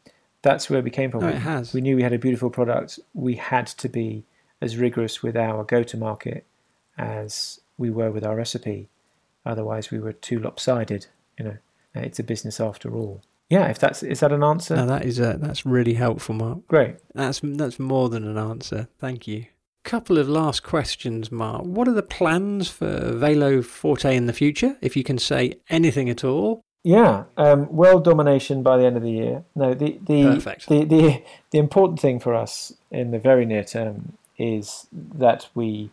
that's 0.42 0.70
where 0.70 0.82
we 0.82 0.90
came 0.90 1.10
from. 1.10 1.20
No, 1.20 1.28
it 1.28 1.36
has. 1.36 1.72
We 1.72 1.80
knew 1.80 1.96
we 1.96 2.02
had 2.02 2.12
a 2.12 2.18
beautiful 2.18 2.50
product. 2.50 2.98
We 3.14 3.36
had 3.36 3.66
to 3.66 3.88
be 3.88 4.24
as 4.60 4.76
rigorous 4.76 5.22
with 5.22 5.36
our 5.36 5.64
go-to-market 5.64 6.44
as 6.96 7.60
we 7.76 7.90
were 7.90 8.10
with 8.10 8.24
our 8.24 8.36
recipe. 8.36 8.88
Otherwise, 9.46 9.90
we 9.90 9.98
were 9.98 10.12
too 10.12 10.38
lopsided. 10.38 11.06
You 11.38 11.44
know. 11.44 11.56
Uh, 11.96 12.00
it's 12.00 12.18
a 12.18 12.22
business 12.22 12.60
after 12.60 12.94
all. 12.94 13.22
Yeah, 13.48 13.68
if 13.68 13.78
that's 13.78 14.02
is 14.02 14.20
that 14.20 14.30
an 14.30 14.44
answer? 14.44 14.76
No, 14.76 14.86
that 14.86 15.06
is 15.06 15.18
a, 15.18 15.38
that's 15.40 15.64
really 15.64 15.94
helpful, 15.94 16.34
Marc. 16.34 16.66
Great. 16.68 16.96
That's 17.14 17.40
that's 17.42 17.78
more 17.78 18.10
than 18.10 18.24
an 18.28 18.36
answer. 18.36 18.88
Thank 18.98 19.26
you. 19.26 19.46
Couple 19.88 20.18
of 20.18 20.28
last 20.28 20.64
questions, 20.64 21.32
Marc. 21.32 21.62
What 21.64 21.88
are 21.88 21.94
the 21.94 22.02
plans 22.02 22.68
for 22.68 23.10
Veloforte 23.14 24.12
in 24.14 24.26
the 24.26 24.34
future? 24.34 24.76
If 24.82 24.98
you 24.98 25.02
can 25.02 25.16
say 25.16 25.54
anything 25.70 26.10
at 26.10 26.24
all. 26.24 26.60
Yeah, 26.84 27.24
um, 27.38 27.74
world 27.74 28.04
domination 28.04 28.62
by 28.62 28.76
the 28.76 28.84
end 28.84 28.98
of 28.98 29.02
the 29.02 29.10
year. 29.10 29.44
No, 29.54 29.72
the 29.72 29.98
the, 30.06 30.24
the 30.68 30.84
the 30.84 31.22
the 31.52 31.58
important 31.58 32.00
thing 32.00 32.20
for 32.20 32.34
us 32.34 32.74
in 32.90 33.12
the 33.12 33.18
very 33.18 33.46
near 33.46 33.64
term 33.64 34.18
is 34.36 34.86
that 34.92 35.48
we 35.54 35.88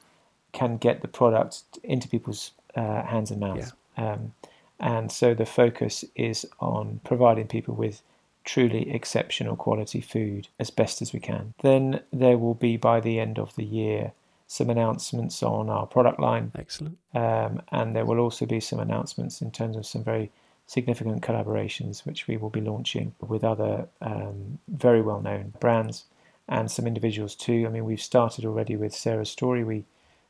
can 0.51 0.75
get 0.75 1.01
the 1.01 1.07
product 1.07 1.63
into 1.81 2.09
people's 2.09 2.51
uh, 2.75 3.03
hands 3.03 3.31
and 3.31 3.39
mouths. 3.39 3.71
Yeah. 3.97 4.11
Um, 4.11 4.33
and 4.77 5.09
so 5.09 5.33
the 5.33 5.45
focus 5.45 6.03
is 6.15 6.45
on 6.59 6.99
providing 7.05 7.47
people 7.47 7.75
with 7.75 8.01
truly 8.45 8.93
exceptional 8.93 9.55
quality 9.55 10.01
food 10.01 10.47
as 10.59 10.69
best 10.69 11.01
as 11.01 11.11
we 11.11 11.19
can. 11.19 11.53
Then 11.61 12.01
there 12.13 12.37
will 12.37 12.53
be 12.53 12.77
by 12.77 12.99
the 12.99 13.19
end 13.19 13.39
of 13.39 13.55
the 13.55 13.65
year 13.65 14.13
some 14.47 14.69
announcements 14.69 15.41
on 15.41 15.69
our 15.69 15.87
product 15.87 16.19
line. 16.19 16.51
Excellent. 16.55 16.97
Um, 17.13 17.61
and 17.71 17.95
there 17.95 18.05
will 18.05 18.19
also 18.19 18.45
be 18.45 18.59
some 18.59 18.79
announcements 18.79 19.41
in 19.41 19.51
terms 19.51 19.75
of 19.75 19.85
some 19.85 20.03
very 20.03 20.31
significant 20.67 21.21
collaborations 21.21 22.05
which 22.05 22.27
we 22.27 22.37
will 22.37 22.49
be 22.49 22.61
launching 22.61 23.13
with 23.19 23.43
other 23.43 23.87
um, 24.01 24.59
very 24.67 25.01
well 25.01 25.21
known 25.21 25.53
brands 25.59 26.05
and 26.47 26.69
some 26.69 26.87
individuals 26.87 27.35
too. 27.35 27.65
I 27.65 27.69
mean, 27.69 27.85
we've 27.85 28.01
started 28.01 28.45
already 28.45 28.75
with 28.75 28.93
Sarah 28.93 29.25
Storey. 29.25 29.63
We, 29.63 29.83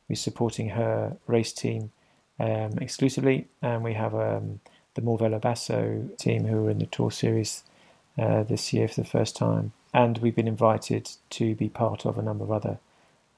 we're 0.07 0.15
supporting 0.15 0.69
her 0.69 1.17
race 1.27 1.51
team 1.51 1.91
um, 2.39 2.77
exclusively, 2.79 3.47
and 3.61 3.83
we 3.83 3.93
have 3.93 4.13
um, 4.13 4.59
the 4.93 5.01
Morvelo 5.01 5.41
Basso 5.41 6.09
team 6.17 6.45
who 6.45 6.65
are 6.65 6.69
in 6.69 6.79
the 6.79 6.85
Tour 6.85 7.11
Series 7.11 7.63
uh, 8.17 8.43
this 8.43 8.73
year 8.73 8.87
for 8.87 9.01
the 9.01 9.07
first 9.07 9.35
time, 9.35 9.73
and 9.93 10.17
we've 10.19 10.35
been 10.35 10.47
invited 10.47 11.09
to 11.31 11.55
be 11.55 11.69
part 11.69 12.05
of 12.05 12.17
a 12.17 12.21
number 12.21 12.43
of 12.43 12.51
other 12.51 12.79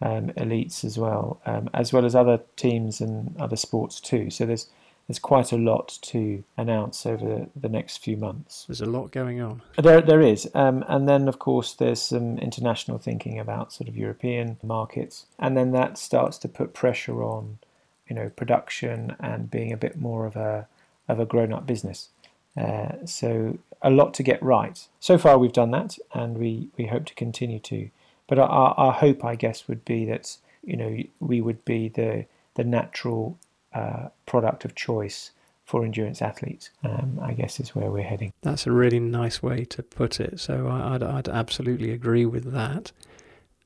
um, 0.02 0.28
elites 0.30 0.84
as 0.84 0.98
well, 0.98 1.42
um, 1.46 1.70
as 1.74 1.92
well 1.92 2.06
as 2.06 2.16
other 2.16 2.42
teams 2.56 3.02
and 3.02 3.36
other 3.40 3.56
sports 3.56 4.00
too. 4.00 4.30
So 4.30 4.46
there's 4.46 4.70
there's 5.08 5.20
quite 5.20 5.54
a 5.54 5.58
lot 5.58 5.98
to 6.02 6.44
announce 6.58 7.06
over 7.06 7.48
the 7.56 7.70
next 7.70 8.04
few 8.04 8.18
months. 8.18 8.66
There's 8.68 8.82
a 8.82 8.86
lot 8.86 9.12
going 9.12 9.40
on. 9.40 9.62
There, 9.78 10.02
there 10.02 10.22
is, 10.22 10.50
um, 10.54 10.84
and 10.90 11.08
then 11.08 11.30
of 11.30 11.40
course 11.40 11.74
there's 11.74 12.02
some 12.02 12.38
international 12.40 12.98
thinking 12.98 13.40
about 13.40 13.72
sort 13.72 13.88
of 13.88 13.96
European 13.96 14.58
markets, 14.62 15.26
and 15.40 15.56
then 15.56 15.72
that 15.72 15.98
starts 15.98 16.38
to 16.40 16.50
put 16.50 16.74
pressure 16.74 17.24
on 17.24 17.60
you 18.08 18.16
know 18.16 18.30
production 18.30 19.16
and 19.20 19.50
being 19.50 19.72
a 19.72 19.78
bit 19.78 19.98
more 19.98 20.26
of 20.26 20.36
a 20.36 20.68
of 21.08 21.20
a 21.20 21.26
grown 21.26 21.54
up 21.54 21.66
business. 21.66 22.10
Uh, 22.58 23.06
so 23.06 23.58
a 23.82 23.90
lot 23.90 24.14
to 24.16 24.24
get 24.24 24.42
right. 24.42 24.88
So 25.00 25.18
far 25.18 25.38
we've 25.38 25.54
done 25.54 25.72
that, 25.72 25.98
and 26.14 26.38
we 26.38 26.70
we 26.78 26.88
hope 26.88 27.06
to 27.06 27.14
continue 27.16 27.60
to. 27.60 27.90
But 28.28 28.40
our 28.40 28.74
our 28.78 28.94
hope, 28.94 29.24
I 29.24 29.36
guess, 29.36 29.68
would 29.68 29.86
be 29.86 30.06
that 30.06 30.38
you 30.64 30.76
know 30.76 30.98
we 31.20 31.42
would 31.42 31.64
be 31.66 31.90
the 31.90 32.26
the 32.56 32.64
natural 32.64 33.38
uh, 33.74 34.10
product 34.26 34.66
of 34.66 34.76
choice 34.76 35.32
for 35.66 35.84
endurance 35.84 36.22
athletes. 36.22 36.70
Um, 36.84 37.20
I 37.22 37.34
guess 37.34 37.60
is 37.60 37.76
where 37.76 37.92
we're 37.92 38.04
heading. 38.04 38.34
That's 38.42 38.66
a 38.66 38.72
really 38.72 39.00
nice 39.00 39.44
way 39.44 39.66
to 39.66 39.84
put 39.84 40.20
it. 40.20 40.40
So 40.40 40.68
I'd, 40.70 41.04
I'd 41.04 41.28
absolutely 41.28 41.92
agree 41.92 42.26
with 42.26 42.52
that. 42.54 42.94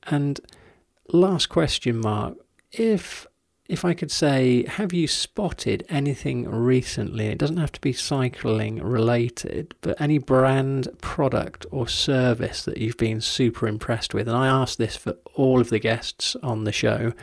And 0.04 0.40
last 1.12 1.48
question, 1.48 2.00
Marc. 2.00 2.36
If 2.72 3.26
if 3.72 3.86
I 3.86 3.94
could 3.94 4.10
say, 4.10 4.66
have 4.66 4.92
you 4.92 5.08
spotted 5.08 5.86
anything 5.88 6.46
recently? 6.46 7.28
It 7.28 7.38
doesn't 7.38 7.56
have 7.56 7.72
to 7.72 7.80
be 7.80 7.94
cycling 7.94 8.82
related, 8.82 9.74
but 9.80 9.98
any 9.98 10.18
brand, 10.18 10.88
product, 11.00 11.64
or 11.70 11.88
service 11.88 12.66
that 12.66 12.76
you've 12.76 12.98
been 12.98 13.22
super 13.22 13.66
impressed 13.66 14.12
with. 14.12 14.28
And 14.28 14.36
I 14.36 14.46
ask 14.46 14.76
this 14.76 14.94
for 14.94 15.16
all 15.34 15.58
of 15.58 15.70
the 15.70 15.78
guests 15.78 16.36
on 16.42 16.64
the 16.64 16.70
show 16.70 17.14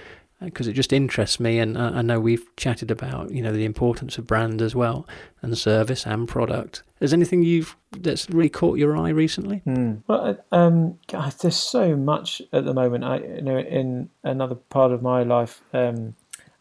because 0.41 0.67
uh, 0.67 0.71
it 0.71 0.73
just 0.73 0.91
interests 0.91 1.39
me. 1.39 1.59
And 1.59 1.77
I 1.77 2.01
know 2.01 2.19
we've 2.19 2.47
chatted 2.55 2.89
about, 2.89 3.29
you 3.29 3.43
know, 3.43 3.53
the 3.53 3.65
importance 3.65 4.17
of 4.17 4.25
brand 4.25 4.59
as 4.59 4.73
well, 4.73 5.07
and 5.43 5.55
service 5.55 6.07
and 6.07 6.27
product. 6.27 6.81
Is 6.99 7.13
anything 7.13 7.43
you've 7.43 7.75
that's 7.91 8.27
really 8.27 8.49
caught 8.49 8.79
your 8.79 8.97
eye 8.97 9.09
recently? 9.09 9.61
Mm. 9.67 10.01
Well, 10.07 10.43
um, 10.51 10.97
God, 11.05 11.31
there's 11.41 11.55
so 11.55 11.95
much 11.95 12.41
at 12.51 12.65
the 12.65 12.73
moment. 12.73 13.03
I, 13.03 13.17
you 13.19 13.41
know, 13.43 13.59
in 13.59 14.09
another 14.23 14.55
part 14.55 14.91
of 14.91 15.03
my 15.03 15.21
life. 15.21 15.61
Um, 15.73 16.15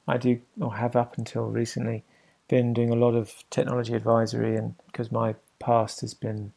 I 0.09 0.17
do 0.17 0.41
or 0.61 0.75
have 0.75 0.97
up 0.97 1.19
until 1.19 1.45
recently 1.45 2.03
been 2.49 2.73
doing 2.73 2.91
a 2.91 2.97
lot 2.97 3.15
of 3.15 3.45
technology 3.51 3.93
advisory, 3.93 4.57
and 4.57 4.75
because 4.87 5.13
my 5.13 5.35
past 5.59 6.01
has 6.01 6.15
been 6.15 6.53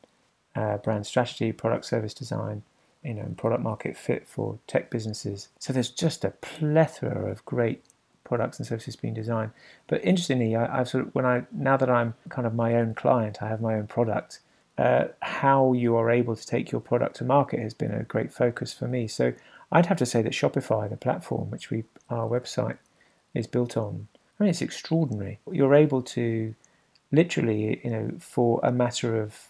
uh, 0.55 0.77
brand 0.77 1.05
strategy, 1.05 1.51
product 1.51 1.85
service 1.85 2.13
design, 2.13 2.63
you 3.03 3.13
know, 3.13 3.23
and 3.23 3.37
product 3.37 3.61
market 3.61 3.97
fit 3.97 4.27
for 4.27 4.57
tech 4.67 4.89
businesses. 4.89 5.49
So 5.59 5.73
there's 5.73 5.89
just 5.89 6.23
a 6.23 6.31
plethora 6.31 7.29
of 7.29 7.43
great 7.45 7.83
products 8.23 8.57
and 8.57 8.65
services 8.65 8.95
being 8.95 9.13
designed. 9.13 9.51
But 9.87 10.03
interestingly, 10.05 10.55
I, 10.55 10.77
have 10.77 10.87
sort 10.87 11.07
of 11.07 11.13
when 11.13 11.25
I 11.25 11.43
now 11.51 11.75
that 11.75 11.89
I'm 11.89 12.13
kind 12.29 12.47
of 12.47 12.55
my 12.55 12.75
own 12.75 12.93
client, 12.93 13.41
I 13.41 13.49
have 13.49 13.59
my 13.61 13.75
own 13.75 13.87
product. 13.87 14.39
Uh, 14.77 15.09
how 15.21 15.73
you 15.73 15.97
are 15.97 16.09
able 16.09 16.35
to 16.35 16.47
take 16.47 16.71
your 16.71 16.79
product 16.79 17.17
to 17.17 17.25
market 17.25 17.59
has 17.59 17.73
been 17.73 17.91
a 17.91 18.03
great 18.03 18.31
focus 18.31 18.73
for 18.73 18.87
me. 18.87 19.05
So 19.07 19.33
I'd 19.71 19.87
have 19.87 19.97
to 19.97 20.05
say 20.05 20.21
that 20.21 20.31
Shopify, 20.31 20.89
the 20.89 20.95
platform 20.95 21.51
which 21.51 21.69
we 21.69 21.83
our 22.09 22.27
website 22.27 22.77
is 23.33 23.47
built 23.47 23.77
on. 23.77 24.07
I 24.39 24.43
mean, 24.43 24.49
it's 24.49 24.61
extraordinary. 24.61 25.39
You're 25.51 25.75
able 25.75 26.01
to 26.01 26.55
literally, 27.11 27.81
you 27.83 27.89
know, 27.89 28.11
for 28.19 28.59
a 28.63 28.71
matter 28.71 29.21
of, 29.21 29.47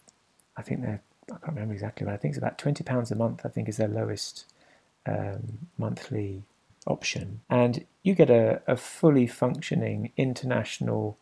I 0.58 0.62
think 0.62 0.82
they're, 0.82 1.02
I 1.30 1.36
can't 1.36 1.54
remember 1.54 1.74
exactly, 1.74 2.06
but 2.06 2.14
I 2.14 2.18
think 2.18 2.34
it's 2.34 2.38
about 2.38 2.58
twenty 2.58 2.84
pounds 2.84 3.12
a 3.12 3.16
month. 3.16 3.46
I 3.46 3.50
think 3.50 3.70
is 3.70 3.78
their 3.78 3.88
lowest 3.88 4.46
um, 5.06 5.60
monthly 5.78 6.44
option, 6.88 7.42
and 7.50 7.86
you 8.04 8.16
get 8.16 8.30
a, 8.30 8.62
a 8.68 8.76
fully 8.76 9.28
functioning 9.28 10.12
international, 10.18 11.18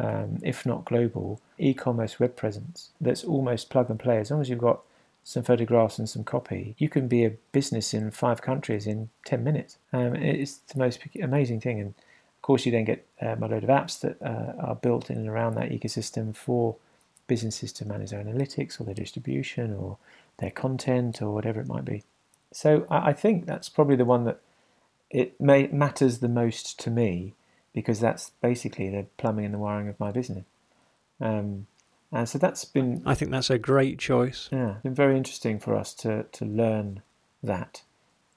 um, 0.00 0.40
if 0.42 0.66
not 0.66 0.84
global, 0.84 1.40
e-commerce 1.58 2.18
web 2.18 2.34
presence 2.34 2.90
that's 3.00 3.22
almost 3.22 3.70
plug 3.70 3.88
and 3.90 4.00
play. 4.00 4.18
As 4.18 4.30
long 4.30 4.40
as 4.40 4.48
you've 4.48 4.58
got 4.58 4.80
some 5.24 5.42
photographs 5.42 5.98
and 5.98 6.08
some 6.08 6.24
copy, 6.24 6.74
you 6.78 6.88
can 6.88 7.08
be 7.08 7.24
a 7.24 7.30
business 7.52 7.94
in 7.94 8.10
five 8.10 8.42
countries 8.42 8.86
in 8.86 9.08
10 9.24 9.44
minutes. 9.44 9.78
Um, 9.92 10.16
it's 10.16 10.58
the 10.58 10.78
most 10.78 11.00
amazing 11.20 11.60
thing. 11.60 11.80
And 11.80 11.88
of 11.90 12.42
course, 12.42 12.66
you 12.66 12.72
then 12.72 12.84
get 12.84 13.06
um, 13.20 13.42
a 13.42 13.48
load 13.48 13.62
of 13.62 13.70
apps 13.70 14.00
that 14.00 14.20
uh, 14.20 14.54
are 14.60 14.74
built 14.74 15.10
in 15.10 15.18
and 15.18 15.28
around 15.28 15.54
that 15.54 15.70
ecosystem 15.70 16.34
for 16.34 16.76
businesses 17.28 17.72
to 17.72 17.84
manage 17.84 18.10
their 18.10 18.22
analytics 18.22 18.80
or 18.80 18.84
their 18.84 18.94
distribution 18.94 19.72
or 19.72 19.96
their 20.38 20.50
content 20.50 21.22
or 21.22 21.32
whatever 21.32 21.60
it 21.60 21.68
might 21.68 21.84
be. 21.84 22.02
So 22.52 22.84
I, 22.90 23.10
I 23.10 23.12
think 23.12 23.46
that's 23.46 23.68
probably 23.68 23.96
the 23.96 24.04
one 24.04 24.24
that 24.24 24.40
it 25.08 25.40
may, 25.40 25.68
matters 25.68 26.18
the 26.18 26.28
most 26.28 26.80
to 26.80 26.90
me 26.90 27.34
because 27.72 28.00
that's 28.00 28.30
basically 28.42 28.90
the 28.90 29.06
plumbing 29.18 29.44
and 29.44 29.54
the 29.54 29.58
wiring 29.58 29.88
of 29.88 30.00
my 30.00 30.10
business. 30.10 30.44
Um, 31.20 31.66
and 32.12 32.28
so 32.28 32.38
that's 32.38 32.64
been. 32.64 33.02
I 33.06 33.14
think 33.14 33.30
that's 33.30 33.50
a 33.50 33.58
great 33.58 33.98
choice. 33.98 34.48
Yeah, 34.52 34.74
been 34.82 34.94
very 34.94 35.16
interesting 35.16 35.58
for 35.58 35.74
us 35.74 35.94
to 35.94 36.24
to 36.24 36.44
learn 36.44 37.02
that, 37.42 37.82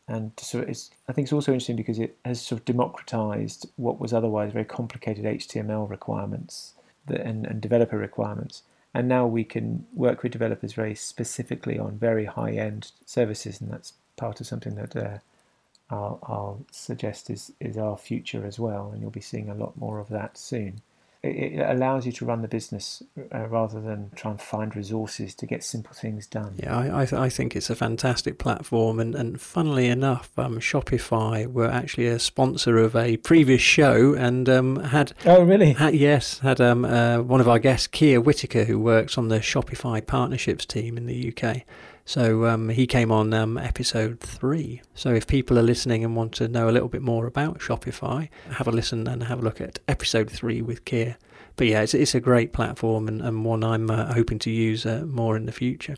and 0.07 0.31
so 0.37 0.59
it's. 0.59 0.91
I 1.09 1.13
think 1.13 1.25
it's 1.25 1.33
also 1.33 1.51
interesting 1.51 1.75
because 1.75 1.99
it 1.99 2.17
has 2.23 2.41
sort 2.41 2.61
of 2.61 2.65
democratized 2.65 3.69
what 3.75 3.99
was 3.99 4.13
otherwise 4.13 4.53
very 4.53 4.65
complicated 4.65 5.25
HTML 5.25 5.89
requirements 5.89 6.73
and, 7.07 7.45
and 7.45 7.61
developer 7.61 7.97
requirements, 7.97 8.63
and 8.93 9.09
now 9.09 9.27
we 9.27 9.43
can 9.43 9.85
work 9.93 10.23
with 10.23 10.31
developers 10.31 10.71
very 10.71 10.95
specifically 10.95 11.77
on 11.77 11.97
very 11.97 12.25
high 12.25 12.53
end 12.53 12.91
services, 13.05 13.59
and 13.59 13.71
that's 13.71 13.93
part 14.15 14.39
of 14.39 14.47
something 14.47 14.75
that. 14.75 14.95
Uh, 14.95 15.17
I'll, 15.87 16.17
I'll 16.23 16.65
suggest 16.71 17.29
is, 17.29 17.51
is 17.59 17.77
our 17.77 17.95
future 17.95 18.43
as 18.43 18.57
well, 18.57 18.89
and 18.91 18.99
you'll 18.99 19.11
be 19.11 19.21
seeing 19.21 19.49
a 19.49 19.53
lot 19.53 19.77
more 19.77 19.99
of 19.99 20.09
that 20.09 20.35
soon 20.35 20.81
it 21.25 21.69
allows 21.69 22.05
you 22.05 22.11
to 22.13 22.25
run 22.25 22.41
the 22.41 22.47
business 22.47 23.01
uh, 23.33 23.47
rather 23.47 23.81
than 23.81 24.11
try 24.15 24.31
and 24.31 24.41
find 24.41 24.75
resources 24.75 25.33
to 25.35 25.45
get 25.45 25.63
simple 25.63 25.93
things 25.93 26.27
done. 26.27 26.55
Yeah, 26.57 26.77
I, 26.77 27.01
I, 27.01 27.05
th- 27.05 27.19
I 27.19 27.29
think 27.29 27.55
it's 27.55 27.69
a 27.69 27.75
fantastic 27.75 28.37
platform. 28.37 28.99
And, 28.99 29.15
and 29.15 29.39
funnily 29.39 29.87
enough, 29.87 30.31
um, 30.37 30.59
Shopify 30.59 31.51
were 31.51 31.69
actually 31.69 32.07
a 32.07 32.19
sponsor 32.19 32.77
of 32.77 32.95
a 32.95 33.17
previous 33.17 33.61
show 33.61 34.13
and 34.13 34.47
um, 34.49 34.77
had. 34.77 35.13
Oh, 35.25 35.43
really? 35.43 35.73
Had, 35.73 35.95
yes, 35.95 36.39
had 36.39 36.61
um, 36.61 36.85
uh, 36.85 37.19
one 37.19 37.41
of 37.41 37.47
our 37.47 37.59
guests, 37.59 37.87
Keir 37.87 38.21
Whitaker, 38.21 38.65
who 38.65 38.79
works 38.79 39.17
on 39.17 39.29
the 39.29 39.39
Shopify 39.39 40.05
partnerships 40.05 40.65
team 40.65 40.97
in 40.97 41.05
the 41.05 41.33
UK. 41.35 41.63
So 42.07 42.45
um, 42.45 42.69
he 42.69 42.85
came 42.85 43.11
on 43.11 43.33
um, 43.33 43.57
episode 43.57 44.19
three. 44.19 44.81
So 44.93 45.09
if 45.09 45.25
people 45.25 45.57
are 45.57 45.63
listening 45.63 46.03
and 46.03 46.15
want 46.15 46.33
to 46.33 46.47
know 46.47 46.69
a 46.69 46.71
little 46.71 46.87
bit 46.87 47.01
more 47.01 47.25
about 47.25 47.59
Shopify, 47.59 48.29
have 48.51 48.67
a 48.67 48.71
listen 48.71 49.07
and 49.07 49.23
have 49.23 49.39
a 49.39 49.41
look 49.41 49.59
at 49.59 49.79
episode 49.87 50.29
three 50.29 50.61
with 50.61 50.85
Keir. 50.85 51.17
But 51.55 51.67
yeah, 51.67 51.81
it's, 51.81 51.95
it's 51.95 52.13
a 52.13 52.19
great 52.19 52.53
platform 52.53 53.07
and, 53.07 53.21
and 53.21 53.43
one 53.43 53.63
I'm 53.63 53.89
uh, 53.89 54.13
hoping 54.13 54.37
to 54.39 54.51
use 54.51 54.85
uh, 54.85 55.05
more 55.07 55.35
in 55.35 55.47
the 55.47 55.51
future. 55.51 55.95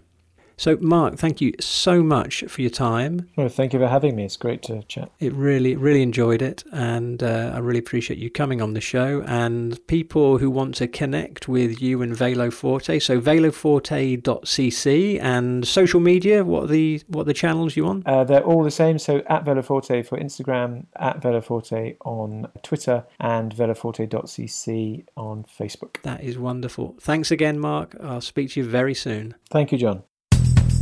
So, 0.58 0.76
Marc, 0.82 1.18
thank 1.18 1.39
you 1.39 1.53
so 1.60 2.01
much 2.01 2.43
for 2.47 2.62
your 2.62 2.72
time. 2.72 3.30
Well, 3.36 3.47
thank 3.47 3.74
you 3.74 3.80
for 3.80 3.88
having 3.88 4.16
me. 4.16 4.26
It's 4.26 4.38
great 4.38 4.64
to 4.64 4.82
chat. 4.84 5.12
It 5.20 5.32
really, 5.34 5.76
really 5.76 6.01
enjoyed 6.01 6.41
it, 6.41 6.64
and 6.74 7.22
uh, 7.22 7.51
I 7.53 7.60
really 7.60 7.78
appreciate 7.78 8.18
you 8.18 8.32
coming 8.32 8.60
on 8.60 8.74
the 8.74 8.82
show. 8.82 9.22
And 9.28 9.80
people 9.86 10.39
who 10.39 10.49
want 10.49 10.74
to 10.76 10.88
connect 10.88 11.47
with 11.47 11.80
you 11.80 12.01
and 12.01 12.16
Velo 12.16 12.49
Forte, 12.49 12.97
so 12.97 13.22
veloforte.cc 13.22 15.22
and 15.22 15.68
social 15.68 15.99
media. 15.99 16.43
What 16.43 16.64
are 16.64 16.68
the 16.68 17.03
what 17.08 17.22
are 17.22 17.26
the 17.26 17.34
channels 17.36 17.78
you 17.78 17.86
on? 17.86 18.01
Uh, 18.08 18.24
they're 18.24 18.43
all 18.43 18.64
the 18.64 18.72
same. 18.72 18.97
So 18.97 19.22
at 19.28 19.45
Veloforte 19.45 20.08
for 20.08 20.18
Instagram, 20.18 20.88
at 20.95 21.22
Veloforte 21.22 21.97
on 22.03 22.47
Twitter, 22.64 23.05
and 23.20 23.55
veloforte.cc 23.55 25.05
on 25.16 25.43
Facebook. 25.43 26.01
That 26.01 26.24
is 26.24 26.39
wonderful. 26.39 26.95
Thanks 26.99 27.30
again, 27.30 27.60
Marc. 27.60 27.95
I'll 28.01 28.22
speak 28.22 28.49
to 28.51 28.62
you 28.62 28.68
very 28.68 28.95
soon. 28.95 29.36
Thank 29.51 29.72
you, 29.72 29.78
John. 29.78 30.01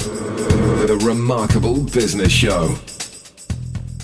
The 0.06 1.02
Remarkable 1.04 1.82
Business 1.82 2.32
Show. 2.32 2.76